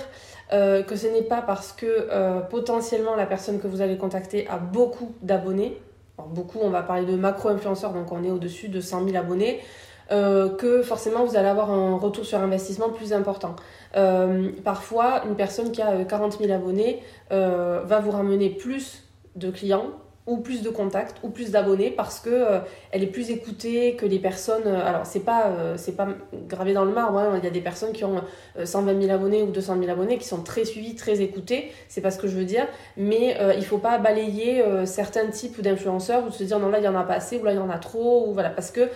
euh, 0.53 0.83
que 0.83 0.97
ce 0.97 1.07
n'est 1.07 1.23
pas 1.23 1.43
parce 1.43 1.73
que 1.73 2.41
potentiellement 2.49 3.15
la 3.15 3.27
personne 3.27 3.61
que 3.61 3.67
vous 3.67 3.81
allez 3.81 3.97
contacter 3.97 4.47
a 4.49 4.59
beaucoup 4.59 5.15
d'abonnés. 5.23 5.81
Beaucoup, 6.35 6.59
on 6.61 6.69
va 6.69 6.83
parler 6.83 7.07
de 7.07 7.17
macro-influenceurs, 7.17 7.93
donc 7.93 8.13
on 8.13 8.23
est 8.23 8.31
au-dessus 8.31 8.69
de 8.69 8.81
100 8.81 9.07
000 9.07 9.17
abonnés. 9.17 9.61
que 10.11 10.83
forcément 10.83 11.25
vous 11.25 11.37
allez 11.37 11.49
avoir 11.49 11.71
un 11.71 11.97
retour 11.97 12.25
sur 12.25 12.39
investissement 12.39 12.91
plus 12.91 13.13
important. 13.13 13.57
Euh, 13.97 14.51
parfois, 14.65 15.23
une 15.27 15.35
personne 15.35 15.73
qui 15.73 15.83
a 15.83 16.05
40 16.05 16.35
euh, 16.35 16.47
000 16.47 16.53
abonnés 16.53 17.03
euh, 17.33 17.83
va 17.85 18.01
vous 18.01 18.11
ramener 18.11 18.51
plus 18.51 19.05
de 19.37 19.51
clients 19.51 19.87
ou 20.31 20.39
plus 20.39 20.63
de 20.63 20.71
contacts 20.71 21.17
ou 21.23 21.29
plus 21.29 21.51
d'abonnés 21.51 21.91
parce 21.91 22.21
que 22.21 22.61
elle 22.93 23.03
est 23.03 23.09
plus 23.09 23.31
écoutée 23.31 23.97
que 23.97 24.07
les 24.07 24.19
personnes 24.19 24.67
alors 24.67 25.05
c'est 25.05 25.21
pas 25.21 25.53
c'est 25.77 25.97
pas 25.97 26.09
gravé 26.49 26.73
dans 26.73 26.85
le 26.85 26.93
marbre 26.93 27.19
hein. 27.19 27.35
il 27.39 27.45
y 27.45 27.47
a 27.47 27.51
des 27.51 27.61
personnes 27.61 27.93
qui 27.93 28.05
ont 28.05 28.23
120 28.63 29.03
000 29.03 29.13
abonnés 29.13 29.43
ou 29.43 29.51
200 29.51 29.79
000 29.79 29.91
abonnés 29.91 30.19
qui 30.19 30.29
sont 30.29 30.43
très 30.43 30.65
suivies 30.65 30.95
très 30.95 31.21
écoutées 31.21 31.73
c'est 31.89 32.01
pas 32.01 32.11
ce 32.11 32.19
que 32.19 32.29
je 32.29 32.37
veux 32.37 32.45
dire 32.45 32.67
mais 32.97 33.37
il 33.57 33.65
faut 33.65 33.79
pas 33.79 33.99
balayer 33.99 34.63
certains 34.85 35.27
types 35.27 35.61
d'influenceurs 35.61 36.27
ou 36.27 36.31
se 36.31 36.45
dire 36.45 36.59
non 36.59 36.69
là 36.69 36.79
il 36.79 36.85
y 36.85 36.89
en 36.89 36.97
a 36.97 37.03
pas 37.03 37.15
assez 37.15 37.39
ou 37.39 37.45
là 37.45 37.53
il 37.53 37.57
y 37.57 37.61
en 37.61 37.71
a 37.71 37.79
trop 37.79 38.29
ou 38.29 38.33
voilà 38.33 38.51
parce 38.51 38.71
que 38.71 38.89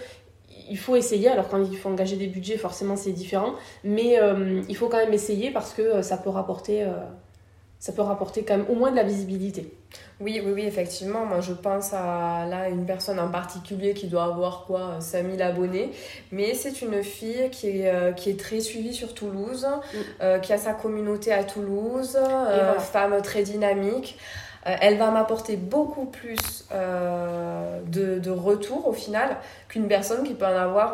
il 0.70 0.78
faut 0.78 0.96
essayer. 0.96 1.28
Alors, 1.28 1.48
quand 1.48 1.62
il 1.62 1.76
faut 1.76 1.88
engager 1.88 2.16
des 2.16 2.26
budgets, 2.26 2.56
forcément, 2.56 2.96
c'est 2.96 3.12
différent. 3.12 3.54
Mais 3.82 4.20
euh, 4.20 4.62
il 4.68 4.76
faut 4.76 4.88
quand 4.88 4.98
même 4.98 5.12
essayer 5.12 5.50
parce 5.50 5.72
que 5.72 5.82
euh, 5.82 6.02
ça 6.02 6.16
peut 6.16 6.30
rapporter. 6.30 6.84
Euh, 7.84 7.90
ça 7.90 7.92
peut 7.92 8.02
rapporter 8.02 8.44
quand 8.44 8.56
même 8.56 8.66
au 8.68 8.74
moins 8.74 8.90
de 8.90 8.96
la 8.96 9.02
visibilité. 9.02 9.72
Oui, 10.20 10.40
oui, 10.44 10.52
oui, 10.54 10.62
effectivement. 10.66 11.26
Moi, 11.26 11.40
je 11.40 11.52
pense 11.52 11.92
à 11.92 12.46
là 12.48 12.68
une 12.68 12.86
personne 12.86 13.20
en 13.20 13.28
particulier 13.28 13.94
qui 13.94 14.06
doit 14.06 14.24
avoir 14.24 14.64
quoi, 14.66 14.96
5000 15.00 15.42
abonnés. 15.42 15.92
Mais 16.32 16.54
c'est 16.54 16.82
une 16.82 17.02
fille 17.02 17.50
qui 17.50 17.82
est, 17.82 18.14
qui 18.16 18.30
est 18.30 18.40
très 18.40 18.60
suivie 18.60 18.94
sur 18.94 19.14
Toulouse, 19.14 19.66
mm. 19.94 20.40
qui 20.40 20.52
a 20.52 20.58
sa 20.58 20.72
communauté 20.72 21.32
à 21.32 21.44
Toulouse, 21.44 22.16
une 22.16 22.80
femme 22.80 23.20
très 23.22 23.42
dynamique. 23.42 24.18
Euh, 24.66 24.74
elle 24.80 24.96
va 24.96 25.10
m'apporter 25.10 25.56
beaucoup 25.56 26.06
plus 26.06 26.66
euh, 26.72 27.80
de, 27.86 28.18
de 28.18 28.30
retour 28.30 28.88
au 28.88 28.92
final 28.92 29.36
qu'une 29.68 29.88
personne 29.88 30.24
qui 30.24 30.34
peut 30.34 30.46
en 30.46 30.56
avoir 30.56 30.92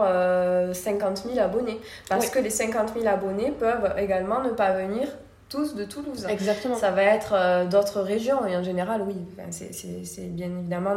50 0.74 1.22
euh, 1.26 1.34
000 1.34 1.45
abonnés. 1.45 1.80
Parce 2.09 2.30
que 2.30 2.38
les 2.38 2.51
50 2.51 2.95
000 2.95 3.07
abonnés 3.07 3.53
peuvent 3.53 3.95
également 3.97 4.43
ne 4.43 4.51
pas 4.51 4.72
venir 4.72 5.09
tous 5.51 5.74
de 5.74 5.84
Toulouse. 5.84 6.26
Exactement. 6.28 6.76
Ça 6.76 6.90
va 6.90 7.03
être 7.03 7.68
d'autres 7.68 8.01
régions 8.01 8.46
et 8.46 8.57
en 8.57 8.62
général, 8.62 9.03
oui, 9.03 9.16
c'est 9.51 10.32
bien 10.32 10.46
évidemment 10.46 10.94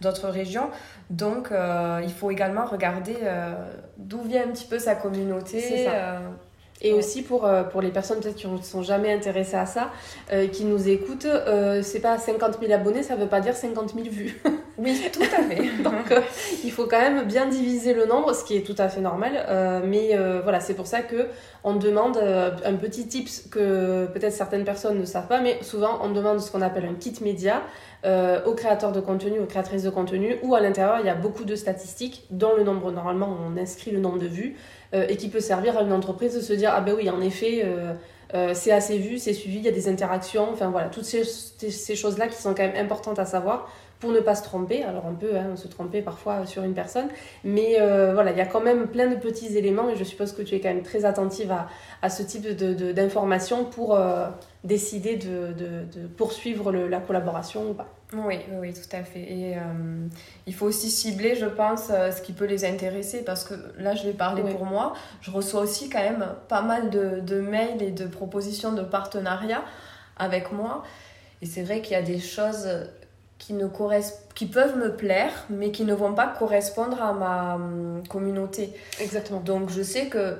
d'autres 0.00 0.28
régions. 0.28 0.68
Donc, 1.08 1.50
il 1.52 2.12
faut 2.12 2.30
également 2.30 2.66
regarder 2.66 3.16
d'où 3.96 4.20
vient 4.22 4.42
un 4.42 4.50
petit 4.50 4.66
peu 4.66 4.78
sa 4.78 4.94
communauté. 4.94 5.88
Et 6.82 6.92
aussi 6.92 7.22
pour, 7.22 7.46
euh, 7.46 7.62
pour 7.62 7.80
les 7.80 7.90
personnes 7.90 8.20
peut-être 8.20 8.36
qui 8.36 8.46
ne 8.46 8.60
sont 8.60 8.82
jamais 8.82 9.12
intéressées 9.12 9.56
à 9.56 9.66
ça, 9.66 9.90
euh, 10.32 10.46
qui 10.46 10.64
nous 10.64 10.88
écoutent, 10.88 11.24
euh, 11.24 11.80
c'est 11.82 12.00
pas 12.00 12.18
50 12.18 12.58
000 12.60 12.72
abonnés, 12.72 13.02
ça 13.02 13.16
veut 13.16 13.28
pas 13.28 13.40
dire 13.40 13.54
50 13.54 13.94
000 13.94 14.08
vues. 14.10 14.40
oui, 14.78 15.00
tout 15.10 15.22
à 15.22 15.42
fait. 15.42 15.62
Donc 15.82 16.14
il 16.64 16.70
faut 16.70 16.84
quand 16.84 17.00
même 17.00 17.24
bien 17.24 17.46
diviser 17.46 17.94
le 17.94 18.04
nombre, 18.04 18.34
ce 18.34 18.44
qui 18.44 18.56
est 18.56 18.66
tout 18.66 18.74
à 18.76 18.88
fait 18.88 19.00
normal. 19.00 19.82
mais 19.86 20.16
voilà, 20.42 20.60
c'est 20.60 20.74
pour 20.74 20.86
ça 20.86 21.00
que 21.00 21.28
on 21.64 21.74
demande 21.74 22.18
un 22.18 22.74
petit 22.74 23.06
tips 23.08 23.48
que 23.50 24.06
peut-être 24.06 24.32
certaines 24.32 24.64
personnes 24.64 24.98
ne 24.98 25.04
savent 25.04 25.26
pas, 25.26 25.40
mais 25.40 25.62
souvent 25.62 25.98
on 26.02 26.10
demande 26.10 26.40
ce 26.40 26.50
qu'on 26.50 26.62
appelle 26.62 26.84
un 26.84 26.94
kit 26.94 27.14
média 27.22 27.62
aux 28.04 28.54
créateurs 28.54 28.92
de 28.92 29.00
contenu, 29.00 29.40
aux 29.40 29.46
créatrices 29.46 29.82
de 29.82 29.90
contenu, 29.90 30.36
où 30.42 30.54
à 30.54 30.60
l'intérieur 30.60 30.98
il 31.00 31.06
y 31.06 31.10
a 31.10 31.14
beaucoup 31.14 31.44
de 31.44 31.56
statistiques, 31.56 32.26
dont 32.30 32.54
le 32.56 32.62
nombre, 32.62 32.92
normalement 32.92 33.36
on 33.46 33.56
inscrit 33.56 33.90
le 33.90 33.98
nombre 33.98 34.18
de 34.18 34.26
vues. 34.26 34.56
Euh, 34.94 35.06
et 35.08 35.16
qui 35.16 35.28
peut 35.28 35.40
servir 35.40 35.76
à 35.76 35.82
une 35.82 35.92
entreprise 35.92 36.34
de 36.34 36.40
se 36.40 36.52
dire 36.52 36.70
ah 36.72 36.80
ben 36.80 36.94
oui 36.96 37.10
en 37.10 37.20
effet 37.20 37.62
euh, 37.64 37.92
euh, 38.34 38.54
c'est 38.54 38.70
assez 38.70 38.98
vu, 38.98 39.18
c'est 39.18 39.32
suivi, 39.32 39.58
il 39.58 39.64
y 39.64 39.68
a 39.68 39.72
des 39.72 39.88
interactions, 39.88 40.48
enfin 40.52 40.70
voilà, 40.70 40.88
toutes 40.88 41.04
ces, 41.04 41.24
ces 41.24 41.96
choses-là 41.96 42.28
qui 42.28 42.36
sont 42.40 42.54
quand 42.54 42.62
même 42.62 42.76
importantes 42.76 43.18
à 43.18 43.24
savoir 43.24 43.68
pour 44.00 44.10
ne 44.10 44.20
pas 44.20 44.34
se 44.34 44.42
tromper. 44.42 44.82
Alors 44.82 45.04
on 45.06 45.14
peut 45.14 45.36
hein, 45.36 45.56
se 45.56 45.68
tromper 45.68 46.02
parfois 46.02 46.46
sur 46.46 46.62
une 46.64 46.74
personne, 46.74 47.08
mais 47.44 47.78
voilà, 48.12 48.32
il 48.32 48.38
y 48.38 48.42
a 48.42 48.46
quand 48.46 48.60
même 48.60 48.86
plein 48.88 49.06
de 49.08 49.16
petits 49.16 49.56
éléments 49.56 49.88
et 49.90 49.96
je 49.96 50.04
suppose 50.04 50.32
que 50.32 50.42
tu 50.42 50.54
es 50.54 50.60
quand 50.60 50.68
même 50.68 50.82
très 50.82 51.04
attentive 51.04 51.50
à, 51.52 51.68
à 52.02 52.10
ce 52.10 52.22
type 52.22 52.46
d'informations 52.46 53.62
de, 53.62 53.68
pour 53.68 53.98
décider 54.64 55.16
de, 55.16 55.52
de 55.52 56.06
poursuivre 56.16 56.72
le, 56.72 56.88
la 56.88 57.00
collaboration 57.00 57.70
ou 57.70 57.74
pas. 57.74 57.88
Oui, 58.12 58.38
oui, 58.60 58.72
tout 58.72 58.96
à 58.96 59.02
fait. 59.02 59.20
Et 59.20 59.56
euh, 59.56 60.06
il 60.46 60.54
faut 60.54 60.66
aussi 60.66 60.90
cibler, 60.90 61.34
je 61.34 61.46
pense, 61.46 61.88
euh, 61.90 62.12
ce 62.12 62.22
qui 62.22 62.32
peut 62.32 62.44
les 62.44 62.64
intéresser 62.64 63.24
parce 63.24 63.42
que 63.42 63.54
là, 63.78 63.96
je 63.96 64.04
vais 64.04 64.12
parler 64.12 64.42
pour 64.42 64.64
moi. 64.64 64.94
Je 65.20 65.32
reçois 65.32 65.62
aussi 65.62 65.90
quand 65.90 66.02
même 66.02 66.24
pas 66.48 66.62
mal 66.62 66.90
de, 66.90 67.18
de 67.18 67.40
mails 67.40 67.82
et 67.82 67.90
de 67.90 68.06
propositions 68.06 68.72
de 68.72 68.82
partenariat 68.82 69.64
avec 70.16 70.52
moi. 70.52 70.84
Et 71.42 71.46
c'est 71.46 71.64
vrai 71.64 71.80
qu'il 71.82 71.92
y 71.94 71.96
a 71.96 72.02
des 72.02 72.20
choses 72.20 72.68
qui, 73.38 73.52
ne 73.52 73.66
qui 74.34 74.46
peuvent 74.46 74.76
me 74.76 74.96
plaire, 74.96 75.46
mais 75.50 75.70
qui 75.70 75.84
ne 75.84 75.94
vont 75.94 76.14
pas 76.14 76.26
correspondre 76.26 77.02
à 77.02 77.12
ma 77.12 77.54
hum, 77.56 78.02
communauté. 78.08 78.72
Exactement. 79.00 79.40
Donc 79.40 79.70
je 79.70 79.82
sais 79.82 80.06
que 80.06 80.36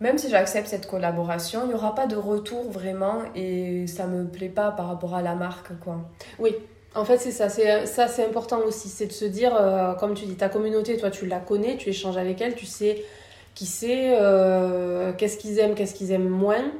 même 0.00 0.18
si 0.18 0.28
j'accepte 0.28 0.68
cette 0.68 0.86
collaboration, 0.86 1.62
il 1.64 1.68
n'y 1.68 1.74
aura 1.74 1.94
pas 1.94 2.06
de 2.06 2.16
retour 2.16 2.70
vraiment 2.70 3.22
et 3.34 3.86
ça 3.86 4.06
me 4.06 4.24
plaît 4.24 4.48
pas 4.48 4.70
par 4.70 4.88
rapport 4.88 5.14
à 5.14 5.22
la 5.22 5.34
marque, 5.34 5.78
quoi. 5.80 5.98
Oui, 6.38 6.54
en 6.94 7.04
fait, 7.04 7.18
c'est 7.18 7.30
ça. 7.30 7.48
C'est, 7.48 7.86
ça, 7.86 8.06
c'est 8.06 8.26
important 8.26 8.60
aussi. 8.66 8.88
C'est 8.88 9.06
de 9.06 9.12
se 9.12 9.24
dire, 9.24 9.56
euh, 9.58 9.94
comme 9.94 10.14
tu 10.14 10.26
dis, 10.26 10.36
ta 10.36 10.50
communauté, 10.50 10.96
toi, 10.98 11.10
tu 11.10 11.26
la 11.26 11.40
connais, 11.40 11.76
tu 11.76 11.88
échanges 11.88 12.18
avec 12.18 12.40
elle, 12.40 12.54
tu 12.54 12.66
sais 12.66 13.04
qui 13.56 13.64
c'est, 13.64 14.18
euh, 14.20 15.12
qu'est-ce 15.16 15.38
qu'ils 15.38 15.58
aiment, 15.58 15.74
qu'est-ce 15.74 15.94
qu'ils 15.94 16.12
aiment 16.12 16.28
moins. 16.28 16.70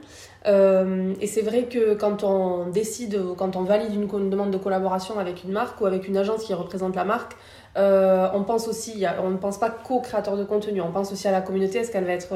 Euh, 0.47 1.15
et 1.21 1.27
c'est 1.27 1.43
vrai 1.43 1.65
que 1.65 1.95
quand 1.95 2.23
on 2.23 2.67
décide, 2.69 3.21
quand 3.37 3.57
on 3.57 3.63
valide 3.63 3.93
une, 3.95 4.31
demande 4.31 4.51
de 4.51 4.59
collaboration 4.59 5.19
avec 5.19 5.45
une 5.45 5.53
marque 5.53 5.81
ou 5.81 5.87
avec 5.87 6.07
une 6.07 6.17
agence 6.17 6.45
qui 6.45 6.55
représente 6.55 6.95
la 6.95 7.05
marque, 7.05 7.37
on 7.77 8.43
pense 8.45 8.69
aussi, 8.69 9.05
on 9.23 9.31
ne 9.31 9.37
pense 9.37 9.59
pas 9.59 9.71
qu'au 9.71 10.01
créateur 10.01 10.37
de 10.37 10.45
contenu, 10.45 10.81
on 10.81 10.93
pense 10.93 11.13
aussi 11.13 11.29
à 11.29 11.33
la 11.33 11.43
communauté, 11.43 11.79
est-ce 11.79 11.91
qu'elle 11.91 12.07
va 12.07 12.13
être 12.13 12.33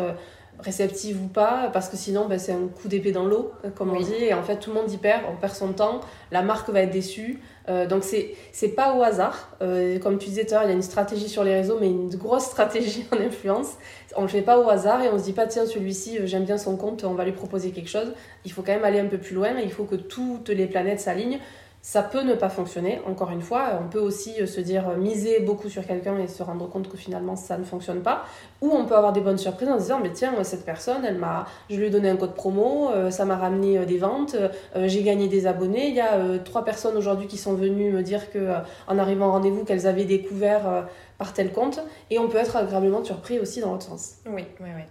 réceptive 0.62 1.22
ou 1.22 1.28
pas, 1.28 1.70
parce 1.72 1.88
que 1.88 1.96
sinon 1.96 2.26
ben, 2.26 2.38
c'est 2.38 2.52
un 2.52 2.68
coup 2.68 2.88
d'épée 2.88 3.12
dans 3.12 3.24
l'eau, 3.24 3.52
comme 3.74 3.90
on 3.90 4.00
dit, 4.00 4.14
et 4.14 4.34
en 4.34 4.42
fait 4.42 4.56
tout 4.56 4.70
le 4.70 4.76
monde 4.76 4.90
y 4.90 4.96
perd, 4.96 5.22
on 5.30 5.36
perd 5.36 5.54
son 5.54 5.72
temps, 5.72 6.00
la 6.30 6.42
marque 6.42 6.68
va 6.70 6.82
être 6.82 6.90
déçue, 6.90 7.40
euh, 7.68 7.86
donc 7.86 8.04
c'est 8.04 8.34
c'est 8.52 8.68
pas 8.68 8.96
au 8.96 9.02
hasard, 9.02 9.56
euh, 9.62 9.98
comme 9.98 10.18
tu 10.18 10.28
disais 10.28 10.44
tout 10.44 10.54
à 10.54 10.58
l'heure, 10.58 10.64
il 10.64 10.68
y 10.70 10.72
a 10.72 10.76
une 10.76 10.82
stratégie 10.82 11.28
sur 11.28 11.44
les 11.44 11.54
réseaux, 11.54 11.78
mais 11.80 11.88
une 11.88 12.08
grosse 12.14 12.44
stratégie 12.44 13.06
en 13.12 13.20
influence, 13.20 13.74
on 14.16 14.22
le 14.22 14.28
fait 14.28 14.42
pas 14.42 14.58
au 14.58 14.68
hasard 14.68 15.02
et 15.02 15.08
on 15.08 15.18
se 15.18 15.24
dit 15.24 15.32
pas 15.32 15.46
tiens 15.46 15.66
celui-ci 15.66 16.18
euh, 16.18 16.26
j'aime 16.26 16.44
bien 16.44 16.58
son 16.58 16.76
compte, 16.76 17.04
on 17.04 17.14
va 17.14 17.24
lui 17.24 17.32
proposer 17.32 17.70
quelque 17.70 17.90
chose, 17.90 18.12
il 18.44 18.52
faut 18.52 18.62
quand 18.62 18.72
même 18.72 18.84
aller 18.84 19.00
un 19.00 19.06
peu 19.06 19.18
plus 19.18 19.34
loin, 19.34 19.50
il 19.62 19.72
faut 19.72 19.84
que 19.84 19.96
toutes 19.96 20.48
les 20.48 20.66
planètes 20.66 21.00
s'alignent, 21.00 21.38
ça 21.82 22.02
peut 22.02 22.22
ne 22.22 22.34
pas 22.34 22.50
fonctionner, 22.50 23.00
encore 23.06 23.30
une 23.30 23.40
fois. 23.40 23.80
On 23.82 23.88
peut 23.88 23.98
aussi 23.98 24.34
euh, 24.40 24.46
se 24.46 24.60
dire 24.60 24.90
euh, 24.90 24.96
miser 24.96 25.40
beaucoup 25.40 25.70
sur 25.70 25.86
quelqu'un 25.86 26.18
et 26.18 26.28
se 26.28 26.42
rendre 26.42 26.68
compte 26.68 26.90
que 26.90 26.98
finalement 26.98 27.36
ça 27.36 27.56
ne 27.56 27.64
fonctionne 27.64 28.02
pas. 28.02 28.24
Ou 28.60 28.70
on 28.70 28.84
peut 28.84 28.94
avoir 28.94 29.14
des 29.14 29.22
bonnes 29.22 29.38
surprises 29.38 29.68
en 29.68 29.76
se 29.76 29.84
disant 29.84 30.00
mais 30.02 30.12
tiens, 30.12 30.32
cette 30.44 30.66
personne, 30.66 31.04
elle 31.06 31.16
m'a, 31.16 31.46
je 31.70 31.76
lui 31.76 31.86
ai 31.86 31.90
donné 31.90 32.10
un 32.10 32.16
code 32.16 32.34
promo, 32.34 32.90
euh, 32.90 33.10
ça 33.10 33.24
m'a 33.24 33.36
ramené 33.36 33.86
des 33.86 33.96
ventes, 33.96 34.36
j'ai 34.76 35.02
gagné 35.02 35.28
des 35.28 35.46
abonnés. 35.46 35.88
Il 35.88 35.94
y 35.94 36.00
a 36.00 36.38
trois 36.44 36.64
personnes 36.64 36.96
aujourd'hui 36.96 37.26
qui 37.26 37.38
sont 37.38 37.54
venues 37.54 37.92
me 37.92 38.02
dire 38.02 38.30
que 38.30 38.54
en 38.86 38.98
arrivant 38.98 39.28
au 39.28 39.32
rendez-vous 39.32 39.64
qu'elles 39.64 39.86
avaient 39.86 40.04
découvert 40.04 40.86
par 41.18 41.32
tel 41.32 41.52
compte. 41.52 41.80
Et 42.10 42.18
on 42.18 42.28
peut 42.28 42.38
être 42.38 42.56
agréablement 42.56 43.02
surpris 43.04 43.38
aussi 43.38 43.60
dans 43.60 43.72
l'autre 43.72 43.86
sens. 43.86 44.16
Oui, 44.26 44.44
oui, 44.60 44.68
oui. 44.76 44.82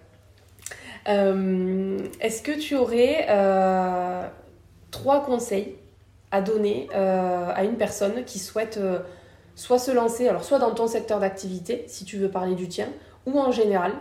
Est-ce 2.20 2.42
que 2.42 2.60
tu 2.60 2.76
aurais 2.76 3.28
trois 4.92 5.24
conseils 5.24 5.76
à 6.32 6.42
donner 6.42 6.88
euh, 6.94 7.52
à 7.54 7.64
une 7.64 7.76
personne 7.76 8.24
qui 8.26 8.40
souhaite 8.40 8.78
euh, 8.78 9.00
soit 9.56 9.80
se 9.80 9.92
lancer, 9.92 10.28
alors 10.28 10.44
soit 10.44 10.60
dans 10.60 10.72
ton 10.72 10.88
secteur 10.88 11.20
d'activité, 11.20 11.84
si 11.88 12.06
tu 12.06 12.18
veux 12.18 12.30
parler 12.30 12.56
du 12.56 12.68
tien, 12.68 12.88
ou 13.26 13.40
en 13.40 13.52
général. 13.52 13.94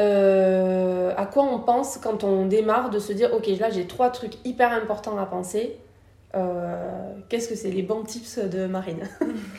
Euh, 0.00 1.12
à 1.16 1.26
quoi 1.26 1.44
on 1.44 1.58
pense 1.58 1.98
quand 1.98 2.24
on 2.24 2.46
démarre 2.46 2.90
de 2.90 2.98
se 2.98 3.12
dire 3.12 3.32
ok 3.34 3.48
là 3.58 3.68
j'ai 3.70 3.86
trois 3.86 4.10
trucs 4.10 4.34
hyper 4.44 4.72
importants 4.72 5.18
à 5.18 5.26
penser 5.26 5.76
qu'est-ce 7.28 7.48
que 7.48 7.54
c'est 7.56 7.70
les 7.70 7.82
bons 7.82 8.02
tips 8.02 8.38
de 8.38 8.66
Marine 8.66 9.08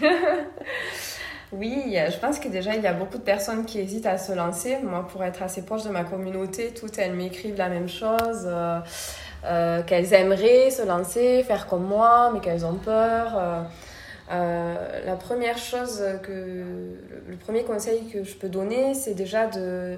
Oui, 1.52 1.96
je 1.96 2.18
pense 2.20 2.40
que 2.40 2.48
déjà 2.48 2.76
il 2.76 2.82
y 2.82 2.88
a 2.88 2.94
beaucoup 2.94 3.18
de 3.18 3.24
personnes 3.24 3.66
qui 3.66 3.80
hésitent 3.80 4.06
à 4.06 4.18
se 4.18 4.32
lancer. 4.32 4.78
Moi, 4.84 5.08
pour 5.08 5.24
être 5.24 5.42
assez 5.42 5.64
proche 5.64 5.84
de 5.84 5.90
ma 5.90 6.04
communauté, 6.04 6.74
toutes 6.74 6.98
elles 7.00 7.14
m'écrivent 7.14 7.58
la 7.58 7.70
même 7.70 7.90
chose. 7.90 8.48
Euh, 9.46 9.84
qu'elles 9.84 10.14
aimeraient 10.14 10.70
se 10.70 10.86
lancer, 10.86 11.44
faire 11.44 11.68
comme 11.68 11.86
moi, 11.86 12.30
mais 12.34 12.42
qu'elles 12.42 12.66
ont 12.66 12.74
peur. 12.74 13.38
Euh, 13.38 13.62
euh, 14.32 15.06
la 15.06 15.16
première 15.16 15.58
chose 15.58 16.04
que, 16.24 16.64
le 17.28 17.38
premier 17.38 17.64
conseil 17.64 18.08
que 18.08 18.26
je 18.26 18.36
peux 18.36 18.50
donner, 18.50 18.94
c'est 18.94 19.14
déjà 19.14 19.48
de, 19.48 19.98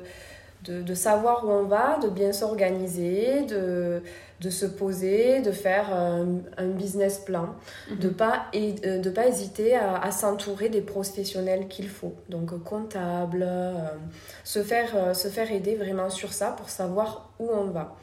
de, 0.63 0.83
de, 0.83 0.93
savoir 0.93 1.43
où 1.43 1.49
on 1.49 1.63
va, 1.63 1.97
de 2.03 2.07
bien 2.07 2.33
s'organiser, 2.33 3.41
de, 3.41 4.03
de 4.41 4.49
se 4.51 4.67
poser, 4.67 5.41
de 5.41 5.51
faire 5.51 5.91
un, 5.91 6.27
un 6.57 6.67
business 6.67 7.17
plan, 7.17 7.49
mhm. 7.89 7.97
de 7.97 8.09
pas 8.09 8.45
de 8.53 9.09
pas 9.09 9.27
hésiter 9.27 9.75
à, 9.75 9.97
à 9.97 10.11
s'entourer 10.11 10.69
des 10.69 10.81
professionnels 10.81 11.67
qu'il 11.67 11.89
faut, 11.89 12.13
donc 12.29 12.63
comptable, 12.63 13.45
se 14.43 14.61
faire 14.61 15.15
se 15.15 15.29
faire 15.29 15.51
aider 15.51 15.75
vraiment 15.75 16.11
sur 16.11 16.31
ça 16.31 16.51
pour 16.51 16.69
savoir 16.69 17.31
où 17.39 17.49
on 17.51 17.65
va. 17.65 17.95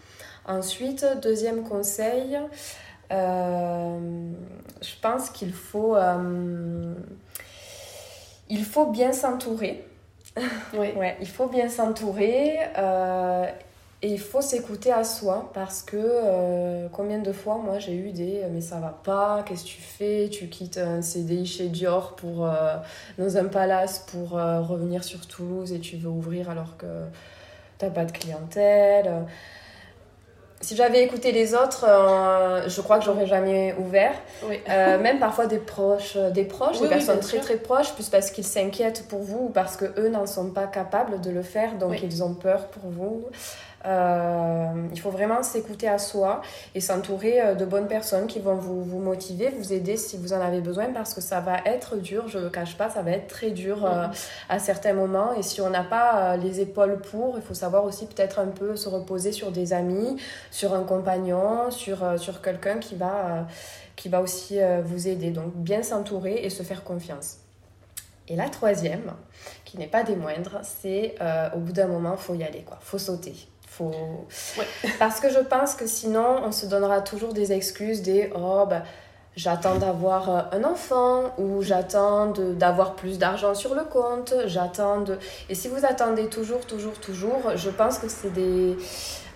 Ensuite, 0.49 1.05
deuxième 1.23 1.63
conseil, 1.63 2.39
euh, 3.13 3.99
je 4.81 4.95
pense 5.03 5.29
qu'il 5.29 5.53
faut, 5.53 5.95
euh, 5.95 6.95
il 8.49 8.65
faut 8.65 8.87
bien 8.87 9.13
s'entourer. 9.13 9.85
Oui. 10.73 10.93
ouais, 10.97 11.19
il 11.21 11.29
faut 11.29 11.49
bien 11.49 11.69
s'entourer 11.69 12.57
euh, 12.79 13.45
et 14.01 14.09
il 14.09 14.19
faut 14.19 14.41
s'écouter 14.41 14.91
à 14.91 15.05
soi 15.05 15.51
parce 15.53 15.83
que 15.83 16.87
combien 16.93 17.19
de 17.19 17.33
fois 17.33 17.59
moi 17.59 17.79
j'ai 17.79 17.97
eu 17.97 18.13
des 18.13 18.45
mais 18.51 18.63
ça 18.63 18.77
va 18.77 18.99
pas, 19.05 19.43
qu'est-ce 19.45 19.65
que 19.65 19.69
tu 19.69 19.83
fais? 19.83 20.29
Tu 20.31 20.47
quittes 20.47 20.79
un 20.79 21.03
CDI 21.03 21.45
chez 21.45 21.69
Dior 21.69 22.17
pour, 22.17 22.49
dans 23.19 23.37
un 23.37 23.47
palace 23.47 24.07
pour 24.11 24.31
revenir 24.31 25.03
sur 25.05 25.27
Toulouse 25.27 25.73
et 25.73 25.81
tu 25.81 25.97
veux 25.97 26.09
ouvrir 26.09 26.49
alors 26.49 26.77
que 26.79 26.87
t'as 27.79 27.91
pas 27.91 28.05
de 28.05 28.13
clientèle 28.13 29.27
si 30.61 30.75
j'avais 30.75 31.05
écouté 31.05 31.31
les 31.31 31.55
autres, 31.55 31.85
euh, 31.89 32.69
je 32.69 32.81
crois 32.81 32.99
que 32.99 33.05
j'aurais 33.05 33.27
jamais 33.27 33.75
ouvert. 33.79 34.15
Euh, 34.69 34.99
même 34.99 35.19
parfois 35.19 35.47
des 35.47 35.59
proches, 35.59 36.15
euh, 36.17 36.31
des 36.31 36.45
proches, 36.45 36.81
des 36.81 36.89
personnes 36.89 37.21
très 37.21 37.39
très 37.39 37.57
proches, 37.57 37.95
plus 37.95 38.09
parce 38.09 38.31
qu'ils 38.31 38.45
s'inquiètent 38.45 39.07
pour 39.09 39.21
vous 39.21 39.47
ou 39.47 39.49
parce 39.51 39.77
que 39.77 39.85
eux 39.99 40.09
n'en 40.09 40.27
sont 40.27 40.51
pas 40.51 40.67
capables 40.67 41.21
de 41.21 41.31
le 41.31 41.43
faire, 41.43 41.75
donc 41.79 42.03
ils 42.03 42.23
ont 42.23 42.35
peur 42.35 42.67
pour 42.67 42.91
vous. 42.91 43.27
Euh, 43.85 44.89
il 44.93 45.01
faut 45.01 45.11
vraiment 45.11 45.43
s'écouter 45.43 45.89
à 45.89 45.99
soi 45.99 46.43
et 46.75 46.81
s'entourer 46.81 47.41
euh, 47.41 47.55
de 47.55 47.65
bonnes 47.65 47.87
personnes 47.87 48.27
qui 48.27 48.41
vont 48.41 48.57
vous, 48.57 48.83
vous, 48.83 48.99
motiver, 48.99 49.51
vous 49.51 49.73
aider 49.73 49.97
si 49.97 50.17
vous 50.17 50.33
en 50.33 50.41
avez 50.41 50.61
besoin 50.61 50.87
parce 50.93 51.15
que 51.15 51.21
ça 51.21 51.41
va 51.41 51.59
être 51.65 51.97
dur, 51.97 52.27
je 52.27 52.39
ne 52.39 52.45
le 52.45 52.51
cache 52.51 52.77
pas, 52.77 52.91
ça 52.91 53.03
va 53.03 53.13
être 53.13 53.29
très 53.29 53.51
dur 53.51 53.85
euh, 53.85 54.07
à 54.49 54.59
certains 54.59 54.95
moments 54.95 55.33
et 55.33 55.43
si 55.43 55.61
on 55.61 55.71
n'a 55.71 55.85
pas 55.85 56.37
les 56.37 56.61
épaules 56.61 57.01
pour, 57.01 57.37
il 57.37 57.43
faut 57.43 57.55
savoir 57.55 57.85
aussi 57.85 58.07
peut-être 58.07 58.41
un 58.41 58.49
peu 58.49 58.75
se 58.75 58.89
reposer 58.89 59.31
sur 59.31 59.53
des 59.53 59.73
amis, 59.73 60.17
sur 60.51 60.75
un 60.75 60.83
compagnon, 60.83 61.71
sur, 61.71 62.19
sur 62.19 62.43
quelqu'un 62.43 62.79
qui 62.79 62.97
va, 62.97 63.47
qui 63.95 64.09
va 64.09 64.21
aussi 64.21 64.59
vous 64.85 65.09
aider. 65.09 65.31
Donc 65.31 65.55
bien 65.55 65.83
s'entourer 65.83 66.45
et 66.45 66.51
se 66.51 66.63
faire 66.63 66.83
confiance. 66.85 67.39
Et 68.27 68.37
la 68.37 68.49
troisième, 68.49 69.13
qui 69.65 69.79
n'est 69.79 69.87
pas 69.87 70.03
des 70.03 70.17
moindres, 70.17 70.61
c'est 70.63 71.15
au 71.55 71.59
bout 71.59 71.73
d'un 71.73 71.87
moment, 71.87 72.15
il 72.19 72.23
faut 72.23 72.35
y 72.35 72.45
aller, 72.45 72.63
quoi. 72.63 72.79
faut 72.81 72.99
sauter. 72.99 73.35
Parce 74.99 75.21
que 75.21 75.31
je 75.31 75.39
pense 75.39 75.75
que 75.75 75.87
sinon, 75.87 76.43
on 76.45 76.53
se 76.53 76.67
donnera 76.67 77.01
toujours 77.01 77.33
des 77.33 77.53
excuses, 77.53 78.03
des 78.03 78.31
oh, 78.35 78.65
bah, 78.69 78.83
j'attends 79.37 79.77
d'avoir 79.77 80.53
un 80.53 80.65
enfant 80.65 81.35
ou 81.39 81.63
j'attends 81.63 82.27
d'avoir 82.27 82.95
plus 82.95 83.19
d'argent 83.19 83.55
sur 83.55 83.75
le 83.75 83.85
compte, 83.85 84.35
j'attends 84.47 85.01
de... 85.01 85.19
Et 85.49 85.55
si 85.55 85.69
vous 85.69 85.85
attendez 85.85 86.29
toujours, 86.29 86.67
toujours, 86.67 86.99
toujours, 87.01 87.57
je 87.57 87.71
pense 87.71 87.99
que 87.99 88.09
c'est 88.09 88.33
des... 88.33 88.77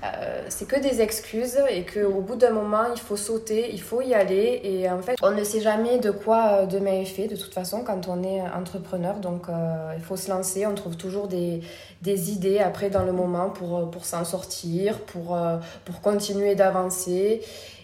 Euh, 0.05 0.43
c'est 0.49 0.67
que 0.67 0.81
des 0.81 1.01
excuses 1.01 1.61
et 1.71 1.85
qu'au 1.85 2.21
bout 2.21 2.35
d'un 2.35 2.51
moment, 2.51 2.85
il 2.93 3.01
faut 3.01 3.17
sauter, 3.17 3.71
il 3.73 3.81
faut 3.81 4.01
y 4.01 4.15
aller. 4.15 4.61
Et 4.65 4.91
en 4.91 5.01
fait, 5.01 5.17
on 5.23 5.31
ne 5.31 5.45
sait 5.45 5.61
jamais 5.61 5.99
de 5.99 6.11
quoi 6.11 6.63
euh, 6.63 6.67
demain 6.67 7.01
est 7.01 7.05
fait, 7.05 7.29
de 7.29 7.37
toute 7.37 7.55
façon, 7.55 7.85
quand 7.85 8.09
on 8.09 8.23
est 8.25 8.41
entrepreneur. 8.41 9.17
Donc, 9.17 9.49
euh, 9.49 9.93
il 9.97 10.03
faut 10.03 10.17
se 10.17 10.29
lancer. 10.29 10.67
On 10.67 10.75
trouve 10.75 10.97
toujours 10.97 11.29
des, 11.29 11.61
des 12.03 12.33
idées 12.33 12.59
après 12.59 12.91
dans 12.91 13.05
le 13.05 13.13
moment 13.13 13.51
pour, 13.51 13.91
pour 13.91 14.05
s'en 14.05 14.25
sortir, 14.25 14.99
pour, 15.01 15.39
pour 15.85 16.01
continuer 16.01 16.57
d'avancer. 16.57 17.41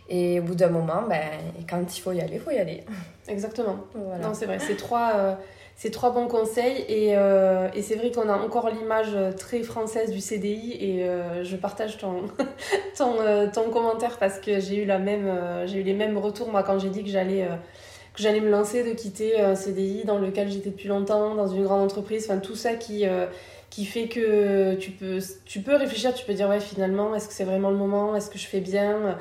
Et 0.08 0.40
au 0.40 0.42
bout 0.42 0.54
d'un 0.54 0.70
moment, 0.70 1.02
ben, 1.08 1.22
quand 1.68 1.96
il 1.96 2.00
faut 2.00 2.12
y 2.12 2.20
aller, 2.20 2.34
il 2.34 2.40
faut 2.40 2.50
y 2.50 2.58
aller. 2.58 2.82
Exactement. 3.28 3.76
Non, 3.94 4.34
c'est 4.34 4.46
vrai. 4.46 4.58
C'est 4.58 4.76
trois 4.76 5.38
ces 5.78 5.92
trois 5.92 6.10
bons 6.10 6.26
conseils. 6.26 6.84
Et, 6.88 7.16
euh, 7.16 7.68
et 7.72 7.82
c'est 7.82 7.94
vrai 7.94 8.10
qu'on 8.10 8.28
a 8.28 8.36
encore 8.36 8.68
l'image 8.68 9.16
très 9.38 9.62
française 9.62 10.10
du 10.10 10.20
CDI 10.20 10.72
et 10.72 11.04
euh, 11.04 11.44
je 11.44 11.56
partage 11.56 11.96
ton, 11.96 12.24
ton, 12.98 13.20
euh, 13.20 13.46
ton, 13.50 13.70
commentaire 13.70 14.18
parce 14.18 14.40
que 14.40 14.60
j'ai 14.60 14.82
eu, 14.82 14.84
la 14.84 14.98
eu 14.98 15.82
les 15.82 15.94
mêmes 15.94 16.18
retours 16.18 16.50
moi 16.50 16.64
quand 16.64 16.78
j'ai 16.80 16.90
dit 16.90 17.04
que 17.04 17.10
j'allais 17.10 17.48
que 18.12 18.40
me 18.40 18.50
lancer, 18.50 18.82
de 18.82 18.92
quitter 18.92 19.40
un 19.40 19.54
CDI 19.54 20.02
dans 20.04 20.18
lequel 20.18 20.50
j'étais 20.50 20.70
depuis 20.70 20.88
longtemps, 20.88 21.36
dans 21.36 21.46
une 21.46 21.62
grande 21.62 21.82
entreprise, 21.82 22.26
enfin 22.28 22.40
tout 22.40 22.56
ça 22.56 22.74
qui, 22.74 23.04
qui 23.70 23.84
fait 23.84 24.08
que 24.08 24.74
tu 24.74 24.90
peux, 24.90 25.20
tu 25.44 25.60
peux 25.60 25.76
réfléchir, 25.76 26.12
tu 26.12 26.26
peux 26.26 26.34
dire 26.34 26.48
ouais 26.48 26.58
finalement 26.58 27.14
est-ce 27.14 27.28
que 27.28 27.34
c'est 27.34 27.44
vraiment 27.44 27.70
le 27.70 27.76
moment, 27.76 28.16
est-ce 28.16 28.28
que 28.28 28.38
je 28.38 28.48
fais 28.48 28.58
bien? 28.58 29.16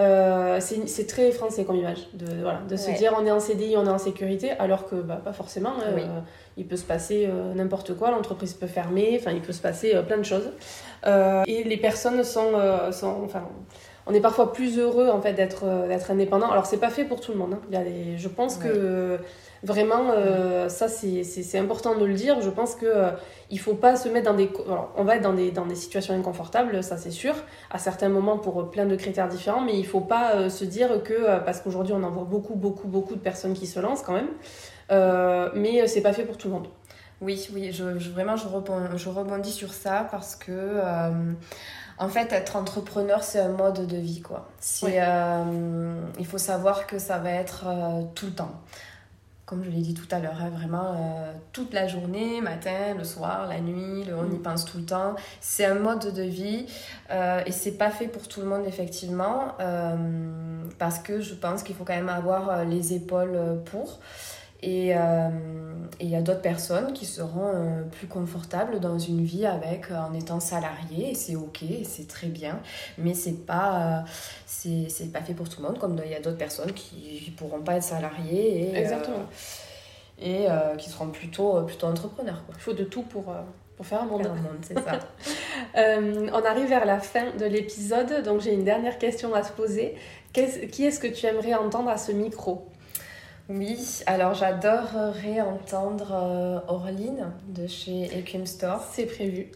Euh, 0.00 0.60
c'est 0.60 1.06
très 1.06 1.30
français 1.30 1.64
comme 1.64 1.76
image, 1.76 2.08
de, 2.14 2.26
voilà, 2.42 2.60
de 2.68 2.76
se 2.76 2.90
dire 2.92 3.14
on 3.20 3.26
est 3.26 3.30
en 3.30 3.40
CDI, 3.40 3.76
on 3.76 3.84
est 3.84 3.90
en 3.90 3.98
sécurité, 3.98 4.52
alors 4.52 4.88
que 4.88 4.94
bah, 4.96 5.20
pas 5.22 5.32
forcément. 5.32 5.70
Hein, 5.70 5.94
euh, 5.96 6.20
il 6.56 6.66
peut 6.66 6.76
se 6.76 6.84
passer 6.84 7.28
euh, 7.28 7.52
n'importe 7.54 7.94
quoi, 7.96 8.10
l'entreprise 8.10 8.54
peut 8.54 8.66
fermer, 8.66 9.18
enfin 9.20 9.32
il 9.32 9.42
peut 9.42 9.52
se 9.52 9.60
passer 9.60 9.94
plein 10.06 10.18
de 10.18 10.24
choses. 10.24 10.50
et 11.46 11.64
les 11.64 11.76
personnes 11.76 12.24
sont, 12.24 12.52
sont 12.92 13.22
enfin, 13.24 13.46
on 14.06 14.14
est 14.14 14.20
parfois 14.20 14.52
plus 14.52 14.78
heureux 14.78 15.08
en 15.08 15.20
fait 15.20 15.34
d'être 15.34 15.64
d'être 15.88 16.10
indépendant. 16.10 16.50
Alors 16.50 16.66
c'est 16.66 16.80
pas 16.80 16.90
fait 16.90 17.04
pour 17.04 17.20
tout 17.20 17.32
le 17.32 17.38
monde. 17.38 17.54
Hein. 17.54 17.60
Il 17.68 17.74
y 17.74 17.78
a 17.78 17.84
des, 17.84 18.16
je 18.16 18.28
pense 18.28 18.56
que 18.56 19.18
Vraiment, 19.62 20.10
euh, 20.10 20.70
ça 20.70 20.88
c'est 20.88 21.58
important 21.58 21.94
de 21.94 22.04
le 22.04 22.14
dire. 22.14 22.40
Je 22.40 22.48
pense 22.48 22.74
que 22.74 22.86
euh, 22.86 23.10
il 23.50 23.60
faut 23.60 23.74
pas 23.74 23.94
se 23.96 24.08
mettre 24.08 24.30
dans 24.30 24.36
des. 24.36 24.50
on 24.96 25.04
va 25.04 25.16
être 25.16 25.22
dans 25.22 25.34
des, 25.34 25.50
dans 25.50 25.66
des 25.66 25.74
situations 25.74 26.14
inconfortables, 26.14 26.82
ça 26.82 26.96
c'est 26.96 27.10
sûr, 27.10 27.34
à 27.70 27.78
certains 27.78 28.08
moments 28.08 28.38
pour 28.38 28.70
plein 28.70 28.86
de 28.86 28.96
critères 28.96 29.28
différents, 29.28 29.60
mais 29.60 29.78
il 29.78 29.86
faut 29.86 30.00
pas 30.00 30.34
euh, 30.34 30.48
se 30.48 30.64
dire 30.64 31.02
que. 31.02 31.40
parce 31.44 31.60
qu'aujourd'hui 31.60 31.92
on 31.92 32.02
en 32.02 32.10
voit 32.10 32.24
beaucoup, 32.24 32.54
beaucoup, 32.54 32.88
beaucoup 32.88 33.14
de 33.14 33.20
personnes 33.20 33.52
qui 33.52 33.66
se 33.66 33.78
lancent 33.80 34.02
quand 34.02 34.14
même, 34.14 34.30
mais 35.54 35.86
c'est 35.86 36.00
pas 36.00 36.14
fait 36.14 36.24
pour 36.24 36.38
tout 36.38 36.48
le 36.48 36.54
monde. 36.54 36.68
Oui, 37.20 37.46
oui, 37.52 37.70
je, 37.70 37.84
vraiment 38.10 38.36
je 38.36 38.48
rebondis, 38.48 38.96
je 38.96 39.08
rebondis 39.10 39.52
sur 39.52 39.74
ça 39.74 40.08
parce 40.10 40.36
que. 40.36 40.80
En 42.02 42.08
fait, 42.08 42.32
être 42.32 42.56
entrepreneur, 42.56 43.22
c'est 43.22 43.40
un 43.40 43.50
mode 43.50 43.86
de 43.86 43.98
vie, 43.98 44.22
quoi. 44.22 44.48
il 44.72 46.26
faut 46.26 46.38
savoir 46.38 46.86
que 46.86 46.98
ça 46.98 47.18
va 47.18 47.30
être 47.30 47.66
tout 48.14 48.24
le 48.24 48.32
temps 48.32 48.52
comme 49.50 49.64
je 49.64 49.70
l'ai 49.70 49.80
dit 49.80 49.94
tout 49.94 50.06
à 50.12 50.20
l'heure, 50.20 50.38
hein, 50.40 50.48
vraiment 50.48 50.94
euh, 50.94 51.32
toute 51.52 51.74
la 51.74 51.88
journée, 51.88 52.40
matin, 52.40 52.94
le 52.96 53.02
soir, 53.02 53.48
la 53.48 53.60
nuit, 53.60 54.04
on 54.16 54.30
y 54.30 54.36
mm. 54.36 54.42
pense 54.42 54.64
tout 54.64 54.78
le 54.78 54.84
temps. 54.84 55.16
C'est 55.40 55.64
un 55.64 55.74
mode 55.74 56.14
de 56.14 56.22
vie 56.22 56.66
euh, 57.10 57.42
et 57.44 57.50
c'est 57.50 57.72
pas 57.72 57.90
fait 57.90 58.06
pour 58.06 58.28
tout 58.28 58.40
le 58.40 58.46
monde 58.46 58.62
effectivement 58.68 59.56
euh, 59.58 59.96
parce 60.78 61.00
que 61.00 61.20
je 61.20 61.34
pense 61.34 61.64
qu'il 61.64 61.74
faut 61.74 61.82
quand 61.82 61.96
même 61.96 62.08
avoir 62.08 62.64
les 62.64 62.94
épaules 62.94 63.36
pour. 63.64 63.98
Euh, 64.64 65.28
et 65.98 66.04
il 66.04 66.10
y 66.10 66.16
a 66.16 66.22
d'autres 66.22 66.42
personnes 66.42 66.92
qui 66.92 67.06
seront 67.06 67.52
euh, 67.54 67.82
plus 67.90 68.06
confortables 68.06 68.78
dans 68.80 68.98
une 68.98 69.24
vie 69.24 69.46
avec 69.46 69.90
euh, 69.90 69.96
en 69.96 70.14
étant 70.14 70.40
salarié 70.40 71.10
et 71.10 71.14
c'est 71.14 71.36
ok, 71.36 71.64
c'est 71.84 72.06
très 72.06 72.26
bien, 72.26 72.60
mais 72.98 73.14
c'est 73.14 73.46
pas 73.46 74.04
c'est 74.46 75.12
pas 75.12 75.22
fait 75.22 75.34
pour 75.34 75.48
tout 75.48 75.62
le 75.62 75.68
monde 75.68 75.78
comme 75.78 76.00
il 76.04 76.10
y 76.10 76.14
a 76.14 76.20
d'autres 76.20 76.36
personnes 76.36 76.72
qui, 76.72 77.30
ne 77.30 77.36
pourront 77.36 77.60
pas 77.60 77.76
être 77.76 77.82
salariées 77.82 78.70
et 78.70 78.76
Exactement. 78.76 79.26
et 80.20 80.46
qui 80.78 80.90
seront 80.90 81.08
plutôt 81.08 81.62
plutôt 81.62 81.86
entrepreneurs. 81.86 82.42
Il 82.50 82.60
faut 82.60 82.74
de 82.74 82.84
tout 82.84 83.02
pour 83.02 83.34
pour 83.76 83.86
faire 83.86 84.02
un 84.02 84.06
monde. 84.06 84.22
Faire 84.22 84.32
un 84.32 84.36
monde, 84.36 84.58
c'est 84.60 84.78
ça. 84.78 84.98
on 86.38 86.44
arrive 86.44 86.68
vers 86.68 86.84
la 86.84 87.00
fin 87.00 87.30
de 87.38 87.46
l'épisode, 87.46 88.22
donc 88.24 88.42
j'ai 88.42 88.52
une 88.52 88.64
dernière 88.64 88.98
question 88.98 89.34
à 89.34 89.42
se 89.42 89.52
poser. 89.52 89.96
qui 90.34 90.84
est-ce 90.84 91.00
que 91.00 91.06
tu 91.06 91.24
aimerais 91.24 91.54
entendre 91.54 91.88
à 91.88 91.96
ce 91.96 92.12
micro? 92.12 92.68
Oui, 93.50 94.02
alors 94.06 94.34
j'adorerais 94.34 95.40
entendre 95.40 96.12
euh, 96.12 96.60
Orline 96.68 97.32
de 97.48 97.66
chez 97.66 98.04
Equim 98.16 98.46
Store. 98.46 98.80
C'est 98.92 99.06
prévu. 99.06 99.50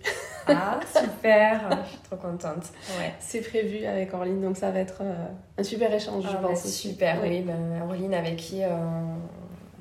Ah, 0.47 0.81
super, 0.93 1.71
je 1.85 1.91
suis 1.91 1.99
trop 2.01 2.17
contente. 2.17 2.65
Ouais. 2.99 3.15
C'est 3.21 3.41
prévu 3.41 3.87
avec 3.87 4.13
Orline, 4.13 4.43
donc 4.43 4.57
ça 4.57 4.71
va 4.73 4.81
être 4.81 4.99
euh, 5.01 5.27
un 5.57 5.63
super 5.63 5.95
échange, 5.95 6.25
je 6.25 6.37
ah, 6.37 6.43
pense. 6.43 6.67
Super, 6.67 7.19
oui. 7.23 7.43
Ben, 7.43 7.83
Orline 7.83 8.13
avec 8.13 8.37
qui 8.37 8.63
euh, 8.63 8.69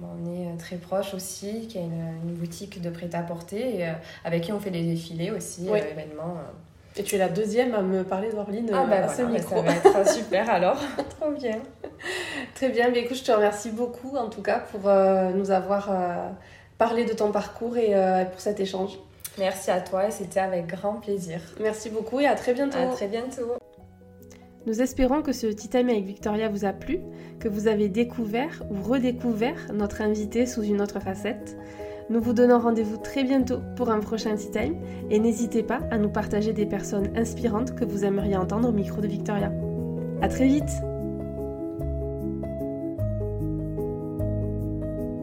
on 0.01 0.31
est 0.31 0.57
très 0.57 0.77
proche 0.77 1.13
aussi, 1.15 1.67
qui 1.67 1.79
a 1.79 1.81
une, 1.81 2.35
boutique 2.35 2.81
de 2.81 2.91
prêt-à-porter, 2.91 3.79
et 3.79 3.93
avec 4.23 4.43
qui 4.43 4.53
on 4.53 4.59
fait 4.59 4.71
des 4.71 4.83
défilés 4.83 5.31
aussi, 5.31 5.67
événements. 5.67 6.37
Et 6.95 7.03
tu 7.03 7.15
es 7.15 7.17
la 7.17 7.29
deuxième 7.29 7.73
à 7.73 7.81
me 7.81 8.03
parler 8.03 8.29
d'Orline 8.31 8.69
ah, 8.71 8.85
bah, 8.85 9.05
à 9.05 9.09
ce 9.09 9.23
micro. 9.23 9.55
ça 9.55 9.61
va 9.61 9.71
être 9.73 10.09
super 10.09 10.49
alors. 10.49 10.79
Trop 11.19 11.31
bien. 11.31 11.59
Très 12.53 12.69
bien. 12.69 12.89
Mais 12.91 12.99
écoute, 12.99 13.17
je 13.17 13.23
te 13.23 13.31
remercie 13.31 13.71
beaucoup 13.71 14.15
en 14.15 14.29
tout 14.29 14.41
cas 14.41 14.59
pour 14.59 14.87
euh, 14.87 15.31
nous 15.31 15.49
avoir 15.49 15.89
euh, 15.89 16.29
parlé 16.77 17.05
de 17.05 17.13
ton 17.13 17.31
parcours 17.31 17.77
et 17.77 17.95
euh, 17.95 18.25
pour 18.25 18.39
cet 18.39 18.59
échange. 18.59 18.99
Merci 19.39 19.71
à 19.71 19.81
toi 19.81 20.07
et 20.07 20.11
c'était 20.11 20.39
avec 20.39 20.67
grand 20.67 20.95
plaisir. 20.95 21.39
Merci 21.59 21.89
beaucoup 21.89 22.19
et 22.19 22.27
à 22.27 22.35
très 22.35 22.53
bientôt. 22.53 22.77
À 22.77 22.93
très 22.93 23.07
bientôt. 23.07 23.53
Nous 24.65 24.81
espérons 24.81 25.21
que 25.21 25.33
ce 25.33 25.47
Tea 25.47 25.67
Time 25.67 25.89
avec 25.89 26.05
Victoria 26.05 26.47
vous 26.47 26.63
a 26.63 26.71
plu, 26.71 26.99
que 27.39 27.49
vous 27.49 27.67
avez 27.67 27.89
découvert 27.89 28.63
ou 28.69 28.81
redécouvert 28.81 29.73
notre 29.73 30.01
invité 30.01 30.45
sous 30.45 30.61
une 30.61 30.79
autre 30.79 30.99
facette. 30.99 31.57
Nous 32.09 32.21
vous 32.21 32.33
donnons 32.33 32.59
rendez-vous 32.59 32.97
très 32.97 33.23
bientôt 33.23 33.59
pour 33.75 33.89
un 33.89 33.99
prochain 33.99 34.35
Tea 34.35 34.51
Time 34.51 34.75
et 35.09 35.19
n'hésitez 35.19 35.63
pas 35.63 35.79
à 35.89 35.97
nous 35.97 36.09
partager 36.09 36.53
des 36.53 36.65
personnes 36.65 37.09
inspirantes 37.15 37.75
que 37.75 37.85
vous 37.85 38.03
aimeriez 38.03 38.35
entendre 38.35 38.69
au 38.69 38.73
micro 38.73 39.01
de 39.01 39.07
Victoria. 39.07 39.51
À 40.21 40.27
très 40.27 40.47
vite 40.47 40.71